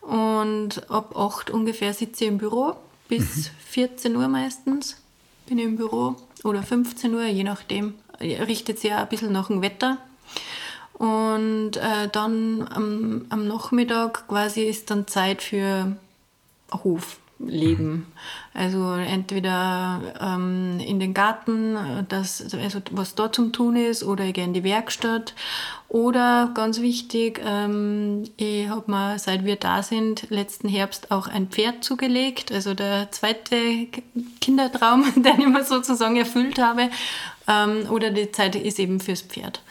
und 0.00 0.90
ab 0.90 1.16
8 1.16 1.50
ungefähr 1.50 1.92
sitze 1.92 2.24
ich 2.24 2.30
im 2.30 2.38
Büro 2.38 2.76
bis 3.08 3.50
mhm. 3.50 3.52
14 3.70 4.16
Uhr 4.16 4.28
meistens 4.28 4.96
bin 5.46 5.58
ich 5.58 5.64
im 5.64 5.76
Büro 5.76 6.16
oder 6.44 6.62
15 6.62 7.14
Uhr, 7.14 7.24
je 7.24 7.44
nachdem 7.44 7.94
richtet 8.20 8.78
sich 8.78 8.92
auch 8.92 8.98
ein 8.98 9.08
bisschen 9.08 9.32
nach 9.32 9.48
dem 9.48 9.62
Wetter. 9.62 9.98
Und 10.94 11.76
äh, 11.76 12.08
dann 12.10 12.66
am, 12.68 13.26
am, 13.28 13.46
Nachmittag 13.46 14.26
quasi 14.26 14.62
ist 14.62 14.90
dann 14.90 15.06
Zeit 15.06 15.42
für 15.42 15.96
Hof. 16.72 17.18
Leben. 17.38 18.06
Also 18.52 18.92
entweder 18.94 20.00
ähm, 20.20 20.80
in 20.80 20.98
den 20.98 21.14
Garten, 21.14 21.76
das, 22.08 22.42
also 22.54 22.80
was 22.90 23.14
da 23.14 23.30
zum 23.30 23.52
Tun 23.52 23.76
ist, 23.76 24.02
oder 24.02 24.24
ich 24.24 24.34
gehe 24.34 24.44
in 24.44 24.54
die 24.54 24.64
Werkstatt. 24.64 25.34
Oder 25.88 26.50
ganz 26.54 26.80
wichtig, 26.80 27.40
ähm, 27.44 28.24
ich 28.36 28.68
habe 28.68 28.90
mir, 28.90 29.18
seit 29.18 29.44
wir 29.44 29.56
da 29.56 29.82
sind, 29.82 30.28
letzten 30.30 30.68
Herbst 30.68 31.10
auch 31.10 31.28
ein 31.28 31.48
Pferd 31.48 31.84
zugelegt. 31.84 32.52
Also 32.52 32.74
der 32.74 33.10
zweite 33.12 33.86
Kindertraum, 34.40 35.04
den 35.22 35.40
ich 35.40 35.46
mir 35.46 35.64
sozusagen 35.64 36.16
erfüllt 36.16 36.58
habe. 36.58 36.90
Ähm, 37.46 37.86
oder 37.90 38.10
die 38.10 38.32
Zeit 38.32 38.56
ist 38.56 38.78
eben 38.78 39.00
fürs 39.00 39.22
Pferd. 39.22 39.62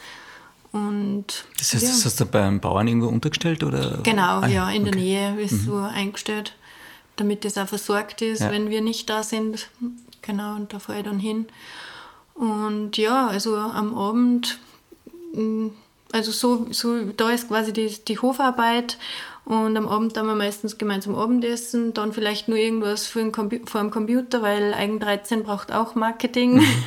Und, 0.72 1.44
das 1.58 1.72
heißt, 1.72 1.82
ja. 1.82 1.88
das 1.88 2.04
hast 2.04 2.20
du 2.20 2.26
beim 2.26 2.60
Bauern 2.60 2.88
irgendwo 2.88 3.08
untergestellt? 3.08 3.62
Oder? 3.62 4.00
Genau, 4.02 4.40
ah, 4.40 4.46
ja, 4.46 4.70
in 4.70 4.82
okay. 4.82 4.90
der 4.90 5.00
Nähe 5.00 5.40
ist 5.40 5.52
mhm. 5.52 5.64
so 5.64 5.76
eingestellt 5.76 6.54
damit 7.20 7.44
das 7.44 7.58
auch 7.58 7.68
versorgt 7.68 8.22
ist, 8.22 8.40
ja. 8.40 8.50
wenn 8.50 8.70
wir 8.70 8.80
nicht 8.80 9.08
da 9.10 9.22
sind. 9.22 9.68
Genau, 10.22 10.56
und 10.56 10.72
da 10.72 10.78
fahre 10.78 10.98
ich 10.98 11.04
dann 11.04 11.18
hin. 11.18 11.46
Und 12.34 12.96
ja, 12.96 13.26
also 13.26 13.56
am 13.56 13.96
Abend, 13.96 14.58
mm, 15.34 15.68
also 16.12 16.30
so, 16.30 16.66
so 16.70 17.04
da 17.04 17.30
ist 17.30 17.48
quasi 17.48 17.72
die, 17.72 17.88
die 18.06 18.18
Hofarbeit 18.18 18.98
und 19.44 19.76
am 19.76 19.88
Abend 19.88 20.16
dann 20.16 20.26
wir 20.26 20.34
meistens 20.34 20.78
gemeinsam 20.78 21.14
Abendessen, 21.14 21.94
dann 21.94 22.12
vielleicht 22.12 22.48
nur 22.48 22.58
irgendwas 22.58 23.06
für 23.06 23.20
den 23.20 23.32
vor 23.66 23.80
dem 23.80 23.90
Computer, 23.90 24.42
weil 24.42 24.74
Eigen 24.74 25.00
13 25.00 25.42
braucht 25.42 25.72
auch 25.72 25.94
Marketing. 25.94 26.56
Mhm. 26.58 26.84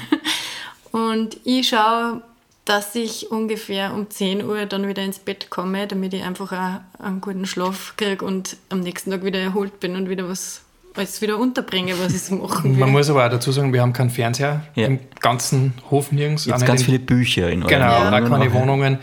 und 0.91 1.37
ich 1.43 1.69
schaue 1.69 2.21
dass 2.65 2.95
ich 2.95 3.31
ungefähr 3.31 3.93
um 3.93 4.09
10 4.09 4.45
Uhr 4.45 4.65
dann 4.65 4.87
wieder 4.87 5.03
ins 5.03 5.19
Bett 5.19 5.49
komme, 5.49 5.87
damit 5.87 6.13
ich 6.13 6.23
einfach 6.23 6.51
auch 6.51 7.03
einen 7.03 7.21
guten 7.21 7.45
Schlaf 7.45 7.95
kriege 7.97 8.23
und 8.23 8.57
am 8.69 8.81
nächsten 8.81 9.11
Tag 9.11 9.23
wieder 9.25 9.39
erholt 9.39 9.79
bin 9.79 9.95
und 9.95 10.09
wieder 10.09 10.27
was 10.27 10.61
alles 10.95 11.21
wieder 11.21 11.37
unterbringe, 11.37 11.93
was 11.99 12.13
ich 12.13 12.23
so 12.23 12.35
machen 12.35 12.71
will. 12.71 12.79
Man 12.79 12.91
muss 12.91 13.09
aber 13.09 13.25
auch 13.25 13.29
dazu 13.29 13.51
sagen, 13.51 13.71
wir 13.73 13.81
haben 13.81 13.93
keinen 13.93 14.09
Fernseher 14.09 14.63
ja. 14.75 14.87
im 14.87 14.99
ganzen 15.19 15.73
Hof 15.89 16.11
nirgends. 16.11 16.45
Jetzt 16.45 16.65
ganz 16.65 16.83
viele 16.83 16.99
Bücher 16.99 17.49
in 17.49 17.61
Genau, 17.61 17.85
ja. 17.85 18.09
auch 18.09 18.29
keine 18.29 18.53
Wohnungen. 18.53 18.99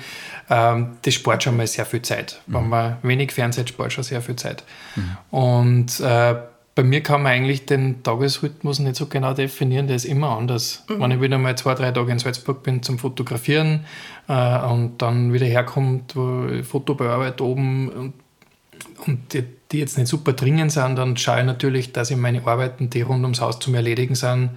Ähm, 0.50 0.96
das 1.02 1.14
spart 1.14 1.42
schon 1.42 1.56
mal 1.56 1.66
sehr 1.66 1.84
viel 1.86 2.02
Zeit. 2.02 2.40
Mhm. 2.46 2.54
Wenn 2.54 2.68
man 2.68 2.96
wenig 3.02 3.32
Fernseher 3.32 3.66
spart 3.66 3.92
schon 3.92 4.04
sehr 4.04 4.22
viel 4.22 4.36
Zeit. 4.36 4.64
Mhm. 4.96 5.16
Und 5.30 6.00
äh, 6.00 6.34
bei 6.78 6.84
mir 6.84 7.02
kann 7.02 7.24
man 7.24 7.32
eigentlich 7.32 7.66
den 7.66 8.04
Tagesrhythmus 8.04 8.78
nicht 8.78 8.94
so 8.94 9.06
genau 9.06 9.34
definieren, 9.34 9.88
der 9.88 9.96
ist 9.96 10.04
immer 10.04 10.38
anders. 10.38 10.84
Mhm. 10.88 11.00
Wenn 11.00 11.10
ich 11.10 11.20
wieder 11.20 11.36
mal 11.36 11.58
zwei, 11.58 11.74
drei 11.74 11.90
Tage 11.90 12.12
in 12.12 12.20
Salzburg 12.20 12.62
bin 12.62 12.84
zum 12.84 13.00
Fotografieren 13.00 13.84
äh, 14.28 14.60
und 14.60 14.98
dann 14.98 15.32
wieder 15.32 15.46
herkommt, 15.46 16.14
wo 16.14 16.46
ich 16.46 16.64
Foto 16.64 16.94
bearbeite 16.94 17.42
oben 17.42 17.88
und, 17.88 18.12
und 19.08 19.32
die, 19.32 19.42
die, 19.72 19.80
jetzt 19.80 19.98
nicht 19.98 20.06
super 20.06 20.34
dringend 20.34 20.70
sind, 20.70 20.94
dann 20.94 21.16
schaue 21.16 21.40
ich 21.40 21.46
natürlich, 21.46 21.90
dass 21.90 22.12
ich 22.12 22.16
meine 22.16 22.46
Arbeiten, 22.46 22.90
die 22.90 23.02
rund 23.02 23.24
ums 23.24 23.40
Haus 23.40 23.58
zum 23.58 23.74
Erledigen 23.74 24.14
sind, 24.14 24.50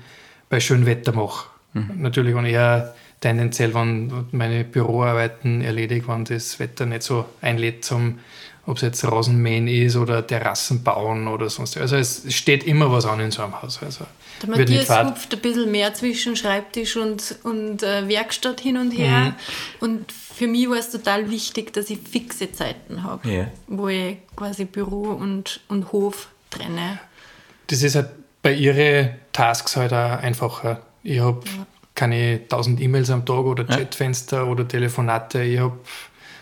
bei 0.47 0.59
schönem 0.59 0.86
Wetter 0.86 1.13
mache. 1.13 1.47
Mhm. 1.74 2.03
Natürlich, 2.03 2.36
wenn 2.36 2.45
eher 2.45 2.93
tendenziell, 3.19 3.74
wenn 3.74 4.28
meine 4.32 4.63
Büroarbeiten 4.63 5.61
erledigt, 5.61 6.07
wenn 6.07 6.26
das 6.26 6.59
Wetter 6.59 6.86
nicht 6.86 7.01
so 7.01 7.26
einlädt 7.41 7.84
zum 7.84 8.19
ob 8.66 8.78
es 8.78 8.84
jetzt 8.84 9.03
Rasenmähen 9.03 9.68
ist 9.68 9.95
oder 9.95 10.26
Terrassen 10.26 10.84
bauen 10.84 11.28
oder 11.28 11.49
sonst. 11.49 11.78
Also 11.78 11.95
es 11.95 12.32
steht 12.34 12.64
immer 12.64 12.91
was 12.91 13.05
an 13.05 13.20
in 13.20 13.32
so 13.32 13.41
einem 13.41 13.62
Haus. 13.62 13.82
Also 13.82 14.05
der 14.41 14.49
Matthias 14.49 14.89
hupft 14.89 15.34
ein 15.34 15.39
bisschen 15.39 15.72
mehr 15.72 15.93
zwischen 15.93 16.36
Schreibtisch 16.36 16.95
und, 16.95 17.36
und 17.43 17.84
äh, 17.84 18.07
Werkstatt 18.07 18.59
hin 18.62 18.78
und 18.78 18.91
her. 18.91 19.20
Mhm. 19.20 19.34
Und 19.80 20.12
für 20.12 20.47
mich 20.47 20.70
war 20.70 20.78
es 20.78 20.91
total 20.91 21.30
wichtig, 21.30 21.74
dass 21.74 21.89
ich 21.89 21.99
fixe 21.99 22.51
Zeiten 22.51 23.03
habe, 23.03 23.30
ja. 23.30 23.47
wo 23.68 23.88
ich 23.88 24.18
quasi 24.36 24.66
Büro 24.66 25.12
und, 25.12 25.62
und 25.68 25.91
Hof 25.91 26.30
trenne. 26.49 26.99
Das 27.68 27.82
ist 27.82 27.95
halt 27.95 28.09
bei 28.41 28.53
ihren 28.53 29.16
Tasks 29.34 29.76
halt 29.76 29.93
auch 29.93 30.20
einfacher. 30.20 30.82
Ich 31.03 31.20
habe 31.20 31.41
ja. 31.45 31.66
keine 31.95 32.47
tausend 32.47 32.82
E-Mails 32.82 33.09
am 33.09 33.26
Tag 33.26 33.39
oder 33.45 33.64
Chatfenster 33.64 34.38
ja. 34.38 34.43
oder 34.43 34.68
Telefonate. 34.68 35.43
Ich 35.43 35.59
habe 35.59 35.80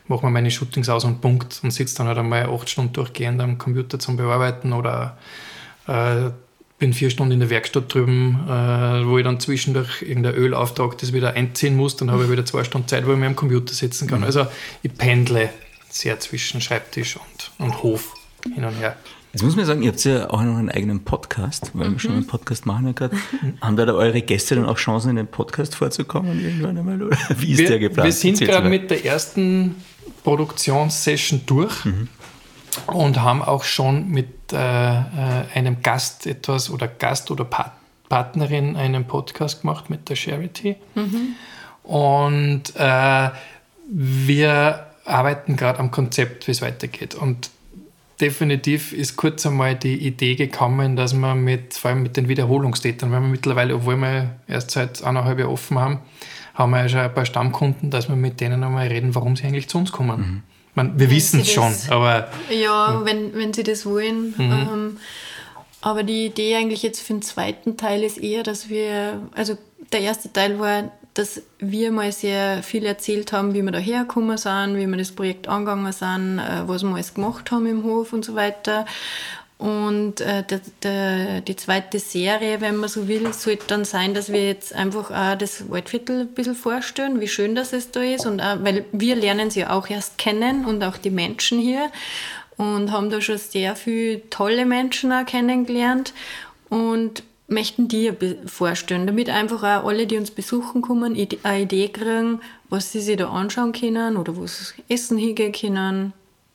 mache 0.10 0.26
mir 0.26 0.32
meine 0.32 0.52
Shootings 0.52 0.90
aus 0.90 1.06
und 1.06 1.22
Punkt 1.22 1.60
und 1.64 1.72
sitze 1.72 1.96
dann 1.98 2.08
halt 2.08 2.18
einmal 2.18 2.50
acht 2.50 2.70
Stunden 2.70 2.94
durchgehend 2.94 3.42
am 3.42 3.58
Computer 3.58 4.00
zum 4.00 4.18
Bearbeiten 4.18 4.74
oder 4.74 5.18
äh, 5.88 6.32
bin 6.80 6.94
vier 6.94 7.10
Stunden 7.10 7.34
in 7.34 7.40
der 7.40 7.50
Werkstatt 7.50 7.94
drüben, 7.94 8.40
äh, 8.48 9.06
wo 9.06 9.18
ich 9.18 9.24
dann 9.24 9.40
zwischendurch 9.40 10.02
irgendein 10.02 10.34
Ölauftrag 10.34 10.98
das 10.98 11.14
wieder 11.14 11.34
einziehen 11.34 11.76
muss, 11.76 11.96
dann 11.98 12.10
habe 12.10 12.24
ich 12.24 12.32
wieder 12.32 12.46
zwei 12.46 12.64
Stunden 12.64 12.88
Zeit, 12.88 13.06
wo 13.06 13.12
ich 13.12 13.18
mir 13.18 13.28
am 13.28 13.36
Computer 13.36 13.74
sitzen 13.74 14.08
kann. 14.08 14.20
Mhm. 14.20 14.26
Also 14.26 14.48
ich 14.82 14.94
pendle 14.94 15.50
sehr 15.90 16.20
zwischen 16.20 16.62
Schreibtisch 16.62 17.18
und, 17.18 17.52
und 17.66 17.84
Hof 17.84 18.14
hin 18.56 18.64
und 18.64 18.76
her. 18.80 18.96
Jetzt 19.32 19.44
muss 19.44 19.56
man 19.56 19.66
sagen, 19.66 19.84
ihr 19.84 19.92
habt 19.92 20.04
ja 20.06 20.30
auch 20.32 20.42
noch 20.42 20.58
einen 20.58 20.70
eigenen 20.72 21.04
Podcast, 21.04 21.72
weil 21.76 21.90
mhm. 21.90 21.94
wir 21.94 22.00
schon 22.00 22.12
einen 22.14 22.28
Podcast 22.28 22.66
machen 22.66 22.88
ja 22.88 22.94
gerade. 22.94 23.16
Mhm. 23.16 23.58
Haben 23.62 23.76
da, 23.76 23.86
da 23.86 23.94
eure 23.94 24.22
Gäste 24.22 24.56
dann 24.56 24.66
auch 24.66 24.78
Chancen, 24.78 25.12
in 25.12 25.18
den 25.18 25.28
Podcast 25.28 25.76
vorzukommen 25.76 26.44
irgendwann 26.44 26.78
einmal? 26.78 27.02
Oder 27.02 27.18
wie 27.38 27.52
ist 27.52 27.60
wir, 27.60 27.68
der 27.68 27.80
geplant? 27.80 28.06
Wir 28.06 28.14
sind 28.14 28.40
gerade 28.40 28.68
mit 28.68 28.90
der 28.90 29.06
ersten 29.06 29.76
Produktionssession 30.24 31.42
durch 31.46 31.86
mhm. 31.86 32.08
und 32.88 33.22
haben 33.22 33.44
auch 33.44 33.64
schon 33.64 34.10
mit 34.10 34.52
äh, 34.52 34.56
äh, 34.56 35.04
einem 35.54 35.84
Gast 35.84 36.26
etwas 36.26 36.72
oder 36.72 36.88
Gast 36.88 37.30
oder 37.30 37.46
Pat 37.46 37.74
Partnerin 38.10 38.76
einen 38.76 39.06
Podcast 39.06 39.62
gemacht 39.62 39.92
mit 39.92 40.10
der 40.10 40.16
Charity. 40.16 40.78
Mhm. 40.96 41.36
Und 41.84 42.64
äh, 42.76 43.30
wir 43.88 44.88
arbeiten 45.06 45.56
gerade 45.56 45.78
am 45.78 45.92
Konzept, 45.92 46.48
wie 46.48 46.52
es 46.52 46.64
weitergeht. 46.64 47.14
Und 47.14 47.52
definitiv 48.22 48.94
ist 48.94 49.16
kurz 49.16 49.46
einmal 49.46 49.76
die 49.76 49.98
Idee 49.98 50.36
gekommen, 50.36 50.96
dass 50.96 51.14
man 51.14 51.44
mit, 51.44 51.74
vor 51.74 51.92
allem 51.92 52.04
mit 52.04 52.18
den 52.18 52.28
Wiederholungstätern, 52.28 53.12
weil 53.12 53.22
wir 53.22 53.28
mittlerweile, 53.28 53.76
obwohl 53.76 53.98
wir 53.98 54.36
erst 54.48 54.72
seit 54.72 55.04
eineinhalb 55.04 55.40
Jahren 55.40 55.52
offen 55.52 55.80
haben, 55.80 56.00
haben 56.54 56.72
wir 56.72 56.82
ja 56.82 56.90
schon 56.90 57.00
ein 57.00 57.14
paar 57.14 57.26
Stammkunden, 57.26 57.90
dass 57.90 58.10
wir 58.10 58.16
mit 58.16 58.42
denen 58.42 58.64
einmal 58.64 58.88
reden, 58.88 59.16
warum 59.16 59.36
sie 59.36 59.46
eigentlich 59.46 59.70
zu 59.70 59.78
uns 59.78 59.92
kommen. 59.92 60.20
Mhm. 60.20 60.44
Man, 60.76 61.00
wir 61.00 61.10
wissen 61.10 61.42
es 61.42 61.52
schon, 61.52 61.74
aber. 61.90 62.30
Ja, 62.50 62.56
ja, 62.56 63.06
Wenn, 63.06 63.34
wenn 63.34 63.54
sie 63.54 63.64
das 63.64 63.86
wollen. 63.86 64.34
Mhm. 64.38 64.52
Ähm, 64.52 64.98
aber 65.82 66.04
die 66.04 66.26
Idee 66.26 66.56
eigentlich 66.56 66.84
jetzt 66.84 67.02
für 67.02 67.14
den 67.14 67.22
zweiten 67.22 67.78
Teil 67.78 68.04
ist 68.04 68.18
eher, 68.18 68.44
dass 68.44 68.70
wir, 68.70 69.22
also 69.34 69.58
der 69.94 70.02
erste 70.02 70.32
Teil 70.32 70.60
war, 70.60 70.92
dass 71.20 71.42
wir 71.60 71.92
mal 71.92 72.14
sehr 72.14 72.64
viel 72.64 72.86
erzählt 72.86 73.34
haben, 73.34 73.54
wie 73.54 73.62
wir 73.62 73.74
da 73.74 73.78
hergekommen 73.78 74.38
sind, 74.38 74.78
wie 74.78 74.88
wir 74.88 74.98
das 74.98 75.12
Projekt 75.12 75.50
angegangen 75.50 75.92
sind, 75.92 76.40
äh, 76.40 76.66
was 76.66 76.82
wir 76.84 76.94
alles 76.94 77.14
gemacht 77.14 77.52
haben 77.52 77.66
im 77.66 77.84
Hof 77.84 78.14
und 78.14 78.24
so 78.24 78.36
weiter. 78.36 78.86
Und 79.58 80.22
äh, 80.22 80.44
der, 80.44 80.62
der, 80.82 81.42
die 81.42 81.58
zweite 81.58 82.00
Serie, 82.00 82.62
wenn 82.62 82.78
man 82.78 82.88
so 82.88 83.10
will, 83.10 83.34
sollte 83.34 83.68
dann 83.68 83.84
sein, 83.84 84.14
dass 84.14 84.32
wir 84.32 84.48
jetzt 84.48 84.74
einfach 84.74 85.12
auch 85.12 85.38
das 85.38 85.70
Waldviertel 85.70 86.22
ein 86.22 86.28
bisschen 86.30 86.56
vorstellen, 86.56 87.20
wie 87.20 87.28
schön 87.28 87.54
das 87.54 87.74
es 87.74 87.92
da 87.92 88.02
ist. 88.02 88.26
Und 88.26 88.40
auch, 88.40 88.64
weil 88.64 88.86
wir 88.94 89.18
lernen 89.18 89.52
sie 89.52 89.66
auch 89.66 89.90
erst 89.90 90.18
kennen 90.18 90.64
und 90.64 90.82
auch 90.86 90.96
die 90.96 91.10
Menschen 91.10 91.60
hier 91.60 91.92
und 92.56 92.94
haben 92.94 93.10
da 93.10 93.20
schon 93.20 93.38
sehr 93.38 93.76
viele 93.76 94.30
tolle 94.30 94.66
Menschen 94.66 95.12
auch 95.12 95.26
kennengelernt 95.26 96.14
und 96.70 97.24
möchten 97.50 97.88
die 97.88 98.14
vorstellen, 98.46 99.08
damit 99.08 99.30
einfach 99.30 99.64
auch 99.64 99.88
alle, 99.88 100.08
die 100.08 100.18
uns 100.18 100.32
besuchen 100.32 100.82
kommen, 100.82 101.16
eine 101.44 101.62
Idee 101.62 101.90
kriegen, 101.90 102.42
was 102.70 102.92
sie 102.92 103.02
sich 103.02 103.18
da 103.18 103.30
anschauen 103.30 103.72
können 103.72 104.18
oder 104.18 104.36
wo 104.36 104.48
sie 104.48 104.84
essen 104.88 105.18
hingehen 105.18 105.52
können 105.52 106.14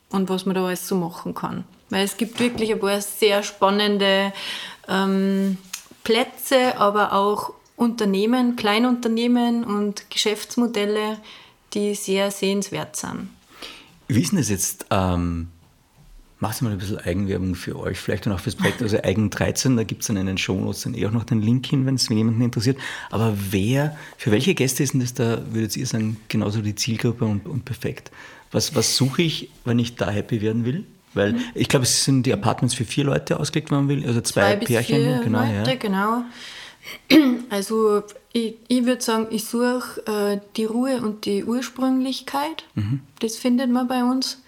und 0.09 0.29
was 0.29 0.45
man 0.45 0.55
da 0.55 0.65
alles 0.65 0.87
so 0.87 0.95
machen 0.95 1.35
kann. 1.35 1.65
Weil 1.89 2.05
es 2.05 2.17
gibt 2.17 2.39
wirklich 2.39 2.71
ein 2.71 2.79
paar 2.79 3.01
sehr 3.01 3.43
spannende 3.43 4.33
ähm, 4.87 5.57
Plätze, 6.03 6.77
aber 6.77 7.13
auch 7.13 7.53
Unternehmen, 7.75 8.55
Kleinunternehmen 8.55 9.63
und 9.63 10.09
Geschäftsmodelle, 10.09 11.17
die 11.73 11.93
sehr 11.93 12.31
sehenswert 12.31 12.95
sind. 12.95 13.29
Wie 14.07 14.21
ist 14.21 14.31
denn 14.31 14.39
das 14.39 14.49
jetzt? 14.49 14.85
Ähm, 14.91 15.49
Macht 16.45 16.61
mal 16.61 16.71
ein 16.71 16.77
bisschen 16.77 16.99
Eigenwerbung 16.99 17.55
für 17.55 17.75
euch, 17.79 17.97
vielleicht 17.97 18.27
auch 18.27 18.39
fürs 18.39 18.53
Projekt, 18.53 18.79
also 18.79 19.01
Eigen 19.01 19.31
13, 19.31 19.77
da 19.77 19.83
gibt 19.83 20.01
es 20.01 20.07
dann 20.09 20.17
in 20.17 20.27
den 20.27 20.37
Shownotes 20.37 20.83
dann 20.83 20.93
eh 20.93 21.07
auch 21.07 21.11
noch 21.11 21.23
den 21.23 21.41
Link 21.41 21.65
hin, 21.65 21.87
wenn 21.87 21.95
es 21.95 22.07
jemanden 22.07 22.39
interessiert. 22.39 22.77
Aber 23.09 23.35
wer, 23.49 23.97
für 24.19 24.29
welche 24.29 24.53
Gäste 24.53 24.83
ist 24.83 24.93
denn 24.93 24.99
das 24.99 25.15
da, 25.15 25.41
würdet 25.49 25.75
ihr 25.75 25.87
sagen, 25.87 26.17
genauso 26.27 26.61
die 26.61 26.75
Zielgruppe 26.75 27.25
und, 27.25 27.47
und 27.47 27.65
perfekt? 27.65 28.11
Was, 28.51 28.75
was 28.75 28.95
suche 28.95 29.23
ich, 29.23 29.49
wenn 29.63 29.79
ich 29.79 29.95
da 29.95 30.11
happy 30.11 30.39
werden 30.43 30.65
will? 30.65 30.85
Weil 31.15 31.33
mhm. 31.33 31.39
ich 31.55 31.67
glaube, 31.67 31.85
es 31.85 32.03
sind 32.03 32.27
die 32.27 32.33
Apartments 32.33 32.75
für 32.75 32.85
vier 32.85 33.05
Leute 33.05 33.39
ausgelegt, 33.39 33.71
wenn 33.71 33.77
man 33.79 33.89
will. 33.89 34.05
Also 34.05 34.21
zwei, 34.21 34.55
zwei 34.55 34.65
Pärchen. 34.65 34.97
Vier 34.97 35.21
genau, 35.23 35.39
Leute, 35.39 35.71
ja. 35.71 35.75
genau. 35.77 36.23
Also 37.49 38.03
ich, 38.33 38.57
ich 38.67 38.85
würde 38.85 39.01
sagen, 39.01 39.27
ich 39.31 39.45
suche 39.45 40.05
äh, 40.05 40.39
die 40.57 40.65
Ruhe 40.65 41.01
und 41.01 41.25
die 41.25 41.43
Ursprünglichkeit. 41.43 42.65
Mhm. 42.75 42.99
Das 43.19 43.35
findet 43.35 43.71
man 43.71 43.87
bei 43.87 44.03
uns. 44.03 44.43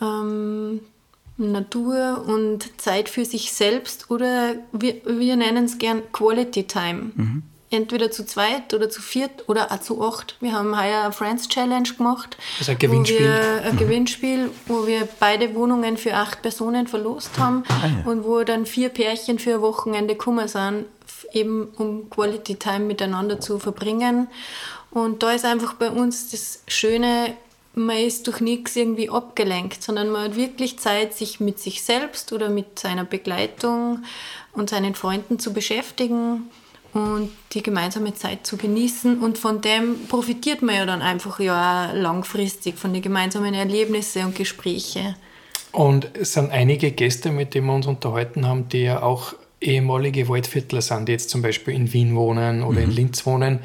Ähm, 0.00 0.80
Natur 1.38 2.24
und 2.26 2.80
Zeit 2.80 3.08
für 3.08 3.24
sich 3.24 3.52
selbst 3.52 4.10
oder 4.10 4.54
wir, 4.72 4.94
wir 5.04 5.36
nennen 5.36 5.64
es 5.66 5.78
gern 5.78 6.02
Quality 6.12 6.64
Time. 6.64 7.10
Mhm. 7.14 7.42
entweder 7.70 8.10
zu 8.10 8.24
zweit 8.24 8.72
oder 8.74 8.88
zu 8.88 9.02
viert 9.02 9.48
oder 9.48 9.70
auch 9.72 9.80
zu 9.80 10.02
acht. 10.02 10.36
Wir 10.40 10.52
haben 10.52 10.80
heuer 10.80 11.02
eine 11.02 11.12
Friends 11.12 11.48
Challenge 11.48 11.88
gemacht. 11.96 12.36
Also 12.58 12.72
ein 12.72 12.78
Gewinnspiel. 12.78 13.18
Wo 13.18 13.24
wir, 13.24 13.62
ein 13.64 13.74
mhm. 13.74 13.78
Gewinnspiel, 13.78 14.50
wo 14.66 14.86
wir 14.86 15.08
beide 15.20 15.54
Wohnungen 15.54 15.96
für 15.96 16.14
acht 16.14 16.42
Personen 16.42 16.86
verlost 16.86 17.38
haben 17.38 17.64
ah, 17.68 17.86
ja. 17.86 18.10
und 18.10 18.24
wo 18.24 18.42
dann 18.44 18.66
vier 18.66 18.88
Pärchen 18.88 19.38
für 19.38 19.54
ein 19.54 19.60
Wochenende 19.62 20.14
gekommen 20.14 20.48
sind, 20.48 20.86
eben 21.32 21.68
um 21.76 22.08
Quality 22.08 22.54
Time 22.54 22.80
miteinander 22.80 23.40
zu 23.40 23.58
verbringen. 23.58 24.28
Und 24.90 25.22
da 25.22 25.32
ist 25.32 25.44
einfach 25.44 25.74
bei 25.74 25.90
uns 25.90 26.30
das 26.30 26.62
Schöne, 26.68 27.36
man 27.76 27.98
ist 27.98 28.26
durch 28.26 28.40
nichts 28.40 28.74
irgendwie 28.74 29.10
abgelenkt, 29.10 29.82
sondern 29.82 30.10
man 30.10 30.24
hat 30.24 30.36
wirklich 30.36 30.78
Zeit, 30.78 31.14
sich 31.14 31.40
mit 31.40 31.60
sich 31.60 31.82
selbst 31.82 32.32
oder 32.32 32.48
mit 32.48 32.78
seiner 32.78 33.04
Begleitung 33.04 34.02
und 34.52 34.70
seinen 34.70 34.94
Freunden 34.94 35.38
zu 35.38 35.52
beschäftigen 35.52 36.50
und 36.94 37.30
die 37.52 37.62
gemeinsame 37.62 38.14
Zeit 38.14 38.46
zu 38.46 38.56
genießen. 38.56 39.18
Und 39.18 39.36
von 39.36 39.60
dem 39.60 40.06
profitiert 40.08 40.62
man 40.62 40.74
ja 40.74 40.86
dann 40.86 41.02
einfach 41.02 41.38
ja 41.38 41.92
langfristig, 41.92 42.78
von 42.78 42.94
den 42.94 43.02
gemeinsamen 43.02 43.52
Erlebnissen 43.52 44.24
und 44.24 44.34
Gesprächen. 44.34 45.14
Und 45.70 46.10
es 46.14 46.32
sind 46.32 46.50
einige 46.50 46.90
Gäste, 46.92 47.30
mit 47.30 47.54
denen 47.54 47.66
wir 47.66 47.74
uns 47.74 47.86
unterhalten 47.86 48.46
haben, 48.46 48.70
die 48.70 48.84
ja 48.84 49.02
auch 49.02 49.34
ehemalige 49.60 50.28
Waldviertler 50.30 50.80
sind, 50.80 51.08
die 51.08 51.12
jetzt 51.12 51.28
zum 51.28 51.42
Beispiel 51.42 51.74
in 51.74 51.92
Wien 51.92 52.16
wohnen 52.16 52.62
oder 52.62 52.80
mhm. 52.80 52.84
in 52.84 52.90
Linz 52.92 53.26
wohnen, 53.26 53.60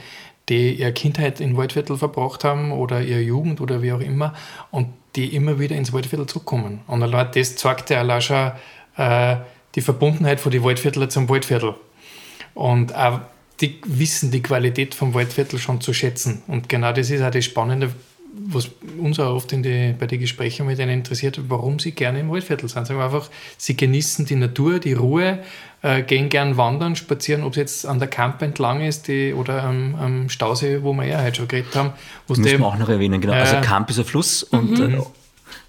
die 0.50 0.74
ihre 0.74 0.94
Kindheit 0.94 1.40
in 1.40 1.56
Waldviertel 1.56 1.98
verbracht 1.98 2.44
haben 2.44 2.72
oder 2.72 3.02
ihre 3.02 3.22
Jugend 3.22 3.62
oder 3.62 3.82
wie 3.82 3.94
auch 3.94 4.00
immer 4.00 4.34
und 4.72 4.88
die 5.16 5.36
immer 5.36 5.60
wieder 5.60 5.76
ins 5.76 5.94
Waldviertel 5.94 6.26
zurückkommen. 6.28 6.82
Und 6.88 7.04
allein 7.04 7.28
das 7.34 7.56
zeigt 7.56 7.90
ja 7.90 8.00
allein 8.00 8.22
schon 8.22 8.52
äh, 8.98 9.38
die 9.76 9.82
Verbundenheit 9.82 10.40
von 10.40 10.52
den 10.52 10.64
Waldviertler 10.64 11.10
zum 11.10 11.30
Waldviertel. 11.30 11.76
Und 12.54 12.96
auch 12.96 13.22
die 13.62 13.80
wissen 13.86 14.32
die 14.32 14.42
Qualität 14.42 14.96
vom 14.96 15.14
Waldviertel 15.14 15.60
schon 15.60 15.82
zu 15.82 15.94
schätzen. 15.94 16.42
Und 16.48 16.68
genau 16.68 16.92
das 16.92 17.10
ist 17.10 17.22
auch 17.22 17.32
das 17.32 17.46
Spannende, 17.46 17.92
was 18.34 18.70
uns 18.98 19.20
auch 19.20 19.36
oft 19.36 19.52
in 19.52 19.64
die, 19.64 19.94
bei 19.98 20.08
den 20.08 20.20
Gesprächen 20.20 20.66
mit 20.66 20.80
ihnen 20.80 20.90
interessiert, 20.90 21.40
warum 21.50 21.80
sie 21.80 21.92
gerne 21.92 22.20
im 22.20 22.30
Waldviertel 22.30 22.70
sind. 22.70 22.88
Sie, 22.88 22.94
einfach, 22.94 23.30
sie 23.58 23.76
genießen 23.76 24.26
die 24.26 24.36
Natur, 24.36 24.80
die 24.80 24.94
Ruhe, 24.94 25.40
äh, 25.82 26.02
gehen 26.04 26.30
gern 26.30 26.58
wandern, 26.58 26.96
spazieren, 26.96 27.44
ob 27.44 27.52
es 27.52 27.58
jetzt 27.58 27.86
an 27.86 28.00
der 28.00 28.08
Kamp 28.08 28.42
entlang 28.42 28.82
ist 28.82 29.08
die, 29.08 29.34
oder 29.34 29.64
am, 29.64 29.96
am, 29.96 30.30
Stausee, 30.30 30.84
wo 30.84 30.94
wir 30.94 31.06
ja 31.06 31.22
heute 31.22 31.38
schon 31.38 31.48
geredet 31.48 31.76
haben. 31.76 31.92
Müssen 32.28 32.46
wir 32.46 32.66
auch 32.66 32.78
noch 32.78 32.90
erwähnen, 32.90 33.20
genau. 33.20 33.34
Also 33.34 33.54
äh, 33.54 33.58
also 33.58 33.70
Kamp 33.70 33.90
ist 33.90 34.00
ein 34.00 34.06
Fluss 34.06 34.44
und 34.44 34.80
mhm. 34.80 34.94
äh, 34.96 35.02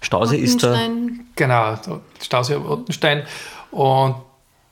Stausee 0.01 0.37
ist 0.37 0.63
der... 0.63 0.89
Genau, 1.35 1.77
Stausee 2.21 2.55
Ottenstein. 2.55 3.23
Und 3.71 4.15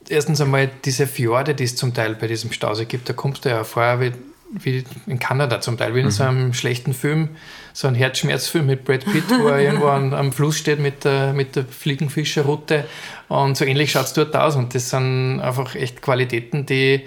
erstens 0.07 0.39
einmal 0.41 0.69
diese 0.85 1.07
Fjorde, 1.07 1.55
die 1.55 1.63
es 1.63 1.75
zum 1.75 1.93
Teil 1.93 2.15
bei 2.15 2.27
diesem 2.27 2.51
Stausee 2.51 2.85
gibt, 2.85 3.09
da 3.09 3.13
kommst 3.13 3.45
du 3.45 3.49
ja 3.49 3.63
vorher 3.63 3.99
wie, 3.99 4.11
wie 4.53 4.83
in 5.07 5.19
Kanada 5.19 5.61
zum 5.61 5.77
Teil, 5.77 5.95
wie 5.95 5.99
in 5.99 6.05
mhm. 6.05 6.11
so 6.11 6.23
einem 6.23 6.53
schlechten 6.53 6.93
Film, 6.93 7.29
so 7.73 7.87
ein 7.87 7.95
Herzschmerzfilm 7.95 8.65
mit 8.65 8.83
Brad 8.83 9.05
Pitt, 9.05 9.23
wo 9.29 9.47
er 9.47 9.59
irgendwo 9.59 9.87
am, 9.87 10.13
am, 10.13 10.31
Fluss 10.31 10.57
steht 10.57 10.79
mit 10.79 11.05
der, 11.05 11.33
mit 11.33 11.55
der 11.55 11.65
Fliegenfischerroute 11.65 12.85
und 13.29 13.55
so 13.55 13.65
ähnlich 13.65 13.91
schaut 13.91 14.05
es 14.05 14.13
dort 14.13 14.35
aus 14.35 14.55
und 14.55 14.75
das 14.75 14.89
sind 14.89 15.39
einfach 15.39 15.75
echt 15.75 16.01
Qualitäten, 16.01 16.65
die 16.65 17.01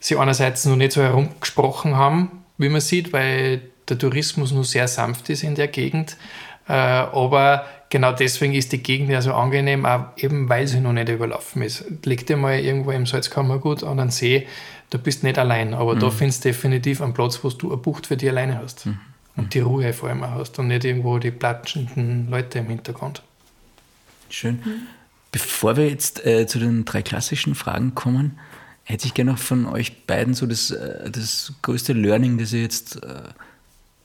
sie 0.00 0.16
einerseits 0.16 0.64
noch 0.66 0.76
nicht 0.76 0.92
so 0.92 1.02
herumgesprochen 1.02 1.96
haben, 1.96 2.44
wie 2.58 2.68
man 2.68 2.80
sieht, 2.80 3.12
weil 3.12 3.62
der 3.88 3.98
Tourismus 3.98 4.52
nur 4.52 4.64
sehr 4.64 4.88
sanft 4.88 5.30
ist 5.30 5.42
in 5.42 5.54
der 5.54 5.68
Gegend, 5.68 6.16
äh, 6.68 6.72
aber 6.72 7.64
genau 7.88 8.12
deswegen 8.12 8.54
ist 8.54 8.72
die 8.72 8.82
Gegend 8.82 9.10
ja 9.10 9.22
so 9.22 9.32
angenehm, 9.32 9.86
auch 9.86 10.06
eben 10.16 10.48
weil 10.48 10.66
sie 10.66 10.80
noch 10.80 10.92
nicht 10.92 11.08
überlaufen 11.08 11.62
ist. 11.62 11.84
Leg 12.04 12.26
dir 12.26 12.36
mal 12.36 12.58
irgendwo 12.58 12.90
im 12.90 13.06
Salzkammergut 13.06 13.84
an 13.84 14.00
einen 14.00 14.10
See, 14.10 14.46
da 14.90 14.98
bist 14.98 15.22
du 15.22 15.26
nicht 15.26 15.38
allein, 15.38 15.74
aber 15.74 15.94
mhm. 15.94 16.00
da 16.00 16.10
findest 16.10 16.44
du 16.44 16.48
definitiv 16.48 17.00
einen 17.00 17.14
Platz, 17.14 17.42
wo 17.42 17.50
du 17.50 17.68
eine 17.68 17.76
Bucht 17.76 18.06
für 18.06 18.16
dich 18.16 18.28
alleine 18.28 18.58
hast. 18.58 18.86
Mhm. 18.86 18.98
Und 19.36 19.52
die 19.52 19.60
Ruhe 19.60 19.92
vor 19.92 20.08
allem 20.08 20.22
auch 20.22 20.30
hast 20.30 20.58
und 20.58 20.68
nicht 20.68 20.84
irgendwo 20.84 21.18
die 21.18 21.30
platschenden 21.30 22.30
Leute 22.30 22.60
im 22.60 22.68
Hintergrund. 22.68 23.22
Schön. 24.30 24.60
Mhm. 24.64 24.86
Bevor 25.30 25.76
wir 25.76 25.90
jetzt 25.90 26.24
äh, 26.24 26.46
zu 26.46 26.58
den 26.58 26.86
drei 26.86 27.02
klassischen 27.02 27.54
Fragen 27.54 27.94
kommen, 27.94 28.38
hätte 28.84 29.06
ich 29.06 29.12
gerne 29.12 29.32
noch 29.32 29.38
von 29.38 29.66
euch 29.66 30.06
beiden 30.06 30.32
so 30.32 30.46
das, 30.46 30.70
äh, 30.70 31.10
das 31.10 31.52
größte 31.60 31.92
Learning, 31.92 32.38
das 32.38 32.52
ihr 32.54 32.62
jetzt 32.62 33.02
äh, 33.02 33.22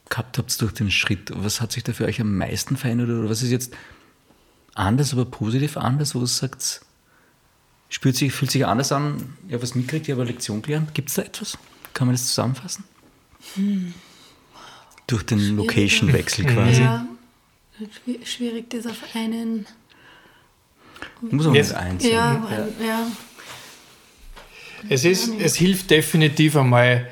gehabt 0.09 0.37
habt 0.37 0.61
durch 0.61 0.73
den 0.73 0.91
Schritt. 0.91 1.31
Was 1.33 1.61
hat 1.61 1.71
sich 1.71 1.83
da 1.83 1.93
für 1.93 2.05
euch 2.05 2.19
am 2.19 2.37
meisten 2.37 2.75
verändert 2.75 3.09
oder 3.09 3.29
was 3.29 3.41
ist 3.41 3.51
jetzt 3.51 3.73
anders, 4.75 5.13
aber 5.13 5.25
positiv 5.25 5.77
anders, 5.77 6.13
wo 6.15 6.19
ihr 6.19 6.27
sagt, 6.27 6.81
spürt 7.91 8.15
sich, 8.15 8.33
fühlt 8.33 8.49
sich 8.49 8.65
anders 8.65 8.91
an, 8.91 9.37
ihr 9.47 9.53
habt 9.53 9.63
was 9.63 9.75
mitkriegt, 9.75 10.07
ihr 10.07 10.15
habt 10.15 10.21
eine 10.21 10.31
Lektion 10.31 10.63
gelernt. 10.63 10.95
Gibt 10.95 11.09
es 11.09 11.15
da 11.15 11.21
etwas? 11.21 11.57
Kann 11.93 12.07
man 12.07 12.15
das 12.15 12.25
zusammenfassen? 12.27 12.85
Hm. 13.55 13.93
Durch 15.05 15.23
den 15.23 15.57
Location-Wechsel 15.57 16.45
quasi. 16.45 16.81
Ja, 16.81 17.05
schwierig, 18.23 18.69
das 18.69 18.87
auf 18.87 19.03
einen. 19.13 19.67
Muss 21.21 21.45
man 21.45 21.55
jetzt 21.55 21.73
eins. 21.73 22.03
Ja, 22.03 22.09
ja. 22.49 22.85
ja. 22.85 23.07
Es, 24.89 25.03
ist, 25.03 25.29
es 25.39 25.55
hilft 25.55 25.89
definitiv 25.89 26.55
einmal, 26.55 27.07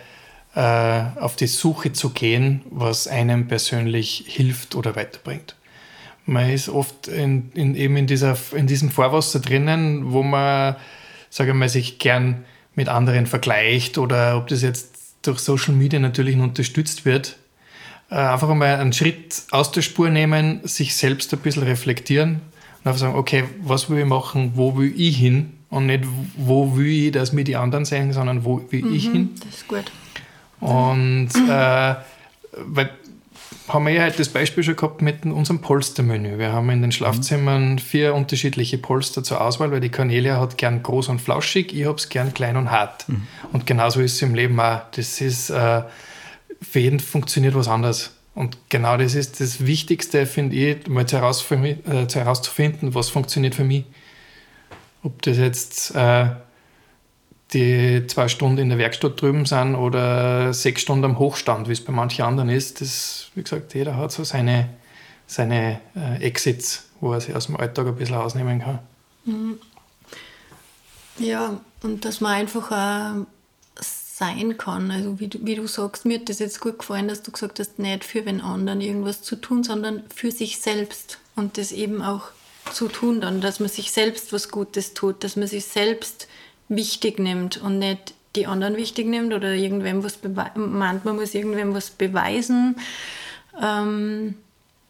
äh, 0.56 1.20
auf 1.20 1.36
die 1.36 1.48
Suche 1.48 1.92
zu 1.92 2.12
gehen, 2.12 2.62
was 2.70 3.08
einem 3.08 3.48
persönlich 3.48 4.24
hilft 4.28 4.76
oder 4.76 4.96
weiterbringt. 4.96 5.56
Man 6.30 6.50
ist 6.50 6.70
oft 6.70 7.08
in, 7.08 7.52
in, 7.54 7.76
eben 7.76 7.98
in, 7.98 8.08
dieser, 8.08 8.38
in 8.54 8.68
diesem 8.68 8.92
Vorwasser 8.92 9.40
drinnen, 9.40 10.12
wo 10.12 10.22
man, 10.22 10.76
sage 11.30 11.54
mal, 11.54 11.70
sich 11.70 11.98
gern 12.00 12.46
mit 12.76 12.88
anderen 12.88 13.26
vergleicht 13.26 13.98
oder 13.98 14.38
ob 14.38 14.48
das 14.48 14.62
jetzt 14.62 14.96
durch 15.22 15.40
Social 15.40 15.74
Media 15.74 16.00
natürlich 16.00 16.38
unterstützt 16.38 17.04
wird. 17.04 17.38
Äh, 18.12 18.16
einfach 18.16 18.50
einmal 18.50 18.78
einen 18.78 18.94
Schritt 18.94 19.44
aus 19.52 19.72
der 19.72 19.82
Spur 19.82 20.10
nehmen, 20.10 20.62
sich 20.64 20.96
selbst 20.96 21.34
ein 21.34 21.40
bisschen 21.40 21.64
reflektieren 21.64 22.42
und 22.80 22.88
einfach 22.88 23.00
sagen, 23.00 23.16
okay, 23.16 23.44
was 23.62 23.90
will 23.90 24.00
ich 24.00 24.06
machen, 24.06 24.54
wo 24.56 24.78
will 24.78 24.94
ich 24.96 25.18
hin 25.18 25.54
und 25.70 25.88
nicht, 25.88 26.06
wo 26.38 26.76
will 26.76 26.88
ich, 26.88 27.12
dass 27.12 27.34
mir 27.34 27.44
die 27.44 27.56
anderen 27.56 27.86
sehen, 27.86 28.14
sondern 28.14 28.46
wo 28.46 28.62
will 28.70 28.84
mhm, 28.84 28.96
ich 28.96 29.10
hin. 29.10 29.30
Das 29.44 29.56
ist 29.56 29.68
gut. 29.68 29.92
Und 30.60 31.30
äh, 31.50 31.96
weil 32.52 32.90
haben 33.74 33.86
wir 33.86 33.94
ja 33.94 34.02
halt 34.02 34.20
das 34.20 34.30
Beispiel 34.30 34.64
schon 34.64 34.76
gehabt 34.76 35.02
mit 35.02 35.26
unserem 35.26 35.62
Polstermenü. 35.62 36.38
Wir 36.38 36.52
haben 36.52 36.70
in 36.70 36.82
den 36.82 36.92
Schlafzimmern 36.92 37.80
vier 37.80 38.14
unterschiedliche 38.16 38.78
Polster 38.78 39.24
zur 39.24 39.42
Auswahl, 39.42 39.72
weil 39.72 39.80
die 39.80 39.90
Cornelia 39.90 40.40
hat 40.40 40.58
gern 40.58 40.84
groß 40.84 41.10
und 41.10 41.20
flauschig, 41.20 41.74
ich 41.74 41.86
habe 41.86 41.98
es 41.98 42.10
gern 42.10 42.34
klein 42.34 42.58
und 42.58 42.72
hart. 42.72 43.08
Mhm. 43.08 43.28
Und 43.54 43.66
genauso 43.66 44.02
ist 44.02 44.16
es 44.16 44.22
im 44.22 44.36
Leben 44.36 44.60
auch. 44.60 44.82
Das 44.92 45.22
ist, 45.22 45.50
äh, 45.50 45.84
für 46.62 46.80
jeden 46.80 47.00
funktioniert 47.00 47.56
was 47.56 47.68
anderes. 47.68 48.12
Und 48.36 48.58
genau 48.70 48.98
das 48.98 49.16
ist 49.16 49.40
das 49.40 49.66
Wichtigste, 49.66 50.26
finde 50.26 50.56
ich, 50.56 50.88
mal 50.88 51.06
zu, 51.06 51.18
äh, 51.18 52.08
herauszufinden, 52.14 52.96
was 52.96 53.10
funktioniert 53.10 53.56
für 53.56 53.64
mich. 53.64 53.86
Ob 55.04 55.22
das 55.22 55.38
jetzt 55.38 55.96
äh, 55.96 56.28
die 57.54 58.06
zwei 58.08 58.28
Stunden 58.28 58.60
in 58.60 58.70
der 58.70 58.78
Werkstatt 58.78 59.22
drüben 59.22 59.46
sind 59.46 59.76
oder 59.76 60.54
sechs 60.54 60.82
Stunden 60.82 61.06
am 61.06 61.20
Hochstand, 61.20 61.68
wie 61.68 61.74
es 61.74 61.84
bei 61.84 61.92
manchen 61.92 62.24
anderen 62.24 62.50
ist. 62.50 62.82
Das, 62.82 63.30
wie 63.36 63.44
gesagt, 63.44 63.74
jeder 63.74 63.98
hat 63.98 64.12
so 64.12 64.24
seine, 64.24 64.70
seine 65.26 65.80
äh, 65.96 66.22
Exits, 66.22 66.86
wo 67.00 67.14
er 67.14 67.22
sich 67.22 67.36
aus 67.36 67.48
dem 67.48 67.58
Alltag 67.58 67.88
ein 67.88 67.96
bisschen 67.96 68.16
ausnehmen 68.16 68.60
kann. 68.60 68.80
Mhm. 69.26 69.60
Ja, 71.18 71.60
und 71.82 72.06
dass 72.06 72.22
man 72.22 72.34
einfach 72.34 72.72
auch 72.72 73.26
sein 74.20 74.58
kann. 74.58 74.92
Also 74.92 75.20
wie 75.20 75.28
du, 75.28 75.40
wie 75.42 75.56
du 75.56 75.68
sagst, 75.68 76.06
mir 76.06 76.20
hat 76.20 76.30
das 76.30 76.40
jetzt 76.40 76.60
gut 76.60 76.80
gefallen, 76.80 77.08
dass 77.08 77.24
du 77.24 77.32
gesagt 77.32 77.60
hast, 77.60 77.80
nicht 77.80 78.04
für 78.04 78.22
den 78.22 78.42
anderen 78.42 78.82
irgendwas 78.82 79.22
zu 79.22 79.36
tun, 79.36 79.64
sondern 79.64 80.04
für 80.14 80.32
sich 80.32 80.60
selbst. 80.60 81.20
Und 81.36 81.58
das 81.58 81.72
eben 81.72 82.02
auch 82.02 82.26
zu 82.74 82.88
tun 82.88 83.22
dann, 83.22 83.42
dass 83.42 83.60
man 83.60 83.70
sich 83.70 83.92
selbst 83.92 84.32
was 84.32 84.50
Gutes 84.50 84.94
tut, 84.94 85.24
dass 85.24 85.36
man 85.36 85.48
sich 85.48 85.66
selbst 85.66 86.28
wichtig 86.70 87.20
nimmt 87.20 87.58
und 87.58 87.80
nicht 87.80 88.14
die 88.36 88.46
anderen 88.46 88.78
wichtig 88.78 89.08
nimmt 89.08 89.34
oder 89.34 89.54
irgendwem 89.54 90.04
was 90.04 90.20
meint, 90.56 91.04
man 91.04 91.16
muss 91.16 91.34
irgendwem 91.34 91.74
was 91.74 91.90
beweisen. 91.90 92.76
Ähm, 93.62 94.36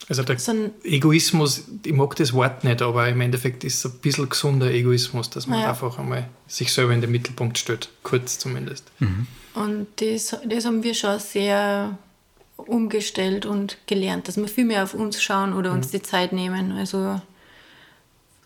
also 0.07 0.23
der 0.23 0.38
Egoismus, 0.84 1.63
ich 1.86 1.93
mag 1.93 2.15
das 2.15 2.34
Wort 2.34 2.63
nicht, 2.63 2.82
aber 2.82 3.07
im 3.07 3.21
Endeffekt 3.21 3.63
ist 3.63 3.86
es 3.86 3.91
ein 3.91 3.99
bisschen 3.99 4.27
gesunder 4.27 4.71
Egoismus, 4.71 5.30
dass 5.30 5.45
man 5.45 5.59
ja. 5.59 5.69
einfach 5.69 5.99
einmal 5.99 6.27
sich 6.47 6.73
selber 6.73 6.93
in 6.93 7.01
den 7.01 7.11
Mittelpunkt 7.11 7.57
stellt, 7.57 7.89
kurz 8.01 8.39
zumindest. 8.39 8.86
Mhm. 8.99 9.27
Und 9.53 9.88
das, 9.97 10.36
das 10.45 10.65
haben 10.65 10.84
wir 10.84 10.95
schon 10.95 11.19
sehr 11.19 11.97
umgestellt 12.55 13.45
und 13.45 13.77
gelernt, 13.86 14.27
dass 14.27 14.38
wir 14.38 14.47
viel 14.47 14.65
mehr 14.65 14.84
auf 14.84 14.93
uns 14.93 15.21
schauen 15.21 15.53
oder 15.53 15.71
uns 15.71 15.88
mhm. 15.88 15.91
die 15.91 16.01
Zeit 16.01 16.34
nehmen. 16.34 16.71
Also 16.71 17.21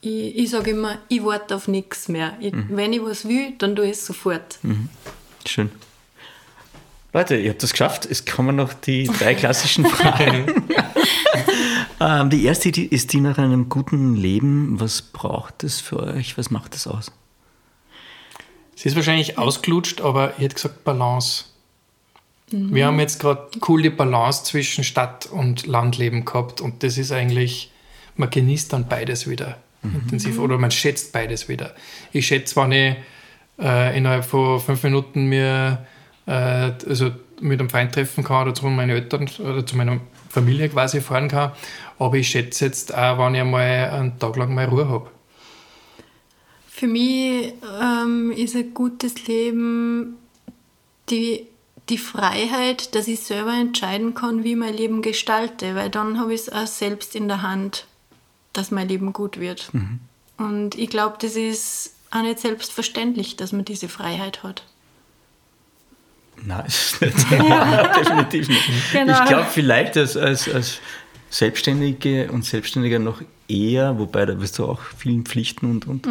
ich, 0.03 0.37
ich 0.37 0.49
sage 0.49 0.71
immer, 0.71 0.97
ich 1.07 1.23
warte 1.23 1.55
auf 1.55 1.67
nichts 1.67 2.09
mehr. 2.09 2.33
Ich, 2.39 2.53
mhm. 2.53 2.67
Wenn 2.69 2.93
ich 2.93 3.01
was 3.01 3.27
will, 3.27 3.53
dann 3.57 3.75
tue 3.75 3.85
ich 3.85 3.91
es 3.91 4.05
sofort. 4.05 4.59
Mhm. 4.61 4.89
Schön. 5.45 5.71
Leute, 7.13 7.37
ihr 7.37 7.51
habt 7.51 7.63
das 7.63 7.71
geschafft. 7.71 8.05
Es 8.05 8.25
kommen 8.25 8.55
noch 8.55 8.73
die 8.73 9.05
drei 9.05 9.33
klassischen 9.35 9.85
Fragen. 9.85 10.65
ähm, 11.99 12.29
die 12.29 12.43
erste 12.43 12.71
die 12.71 12.87
ist 12.87 13.13
die 13.13 13.21
nach 13.21 13.37
einem 13.37 13.69
guten 13.69 14.15
Leben. 14.15 14.79
Was 14.79 15.01
braucht 15.01 15.63
es 15.63 15.79
für 15.79 16.01
euch? 16.01 16.37
Was 16.37 16.51
macht 16.51 16.75
es 16.75 16.87
aus? 16.87 17.11
Es 18.75 18.85
ist 18.85 18.95
wahrscheinlich 18.95 19.37
ausgelutscht, 19.37 20.01
aber 20.01 20.33
ich 20.37 20.43
hätte 20.43 20.55
gesagt 20.55 20.83
Balance. 20.83 21.45
Wir 22.49 22.85
haben 22.85 22.99
jetzt 22.99 23.19
gerade 23.19 23.47
coole 23.61 23.89
Balance 23.89 24.43
zwischen 24.43 24.83
Stadt- 24.83 25.25
und 25.25 25.65
Landleben 25.65 26.23
gehabt 26.23 26.61
und 26.61 26.83
das 26.83 26.99
ist 26.99 27.11
eigentlich, 27.11 27.71
man 28.15 28.29
genießt 28.29 28.71
dann 28.73 28.87
beides 28.87 29.27
wieder 29.27 29.57
intensiv 29.83 30.39
oder 30.39 30.57
man 30.57 30.71
schätzt 30.71 31.11
beides 31.11 31.49
wieder. 31.49 31.73
Ich 32.11 32.27
schätze, 32.27 32.55
wenn 32.55 32.71
ich 32.71 32.95
äh, 33.59 33.97
innerhalb 33.97 34.25
von 34.25 34.59
fünf 34.59 34.83
Minuten 34.83 35.25
mir 35.25 35.85
äh, 36.25 36.31
also 36.87 37.11
mit 37.41 37.59
einem 37.59 37.69
Freund 37.69 37.93
treffen 37.93 38.23
kann 38.23 38.43
oder 38.43 38.53
zu 38.53 38.65
meinen 38.67 38.89
Eltern 38.89 39.29
oder 39.39 39.65
zu 39.65 39.75
meiner 39.75 39.99
Familie 40.29 40.69
quasi 40.69 41.01
fahren 41.01 41.27
kann, 41.27 41.51
aber 41.99 42.15
ich 42.17 42.29
schätze 42.29 42.65
jetzt 42.65 42.95
auch, 42.95 43.19
wenn 43.19 43.35
ich 43.35 43.41
einmal 43.41 43.89
einen 43.89 44.19
Tag 44.19 44.35
lang 44.37 44.53
mal 44.53 44.65
Ruhe 44.65 44.87
habe. 44.87 45.09
Für 46.67 46.87
mich 46.87 47.53
ähm, 47.81 48.33
ist 48.35 48.55
ein 48.55 48.73
gutes 48.73 49.27
Leben 49.27 50.15
die, 51.09 51.47
die 51.89 51.97
Freiheit, 51.97 52.95
dass 52.95 53.07
ich 53.07 53.19
selber 53.19 53.53
entscheiden 53.53 54.15
kann, 54.15 54.43
wie 54.43 54.51
ich 54.51 54.57
mein 54.57 54.73
Leben 54.73 55.01
gestalte, 55.01 55.75
weil 55.75 55.89
dann 55.89 56.19
habe 56.19 56.33
ich 56.33 56.41
es 56.41 56.49
auch 56.51 56.67
selbst 56.67 57.15
in 57.15 57.27
der 57.27 57.41
Hand, 57.41 57.85
dass 58.53 58.71
mein 58.71 58.87
Leben 58.87 59.13
gut 59.13 59.39
wird. 59.39 59.71
Und 60.37 60.75
ich 60.75 60.89
glaube, 60.89 61.17
das 61.19 61.35
ist 61.35 61.95
auch 62.11 62.21
nicht 62.21 62.39
selbstverständlich, 62.39 63.35
dass 63.35 63.51
man 63.51 63.65
diese 63.65 63.89
Freiheit 63.89 64.43
hat. 64.43 64.63
Nein, 66.45 66.65
ist 66.67 67.01
nicht. 67.01 67.31
definitiv 67.31 68.49
nicht. 68.49 68.91
Genau. 68.91 69.23
Ich 69.23 69.29
glaube, 69.29 69.45
vielleicht 69.51 69.97
als, 69.97 70.17
als, 70.17 70.49
als 70.53 70.79
Selbstständige 71.29 72.31
und 72.31 72.45
Selbstständiger 72.45 72.99
noch 72.99 73.21
eher, 73.47 73.97
wobei 73.97 74.25
da 74.25 74.39
wirst 74.39 74.59
du 74.59 74.65
auch 74.65 74.81
vielen 74.97 75.25
Pflichten 75.25 75.69
und. 75.69 75.87
und. 75.87 76.07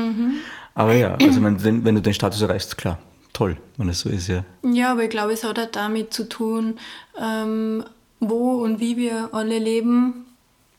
Aber 0.74 0.94
ja, 0.94 1.14
also 1.16 1.42
wenn, 1.42 1.62
wenn, 1.62 1.84
wenn 1.84 1.94
du 1.94 2.00
den 2.00 2.14
Status 2.14 2.40
erreichst, 2.40 2.78
klar, 2.78 2.98
toll, 3.32 3.56
wenn 3.76 3.88
es 3.88 4.00
so 4.00 4.08
ist, 4.08 4.28
ja. 4.28 4.44
Ja, 4.62 4.92
aber 4.92 5.04
ich 5.04 5.10
glaube, 5.10 5.32
es 5.32 5.44
hat 5.44 5.58
auch 5.58 5.70
damit 5.70 6.14
zu 6.14 6.28
tun, 6.28 6.78
ähm, 7.20 7.84
wo 8.20 8.62
und 8.62 8.80
wie 8.80 8.96
wir 8.96 9.30
alle 9.32 9.58
leben. 9.58 10.24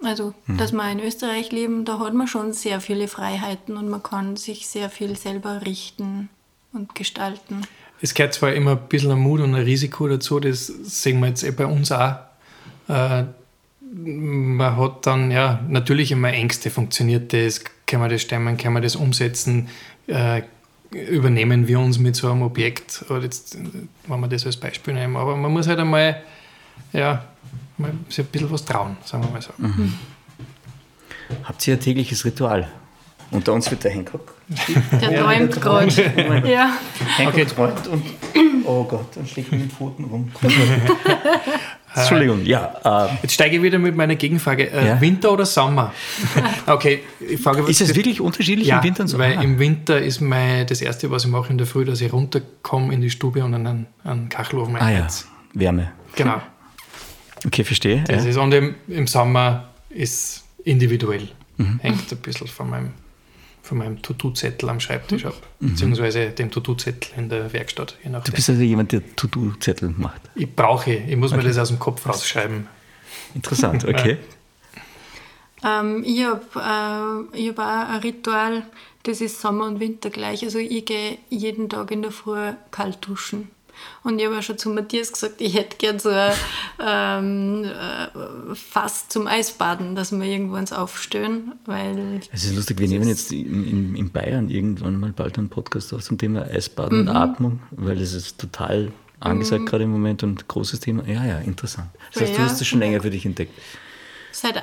Also, 0.03 0.33
dass 0.47 0.73
wir 0.73 0.91
in 0.91 0.99
Österreich 0.99 1.51
leben, 1.51 1.85
da 1.85 1.99
hat 1.99 2.13
man 2.13 2.27
schon 2.27 2.53
sehr 2.53 2.81
viele 2.81 3.07
Freiheiten 3.07 3.77
und 3.77 3.89
man 3.89 4.03
kann 4.03 4.35
sich 4.35 4.67
sehr 4.67 4.89
viel 4.89 5.15
selber 5.15 5.61
richten 5.65 6.29
und 6.73 6.93
gestalten. 6.95 7.61
Es 8.01 8.13
gehört 8.13 8.33
zwar 8.33 8.53
immer 8.53 8.71
ein 8.71 8.89
bisschen 8.89 9.11
ein 9.11 9.19
Mut 9.19 9.39
und 9.39 9.55
ein 9.55 9.63
Risiko 9.63 10.07
dazu, 10.07 10.39
das 10.39 10.67
sehen 10.67 11.19
wir 11.21 11.27
jetzt 11.27 11.43
eh 11.43 11.51
bei 11.51 11.65
uns 11.65 11.91
auch. 11.91 12.15
Äh, 12.89 13.23
man 13.95 14.75
hat 14.75 15.05
dann, 15.05 15.31
ja, 15.31 15.61
natürlich 15.69 16.11
immer 16.11 16.33
Ängste, 16.33 16.69
funktioniert 16.69 17.31
das, 17.31 17.63
können 17.87 18.01
wir 18.01 18.09
das 18.09 18.21
stemmen, 18.21 18.57
können 18.57 18.73
wir 18.73 18.81
das 18.81 18.95
umsetzen, 18.95 19.69
äh, 20.07 20.41
übernehmen 20.91 21.67
wir 21.67 21.79
uns 21.79 21.97
mit 21.97 22.15
so 22.15 22.29
einem 22.29 22.41
Objekt, 22.41 23.05
oder 23.09 23.21
jetzt, 23.21 23.55
äh, 23.55 23.59
wenn 24.07 24.19
wir 24.19 24.27
das 24.27 24.45
als 24.45 24.57
Beispiel 24.57 24.95
nehmen, 24.95 25.15
aber 25.15 25.37
man 25.37 25.51
muss 25.51 25.67
halt 25.67 25.79
einmal, 25.79 26.21
ja, 26.91 27.23
sich 28.09 28.19
ein 28.19 28.25
bisschen 28.25 28.51
was 28.51 28.65
trauen, 28.65 28.97
sagen 29.03 29.23
wir 29.23 29.31
mal 29.31 29.41
so. 29.41 29.53
Habt 31.43 31.67
ihr 31.67 31.73
ein 31.75 31.79
tägliches 31.79 32.25
Ritual? 32.25 32.67
Unter 33.31 33.53
uns 33.53 33.69
wird 33.71 33.83
der 33.83 33.91
Hancock. 33.91 34.35
Der 35.01 35.19
träumt 35.23 35.59
gerade. 35.59 35.87
Ja. 36.47 36.77
Hancock 37.17 37.33
Okay. 37.33 37.45
träumt 37.45 37.87
und. 37.87 38.03
Oh 38.65 38.83
Gott, 38.83 39.15
dann 39.15 39.25
schlägt 39.27 39.51
mit 39.51 39.61
den 39.61 39.69
Pfoten 39.71 40.05
rum. 40.05 40.31
Entschuldigung, 41.95 42.43
ja. 42.45 42.73
Äh, 42.83 43.09
Jetzt 43.23 43.33
steige 43.33 43.57
ich 43.57 43.61
wieder 43.61 43.77
mit 43.77 43.95
meiner 43.95 44.15
Gegenfrage. 44.15 44.71
Äh, 44.71 44.87
Ja. 44.87 45.01
Winter 45.01 45.31
oder 45.31 45.45
Sommer? 45.45 45.91
Okay, 46.65 47.01
ich 47.19 47.39
frage 47.41 47.63
ist 47.69 47.81
es 47.81 47.95
wirklich 47.95 48.21
unterschiedlich 48.21 48.67
ja, 48.67 48.77
im 48.77 48.83
Winter 48.83 49.01
und 49.03 49.07
so? 49.09 49.17
weil 49.17 49.41
im 49.43 49.59
Winter 49.59 49.99
ist 49.99 50.21
mein, 50.21 50.65
das 50.65 50.81
Erste, 50.81 51.11
was 51.11 51.25
ich 51.25 51.31
mache 51.31 51.49
in 51.51 51.57
der 51.57 51.67
Früh, 51.67 51.85
dass 51.85 52.01
ich 52.01 52.11
runterkomme 52.13 52.93
in 52.93 53.01
die 53.01 53.09
Stube 53.09 53.43
und 53.43 53.53
einen, 53.53 53.87
einen 54.03 54.29
Kachelofen 54.29 54.75
ah 54.77 54.89
ja. 54.91 55.07
Wärme. 55.53 55.91
Genau. 56.15 56.41
Okay, 57.45 57.63
verstehe. 57.63 58.03
Das 58.07 58.23
Ja. 58.23 58.29
ist, 58.31 58.37
und 58.37 58.53
im, 58.53 58.75
im 58.87 59.07
Sommer 59.07 59.69
ist 59.89 60.43
individuell. 60.63 61.27
Mhm. 61.57 61.79
Hängt 61.81 62.11
ein 62.11 62.17
bisschen 62.17 62.47
von 62.47 62.69
meinem, 62.69 62.91
von 63.61 63.77
meinem 63.77 64.01
To-Do-Zettel 64.01 64.69
am 64.69 64.79
Schreibtisch 64.79 65.25
ab. 65.25 65.35
Mhm. 65.59 65.69
Beziehungsweise 65.71 66.29
dem 66.29 66.49
To-Do-Zettel 66.51 67.11
in 67.17 67.29
der 67.29 67.51
Werkstatt. 67.53 67.97
Je 68.03 68.09
Du 68.11 68.31
bist 68.31 68.49
also 68.49 68.61
jemand, 68.61 68.91
der 68.91 69.01
To-Do-Zettel 69.15 69.93
macht. 69.97 70.21
Ich 70.35 70.53
brauche, 70.53 70.93
ich 70.93 71.15
muss 71.17 71.31
mir 71.31 71.43
das 71.43 71.57
aus 71.57 71.67
dem 71.69 71.79
Kopf 71.79 72.05
rausschreiben. 72.07 72.67
Interessant, 73.35 73.85
okay. 73.87 74.17
Ähm, 75.63 76.03
ich 76.05 76.23
habe 76.25 77.29
äh, 77.33 77.37
ich 77.37 77.49
hab 77.49 77.59
auch 77.59 77.89
ein 77.93 77.99
Ritual, 78.01 78.63
das 79.03 79.21
ist 79.21 79.39
Sommer 79.39 79.65
und 79.67 79.79
Winter 79.79 80.09
gleich. 80.09 80.43
Also 80.43 80.59
ich 80.59 80.85
gehe 80.85 81.17
jeden 81.29 81.69
Tag 81.69 81.91
in 81.91 82.01
der 82.01 82.11
Früh 82.11 82.51
kalt 82.71 82.97
duschen. 83.07 83.49
Und 84.03 84.19
ich 84.19 84.25
habe 84.25 84.37
auch 84.37 84.43
schon 84.43 84.57
zu 84.57 84.69
Matthias 84.69 85.11
gesagt, 85.13 85.39
ich 85.39 85.53
hätte 85.53 85.77
gern 85.77 85.97
so 85.99 86.09
ein 86.09 86.33
ähm, 86.79 87.63
äh, 87.65 88.55
Fass 88.55 89.07
zum 89.07 89.27
Eisbaden, 89.27 89.95
dass 89.95 90.11
wir 90.11 90.23
irgendwo 90.25 90.55
uns 90.57 90.73
aufstellen, 90.73 91.53
weil 91.65 92.19
Es 92.31 92.43
ist 92.45 92.55
lustig, 92.55 92.79
wir 92.79 92.87
nehmen 92.87 93.07
jetzt 93.07 93.31
in, 93.31 93.95
in, 93.95 94.11
Bayern 94.11 94.49
irgendwann 94.49 94.99
mal 94.99 95.11
bald 95.11 95.37
einen 95.37 95.49
Podcast 95.49 95.93
auf 95.93 96.03
zum 96.03 96.17
Thema 96.17 96.43
Eisbaden 96.43 97.01
Mhm. 97.03 97.07
und 97.07 97.15
Atmung, 97.15 97.59
weil 97.71 97.95
das 97.97 98.13
ist 98.13 98.39
total 98.39 98.91
angesagt 99.19 99.65
gerade 99.67 99.85
im 99.85 99.91
Moment 99.91 100.21
und 100.23 100.47
großes 100.47 100.81
Thema. 100.81 101.03
Ja, 101.07 101.25
ja, 101.25 101.37
interessant. 101.39 101.87
Das 102.13 102.23
heißt, 102.23 102.33
du 102.35 102.39
Ja. 102.39 102.45
hast 102.45 102.59
das 102.59 102.67
schon 102.67 102.79
länger 102.79 103.01
für 103.01 103.09
dich 103.09 103.25
entdeckt. 103.25 103.53
seit, 104.33 104.57
äh, 104.57 104.61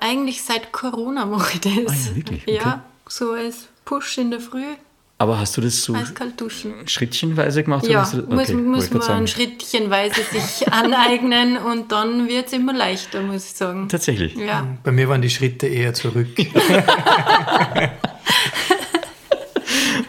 eigentlich 0.00 0.42
seit 0.42 0.72
Corona 0.72 1.26
mache 1.26 1.54
ich 1.54 1.60
das. 1.60 1.92
Ah 1.92 2.08
ja, 2.10 2.16
wirklich? 2.16 2.42
Okay. 2.42 2.56
Ja, 2.56 2.84
so 3.06 3.32
als 3.32 3.68
Push 3.84 4.18
in 4.18 4.30
der 4.30 4.40
Früh, 4.40 4.64
Aber 5.20 5.40
hast 5.40 5.56
du 5.56 5.60
das 5.60 5.82
so 5.82 5.96
duschen. 6.36 6.86
schrittchenweise 6.86 7.64
gemacht? 7.64 7.84
Ja, 7.88 8.02
muss, 8.02 8.14
okay, 8.14 8.54
muss 8.54 8.84
grad 8.84 8.92
man 8.92 9.02
sagen. 9.02 9.26
schrittchenweise 9.26 10.22
sich 10.22 10.72
aneignen 10.72 11.56
und 11.56 11.90
dann 11.90 12.28
wird 12.28 12.46
es 12.46 12.52
immer 12.52 12.72
leichter, 12.72 13.22
muss 13.22 13.46
ich 13.46 13.52
sagen. 13.52 13.88
Tatsächlich. 13.88 14.36
Ja. 14.36 14.64
Bei 14.84 14.92
mir 14.92 15.08
waren 15.08 15.20
die 15.20 15.30
Schritte 15.30 15.66
eher 15.66 15.92
zurück. 15.92 16.28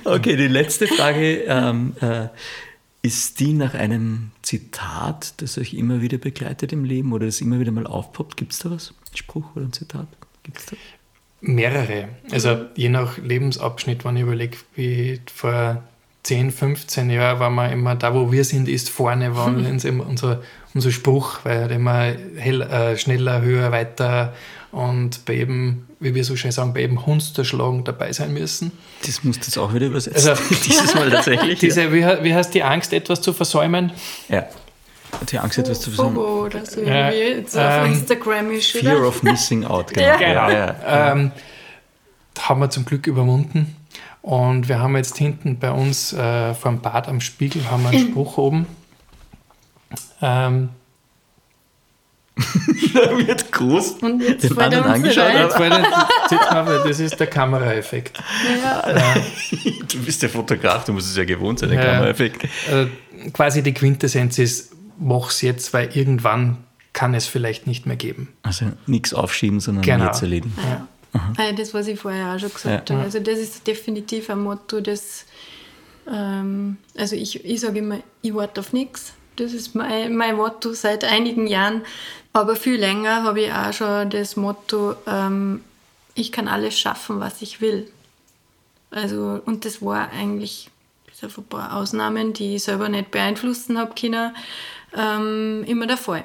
Okay, 0.09 0.35
die 0.35 0.47
letzte 0.47 0.87
Frage 0.87 1.43
ähm, 1.43 1.93
äh, 2.01 2.29
ist 3.03 3.39
die 3.39 3.53
nach 3.53 3.75
einem 3.75 4.31
Zitat, 4.41 5.39
das 5.39 5.59
euch 5.59 5.75
immer 5.75 6.01
wieder 6.01 6.17
begleitet 6.17 6.73
im 6.73 6.83
Leben 6.83 7.13
oder 7.13 7.27
das 7.27 7.41
immer 7.41 7.59
wieder 7.59 7.71
mal 7.71 7.85
aufpoppt. 7.85 8.35
Gibt 8.35 8.53
es 8.53 8.59
da 8.59 8.71
was? 8.71 8.89
Ein 8.89 9.17
Spruch 9.17 9.55
oder 9.55 9.65
ein 9.65 9.73
Zitat? 9.73 10.07
Gibt's 10.41 10.65
da? 10.65 10.77
Mehrere. 11.41 12.09
Also 12.31 12.57
je 12.75 12.89
nach 12.89 13.17
Lebensabschnitt, 13.17 14.03
wenn 14.05 14.15
ich 14.17 14.23
überlege, 14.23 14.57
wie 14.75 15.21
vor 15.33 15.83
10, 16.23 16.51
15 16.51 17.09
Jahren 17.09 17.39
waren 17.39 17.55
wir 17.55 17.71
immer, 17.71 17.95
da 17.95 18.13
wo 18.13 18.31
wir 18.31 18.43
sind, 18.43 18.67
ist 18.67 18.89
vorne, 18.89 19.35
war 19.35 19.47
immer 19.85 20.05
unser, 20.07 20.41
unser 20.73 20.91
Spruch, 20.91 21.39
weil 21.43 21.61
halt 21.61 21.71
immer 21.71 22.11
hell, 22.37 22.61
äh, 22.61 22.97
schneller, 22.97 23.41
höher, 23.41 23.71
weiter 23.71 24.33
und 24.71 25.23
bei 25.25 25.33
jedem, 25.33 25.85
wie 25.99 26.13
wir 26.13 26.23
so 26.23 26.35
schön 26.35 26.51
sagen, 26.51 26.73
bei 26.73 26.81
jedem 26.81 27.05
Hundsterschlagen 27.05 27.83
dabei 27.85 28.11
sein 28.11 28.33
müssen. 28.33 28.71
Das 29.05 29.23
musst 29.23 29.39
du 29.41 29.45
jetzt 29.45 29.57
auch 29.57 29.73
wieder 29.73 29.87
übersetzen. 29.87 30.29
Also- 30.31 30.43
Dieses 30.65 30.93
Mal 30.93 31.09
tatsächlich. 31.09 31.57
Diese, 31.61 31.91
wie, 31.93 32.05
he- 32.05 32.17
wie 32.23 32.35
heißt 32.35 32.53
die 32.53 32.63
Angst, 32.63 32.91
etwas 32.93 33.21
zu 33.21 33.31
versäumen? 33.33 33.91
ja. 34.27 34.45
Die 35.31 35.37
Angst, 35.39 35.57
etwas 35.57 35.81
zu 35.81 35.91
sagen. 35.91 36.13
Bobo 36.13 36.45
oder 36.45 36.65
so, 36.65 36.81
Ja, 36.81 37.11
wie 37.11 37.15
jetzt 37.15 37.57
auf 37.57 37.85
ähm, 37.85 37.93
Instagram 37.93 38.51
ist. 38.51 38.71
Fear 38.71 38.97
oder? 38.97 39.07
of 39.07 39.23
missing 39.23 39.65
out. 39.65 39.87
Genau. 39.93 40.05
Ja. 40.07 40.15
Genau. 40.17 40.49
Ja, 40.49 40.75
ja. 40.83 41.11
Ähm, 41.11 41.31
haben 42.39 42.59
wir 42.61 42.69
zum 42.69 42.85
Glück 42.85 43.05
überwunden. 43.07 43.75
Und 44.21 44.67
wir 44.69 44.79
haben 44.79 44.95
jetzt 44.95 45.17
hinten 45.17 45.57
bei 45.59 45.71
uns 45.71 46.13
äh, 46.13 46.53
vor 46.53 46.71
dem 46.71 46.81
Bad 46.81 47.07
am 47.07 47.21
Spiegel 47.21 47.69
haben 47.69 47.83
wir 47.83 47.89
einen 47.89 48.07
Spruch 48.11 48.37
oben. 48.37 48.65
Ähm, 50.21 50.69
Da 52.93 53.17
wird 53.27 53.51
groß 53.51 53.91
Und 54.01 54.21
jetzt 54.21 54.43
den 54.49 54.57
er 54.57 54.63
anderen 54.65 54.85
angeschaut. 54.85 55.33
jetzt 55.33 55.59
mal, 55.59 56.81
das 56.87 56.99
ist 56.99 57.19
der 57.19 57.27
Kameraeffekt. 57.27 58.17
Ja. 58.63 59.15
Du 59.91 59.99
bist 60.03 60.21
der 60.21 60.29
Fotograf, 60.29 60.85
du 60.85 60.93
musst 60.93 61.09
es 61.09 61.17
ja 61.17 61.25
gewohnt 61.25 61.59
sein, 61.59 61.69
der 61.69 61.83
Ja. 61.83 61.91
Kameraeffekt. 61.93 62.43
Äh, 62.45 62.87
quasi 63.33 63.61
die 63.61 63.73
Quintessenz 63.73 64.37
ist, 64.39 64.71
mach's 64.99 65.41
jetzt, 65.41 65.73
weil 65.73 65.95
irgendwann 65.95 66.57
kann 66.93 67.13
es 67.13 67.25
vielleicht 67.27 67.67
nicht 67.67 67.85
mehr 67.85 67.95
geben. 67.95 68.33
Also 68.43 68.65
nichts 68.87 69.13
aufschieben, 69.13 69.59
sondern 69.59 69.83
Genau. 69.83 70.05
jetzt 70.05 70.21
erledigen. 70.21 70.53
Ah, 71.13 71.51
Das, 71.57 71.73
was 71.73 71.87
ich 71.87 71.99
vorher 71.99 72.35
auch 72.35 72.39
schon 72.39 72.53
gesagt 72.53 72.89
Ja. 72.89 72.95
habe. 72.95 73.05
Also 73.05 73.19
das 73.19 73.39
ist 73.39 73.65
definitiv 73.65 74.29
ein 74.29 74.39
Motto, 74.39 74.79
das, 74.81 75.25
ähm, 76.11 76.77
also 76.97 77.15
ich, 77.15 77.43
ich 77.45 77.59
sage 77.61 77.79
immer, 77.79 77.99
ich 78.21 78.33
warte 78.33 78.59
auf 78.61 78.73
nichts. 78.73 79.13
Das 79.35 79.53
ist 79.53 79.73
mein, 79.75 80.15
mein 80.15 80.35
Motto 80.35 80.73
seit 80.73 81.03
einigen 81.05 81.47
Jahren. 81.47 81.81
Aber 82.33 82.55
viel 82.55 82.75
länger 82.79 83.23
habe 83.23 83.41
ich 83.41 83.53
auch 83.53 83.73
schon 83.73 84.09
das 84.09 84.35
Motto, 84.35 84.95
ähm, 85.07 85.61
ich 86.15 86.31
kann 86.31 86.47
alles 86.47 86.77
schaffen, 86.77 87.19
was 87.19 87.41
ich 87.41 87.61
will. 87.61 87.87
Also, 88.91 89.39
und 89.45 89.65
das 89.65 89.81
war 89.81 90.09
eigentlich, 90.11 90.69
bis 91.07 91.23
auf 91.23 91.37
ein 91.37 91.43
paar 91.45 91.75
Ausnahmen, 91.75 92.33
die 92.33 92.55
ich 92.55 92.63
selber 92.63 92.89
nicht 92.89 93.11
beeinflussen 93.11 93.77
habe 93.77 93.93
können, 93.99 94.35
ähm, 94.97 95.63
immer 95.65 95.87
der 95.87 95.97
Fall. 95.97 96.23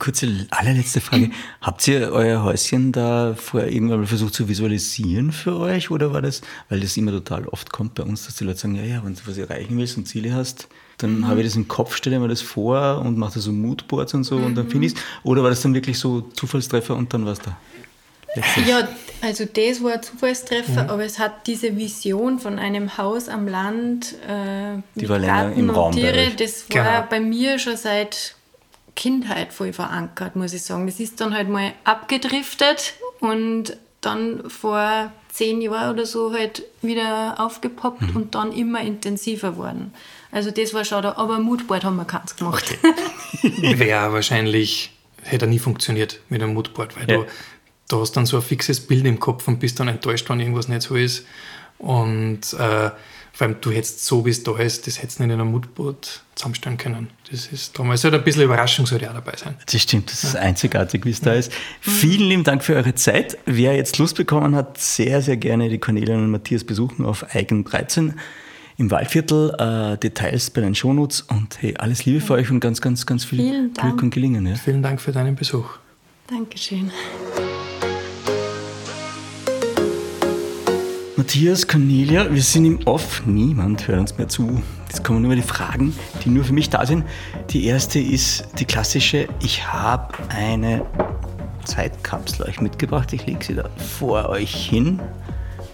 kurze 0.00 0.46
allerletzte 0.50 1.00
Frage. 1.00 1.30
Habt 1.60 1.86
ihr 1.86 2.10
euer 2.10 2.42
Häuschen 2.42 2.90
da 2.90 3.34
vorher 3.36 3.70
irgendwann 3.70 4.00
mal 4.00 4.06
versucht 4.06 4.34
zu 4.34 4.48
visualisieren 4.48 5.30
für 5.30 5.56
euch 5.56 5.90
oder 5.90 6.12
war 6.12 6.22
das, 6.22 6.40
weil 6.68 6.80
das 6.80 6.96
immer 6.96 7.12
total 7.12 7.46
oft 7.46 7.70
kommt 7.70 7.94
bei 7.94 8.02
uns, 8.02 8.26
dass 8.26 8.34
die 8.36 8.44
Leute 8.44 8.58
sagen, 8.58 8.74
ja, 8.74 8.82
ja, 8.82 9.04
wenn 9.04 9.14
du 9.14 9.20
was 9.26 9.38
erreichen 9.38 9.76
willst 9.76 9.96
und 9.96 10.06
Ziele 10.06 10.32
hast, 10.32 10.68
dann 10.98 11.18
mhm. 11.18 11.28
habe 11.28 11.40
ich 11.40 11.46
das 11.46 11.56
im 11.56 11.68
Kopf, 11.68 11.94
stelle 11.94 12.18
mir 12.18 12.28
das 12.28 12.42
vor 12.42 13.02
und 13.04 13.16
mache 13.16 13.34
da 13.34 13.40
so 13.40 13.52
Moodboards 13.52 14.14
und 14.14 14.24
so 14.24 14.38
mhm. 14.38 14.44
und 14.46 14.54
dann 14.56 14.68
finde 14.68 14.88
ich 14.88 14.94
es. 14.94 15.00
Oder 15.22 15.42
war 15.42 15.50
das 15.50 15.62
dann 15.62 15.74
wirklich 15.74 15.98
so 15.98 16.22
Zufallstreffer 16.22 16.96
und 16.96 17.14
dann 17.14 17.24
war 17.24 17.32
es 17.32 17.40
da? 17.40 17.56
Letztlich. 18.34 18.66
Ja, 18.66 18.88
also 19.22 19.44
das 19.44 19.82
war 19.82 19.92
ein 19.92 20.02
Zufallstreffer, 20.02 20.84
mhm. 20.84 20.90
aber 20.90 21.04
es 21.04 21.18
hat 21.18 21.46
diese 21.46 21.76
Vision 21.76 22.38
von 22.38 22.58
einem 22.58 22.96
Haus 22.96 23.28
am 23.28 23.48
Land, 23.48 24.14
äh, 24.26 24.80
die 24.94 25.08
war 25.08 25.18
länger 25.18 25.52
im 25.52 25.70
Raum. 25.70 25.92
Tiere, 25.92 26.30
das 26.36 26.68
war 26.70 26.84
genau. 26.84 27.06
bei 27.10 27.20
mir 27.20 27.58
schon 27.58 27.76
seit 27.76 28.34
Kindheit 28.94 29.52
voll 29.52 29.72
verankert, 29.72 30.36
muss 30.36 30.52
ich 30.52 30.62
sagen. 30.62 30.86
Das 30.86 31.00
ist 31.00 31.20
dann 31.20 31.34
halt 31.34 31.48
mal 31.48 31.72
abgedriftet 31.84 32.94
und 33.20 33.76
dann 34.00 34.48
vor 34.48 35.12
zehn 35.32 35.60
Jahren 35.60 35.94
oder 35.94 36.06
so 36.06 36.32
halt 36.32 36.62
wieder 36.82 37.34
aufgepoppt 37.38 38.02
mhm. 38.02 38.16
und 38.16 38.34
dann 38.34 38.52
immer 38.52 38.80
intensiver 38.80 39.56
worden. 39.56 39.92
Also 40.32 40.50
das 40.50 40.74
war 40.74 40.84
schon 40.84 41.02
da, 41.02 41.16
aber 41.16 41.38
Moodboard 41.38 41.84
haben 41.84 41.96
wir 41.96 42.04
keins 42.04 42.36
gemacht. 42.36 42.78
Okay. 43.42 43.78
Wäre 43.78 44.12
wahrscheinlich, 44.12 44.92
hätte 45.22 45.46
nie 45.46 45.58
funktioniert 45.58 46.20
mit 46.28 46.42
einem 46.42 46.54
Moodboard, 46.54 46.96
weil 46.96 47.10
ja. 47.10 47.16
du, 47.18 47.26
du 47.90 48.00
hast 48.00 48.12
dann 48.12 48.26
so 48.26 48.36
ein 48.36 48.42
fixes 48.42 48.80
Bild 48.80 49.04
im 49.04 49.18
Kopf 49.18 49.48
und 49.48 49.58
bist 49.58 49.80
dann 49.80 49.88
enttäuscht, 49.88 50.28
wenn 50.28 50.40
irgendwas 50.40 50.68
nicht 50.68 50.82
so 50.82 50.96
ist. 50.96 51.26
Und 51.78 52.52
äh, 52.54 52.90
vor 53.32 53.46
allem, 53.46 53.56
du 53.60 53.70
hättest 53.70 54.04
so, 54.04 54.26
wie 54.26 54.30
es 54.30 54.42
da 54.42 54.56
ist, 54.58 54.86
das 54.86 55.02
hättest 55.02 55.18
du 55.18 55.22
nicht 55.22 55.32
in 55.32 55.40
einem 55.40 55.50
Moodboard 55.50 56.22
zusammenstellen 56.34 56.76
können. 56.76 57.08
Das 57.30 57.46
ist 57.46 57.78
damals 57.78 58.04
halt 58.04 58.14
ein 58.14 58.22
bisschen 58.22 58.42
Überraschung 58.42 58.86
sollte 58.86 59.08
auch 59.08 59.14
dabei 59.14 59.32
sein. 59.36 59.54
Das 59.64 59.80
stimmt, 59.80 60.10
das 60.10 60.24
ist 60.24 60.34
ja. 60.34 60.40
einzigartig, 60.40 61.04
wie 61.04 61.10
es 61.10 61.20
da 61.20 61.32
ist. 61.32 61.50
Vielen 61.80 62.28
lieben 62.28 62.44
Dank 62.44 62.62
für 62.62 62.74
eure 62.74 62.94
Zeit. 62.94 63.38
Wer 63.46 63.74
jetzt 63.76 63.98
Lust 63.98 64.16
bekommen 64.16 64.54
hat, 64.54 64.78
sehr, 64.78 65.22
sehr 65.22 65.36
gerne 65.36 65.68
die 65.68 65.78
Cornelia 65.78 66.16
und 66.16 66.30
Matthias 66.30 66.64
besuchen 66.64 67.04
auf 67.06 67.34
Eigen 67.34 67.64
13 67.64 68.14
im 68.76 68.90
Waldviertel. 68.90 69.54
Äh, 69.58 69.98
Details 69.98 70.50
bei 70.50 70.60
den 70.60 70.74
Shownotes 70.74 71.22
und 71.22 71.62
hey, 71.62 71.74
alles 71.78 72.04
Liebe 72.04 72.20
für 72.20 72.34
euch 72.34 72.50
und 72.50 72.60
ganz, 72.60 72.80
ganz, 72.80 73.06
ganz 73.06 73.24
viel 73.24 73.38
Vielen 73.38 73.72
Glück 73.72 73.74
Dank. 73.74 74.02
und 74.02 74.10
Gelingen. 74.10 74.46
Ja. 74.46 74.56
Vielen 74.56 74.82
Dank 74.82 75.00
für 75.00 75.12
deinen 75.12 75.34
Besuch. 75.34 75.78
Dankeschön. 76.26 76.90
Matthias, 81.20 81.68
Cornelia, 81.68 82.32
wir 82.32 82.40
sind 82.40 82.64
im 82.64 82.86
Off. 82.86 83.22
Niemand 83.26 83.86
hört 83.86 84.00
uns 84.00 84.16
mehr 84.16 84.28
zu. 84.28 84.62
Jetzt 84.88 85.04
kommen 85.04 85.20
nur 85.20 85.34
die 85.34 85.42
Fragen, 85.42 85.94
die 86.24 86.30
nur 86.30 86.44
für 86.44 86.54
mich 86.54 86.70
da 86.70 86.86
sind. 86.86 87.04
Die 87.50 87.66
erste 87.66 88.00
ist 88.00 88.46
die 88.58 88.64
klassische: 88.64 89.28
Ich 89.42 89.70
habe 89.70 90.14
eine 90.30 90.82
Zeitkapsel 91.66 92.46
euch 92.46 92.62
mitgebracht. 92.62 93.12
Ich 93.12 93.26
lege 93.26 93.44
sie 93.44 93.54
da 93.54 93.68
vor 93.76 94.30
euch 94.30 94.50
hin 94.50 94.98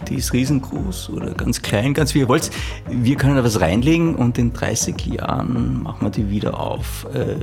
die 0.09 0.15
ist 0.15 0.33
riesengroß 0.33 1.09
oder 1.09 1.33
ganz 1.33 1.61
klein, 1.61 1.93
ganz 1.93 2.13
wie 2.13 2.19
ihr 2.19 2.27
wollt. 2.27 2.49
Wir 2.89 3.15
können 3.15 3.35
da 3.35 3.43
was 3.43 3.59
reinlegen 3.59 4.15
und 4.15 4.37
in 4.37 4.53
30 4.53 5.05
Jahren 5.05 5.83
machen 5.83 6.01
wir 6.01 6.09
die 6.09 6.29
wieder 6.29 6.59
auf. 6.59 7.07
Äh, 7.13 7.35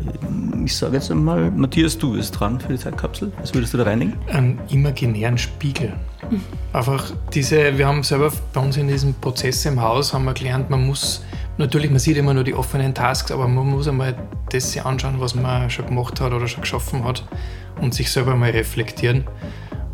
ich 0.64 0.76
sage 0.76 0.94
jetzt 0.94 1.10
einmal, 1.10 1.50
Matthias, 1.50 1.98
du 1.98 2.14
bist 2.14 2.38
dran 2.38 2.60
für 2.60 2.72
die 2.72 2.78
Zeitkapsel. 2.78 3.32
Was 3.40 3.54
würdest 3.54 3.74
du 3.74 3.78
da 3.78 3.84
reinlegen? 3.84 4.14
Einen 4.28 4.58
imaginären 4.68 5.38
Spiegel. 5.38 5.92
Einfach 6.72 7.12
diese, 7.32 7.76
wir 7.78 7.86
haben 7.86 8.02
selber 8.02 8.32
bei 8.52 8.60
uns 8.60 8.76
in 8.76 8.88
diesem 8.88 9.14
Prozess 9.14 9.64
im 9.66 9.80
Haus 9.80 10.12
haben 10.12 10.24
wir 10.24 10.34
gelernt, 10.34 10.70
man 10.70 10.86
muss, 10.86 11.22
natürlich, 11.58 11.90
man 11.90 11.98
sieht 12.00 12.16
immer 12.16 12.34
nur 12.34 12.44
die 12.44 12.54
offenen 12.54 12.94
Tasks, 12.94 13.30
aber 13.30 13.46
man 13.46 13.68
muss 13.68 13.86
einmal 13.88 14.16
das 14.50 14.76
anschauen, 14.78 15.20
was 15.20 15.34
man 15.34 15.70
schon 15.70 15.86
gemacht 15.86 16.20
hat 16.20 16.32
oder 16.32 16.48
schon 16.48 16.62
geschaffen 16.62 17.04
hat 17.04 17.24
und 17.80 17.94
sich 17.94 18.10
selber 18.10 18.34
mal 18.34 18.50
reflektieren. 18.50 19.24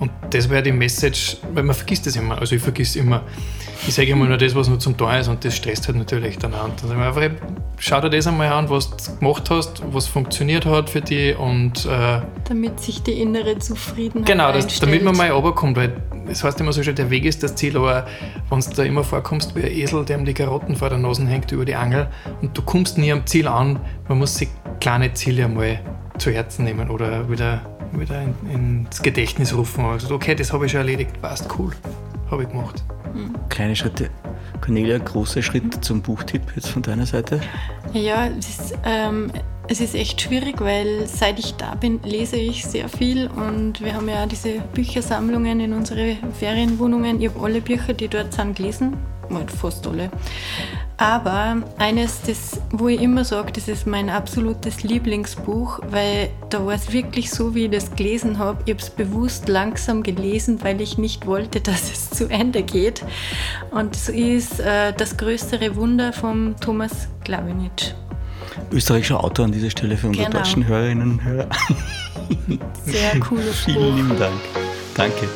Und 0.01 0.11
das 0.31 0.49
wäre 0.49 0.63
die 0.63 0.73
Message, 0.73 1.37
weil 1.53 1.63
man 1.63 1.77
vergisst 1.77 2.07
das 2.07 2.17
immer. 2.17 2.39
Also 2.39 2.57
ich 2.57 2.63
vergiss 2.63 2.97
immer. 2.97 3.23
Ich 3.87 3.95
sage 3.95 4.11
immer 4.11 4.27
nur 4.27 4.39
das, 4.39 4.55
was 4.55 4.69
nur 4.69 4.79
zum 4.79 4.97
Tor 4.97 5.15
ist 5.15 5.29
und 5.29 5.45
das 5.45 5.57
stresst 5.57 5.87
halt 5.89 5.97
natürlich 5.99 6.39
dann 6.39 6.55
auch. 6.55 6.65
Und 6.65 6.83
dann 6.89 7.01
einfach, 7.01 7.23
schau 7.79 8.01
dir 8.01 8.11
das 8.11 8.27
einmal 8.27 8.49
an, 8.49 8.69
was 8.71 8.91
du 8.91 9.17
gemacht 9.19 9.51
hast, 9.51 9.83
was 9.93 10.07
funktioniert 10.07 10.65
hat 10.65 10.89
für 10.89 11.03
dich 11.03 11.37
und... 11.37 11.85
Äh, 11.85 12.23
damit 12.45 12.81
sich 12.81 13.03
die 13.03 13.21
innere 13.21 13.59
Zufriedenheit 13.59 14.27
Genau, 14.27 14.53
das, 14.53 14.81
damit 14.81 15.05
man 15.05 15.17
mal 15.17 15.31
runterkommt, 15.31 15.77
weil 15.77 16.03
das 16.27 16.45
heißt 16.45 16.61
immer 16.61 16.73
so 16.73 16.83
schön, 16.83 16.95
der 16.95 17.11
Weg 17.11 17.25
ist 17.25 17.43
das 17.43 17.55
Ziel, 17.55 17.77
aber 17.77 18.07
wenn 18.49 18.61
du 18.61 18.71
da 18.75 18.83
immer 18.85 19.05
vorkommst 19.05 19.55
wie 19.55 19.63
ein 19.63 19.73
Esel, 19.73 20.05
der 20.05 20.19
ihm 20.19 20.25
die 20.25 20.35
Karotten 20.35 20.77
vor 20.77 20.89
der 20.89 20.99
Nase 20.99 21.27
hängt 21.27 21.53
über 21.53 21.65
die 21.65 21.75
Angel 21.75 22.09
und 22.41 22.57
du 22.57 22.63
kommst 22.63 22.97
nie 22.99 23.13
am 23.13 23.27
Ziel 23.27 23.49
an, 23.49 23.81
man 24.09 24.19
muss 24.19 24.37
sich 24.37 24.49
kleine 24.81 25.13
Ziele 25.13 25.45
einmal 25.45 25.81
zu 26.19 26.31
Herzen 26.31 26.65
nehmen 26.65 26.91
oder 26.91 27.29
wieder 27.31 27.63
wieder 27.93 28.23
in, 28.23 28.87
ins 28.87 29.03
Gedächtnis 29.03 29.55
rufen. 29.55 29.85
Also, 29.85 30.15
okay, 30.15 30.35
das 30.35 30.53
habe 30.53 30.67
ich 30.67 30.73
schon 30.73 30.81
erledigt, 30.81 31.21
passt, 31.21 31.49
cool, 31.59 31.73
habe 32.31 32.43
ich 32.45 32.49
gemacht. 32.49 32.85
Kleine 33.49 33.75
Schritte. 33.75 34.11
Cornelia, 34.61 34.99
großer 34.99 35.43
Schritt 35.43 35.85
zum 35.85 36.03
Buchtipp 36.03 36.43
jetzt 36.55 36.69
von 36.69 36.83
deiner 36.83 37.07
Seite? 37.07 37.41
Ja, 37.93 38.29
das, 38.29 38.73
ähm, 38.85 39.33
es 39.71 39.81
ist 39.81 39.95
echt 39.95 40.21
schwierig, 40.21 40.61
weil 40.61 41.07
seit 41.07 41.39
ich 41.39 41.55
da 41.55 41.77
bin, 41.77 42.01
lese 42.03 42.35
ich 42.35 42.67
sehr 42.67 42.89
viel 42.89 43.29
und 43.29 43.81
wir 43.81 43.95
haben 43.95 44.09
ja 44.09 44.27
diese 44.27 44.59
Büchersammlungen 44.75 45.61
in 45.61 45.73
unsere 45.73 46.17
Ferienwohnungen. 46.41 47.23
Ich 47.23 47.29
habe 47.29 47.45
alle 47.45 47.61
Bücher, 47.61 47.95
die 47.95 48.09
dort 48.09 48.33
sind, 48.33 48.57
gelesen, 48.57 48.97
fast 49.61 49.87
alle. 49.87 50.11
Aber 50.97 51.63
eines, 51.79 52.21
das, 52.23 52.61
wo 52.73 52.89
ich 52.89 53.01
immer 53.01 53.25
sage, 53.25 53.53
das 53.53 53.69
ist 53.69 53.87
mein 53.87 54.11
absolutes 54.11 54.83
Lieblingsbuch, 54.83 55.79
weil 55.89 56.31
da 56.49 56.67
war 56.67 56.75
es 56.75 56.93
wirklich 56.93 57.31
so, 57.31 57.55
wie 57.55 57.67
ich 57.67 57.71
das 57.71 57.95
gelesen 57.95 58.41
habe. 58.41 58.61
Ich 58.65 58.73
habe 58.73 58.83
es 58.83 58.91
bewusst 58.91 59.49
langsam 59.49 60.03
gelesen, 60.03 60.65
weil 60.65 60.81
ich 60.81 60.99
nicht 60.99 61.29
wollte, 61.29 61.61
dass 61.61 61.93
es 61.93 62.11
zu 62.11 62.27
Ende 62.27 62.65
geht. 62.65 63.05
Und 63.71 63.95
so 63.95 64.11
ist 64.11 64.59
äh, 64.59 64.93
Das 64.95 65.17
größere 65.17 65.77
Wunder 65.77 66.13
von 66.13 66.57
Thomas 66.61 67.07
Glawinitsch. 67.23 67.95
Österreichischer 68.73 69.23
Autor 69.23 69.47
an 69.47 69.53
dieser 69.53 69.71
Stelle 69.71 69.97
für 69.97 70.09
unsere 70.09 70.27
genau. 70.27 70.39
deutschen 70.39 70.67
Hörerinnen 70.67 71.13
und 71.13 71.25
Hörer. 71.25 71.49
Sehr 72.85 73.21
cooles 73.21 73.65
Buch. 73.65 73.65
Vielen 73.65 73.97
lieben 73.97 74.19
Dank. 74.19 74.35
Danke. 74.95 75.29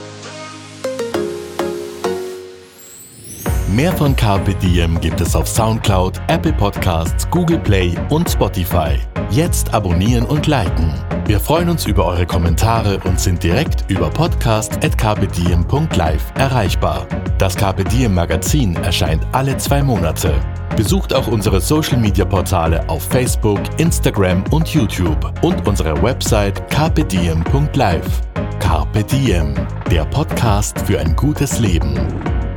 Mehr 3.74 3.92
von 3.92 4.14
Carpe 4.14 4.54
Diem 4.54 5.00
gibt 5.00 5.20
es 5.20 5.34
auf 5.34 5.48
Soundcloud, 5.48 6.20
Apple 6.28 6.52
Podcasts, 6.52 7.28
Google 7.28 7.58
Play 7.58 7.96
und 8.08 8.30
Spotify. 8.30 9.00
Jetzt 9.30 9.74
abonnieren 9.74 10.26
und 10.26 10.46
liken. 10.46 10.94
Wir 11.26 11.40
freuen 11.40 11.70
uns 11.70 11.84
über 11.84 12.04
eure 12.04 12.24
Kommentare 12.24 13.00
und 13.00 13.18
sind 13.18 13.42
direkt 13.42 13.90
über 13.90 14.10
podcast.carpediem.live 14.10 16.22
erreichbar. 16.36 17.08
Das 17.38 17.56
Carpe 17.56 17.82
Diem 17.82 18.14
Magazin 18.14 18.76
erscheint 18.76 19.26
alle 19.32 19.56
zwei 19.56 19.82
Monate. 19.82 20.40
Besucht 20.76 21.14
auch 21.14 21.28
unsere 21.28 21.60
Social 21.60 21.98
Media 21.98 22.24
Portale 22.24 22.88
auf 22.88 23.02
Facebook, 23.04 23.60
Instagram 23.78 24.42
und 24.50 24.68
YouTube 24.68 25.32
und 25.42 25.66
unsere 25.66 26.00
Website 26.02 26.68
carpediem.live. 26.70 28.20
Carpe 28.58 29.04
Diem, 29.04 29.54
der 29.90 30.04
Podcast 30.06 30.78
für 30.80 30.98
ein 30.98 31.14
gutes 31.14 31.60
Leben. 31.60 31.94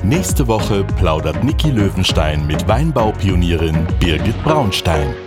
Nächste 0.03 0.47
Woche 0.47 0.83
plaudert 0.83 1.43
Niki 1.43 1.69
Löwenstein 1.69 2.47
mit 2.47 2.67
Weinbaupionierin 2.67 3.85
Birgit 3.99 4.41
Braunstein. 4.43 5.26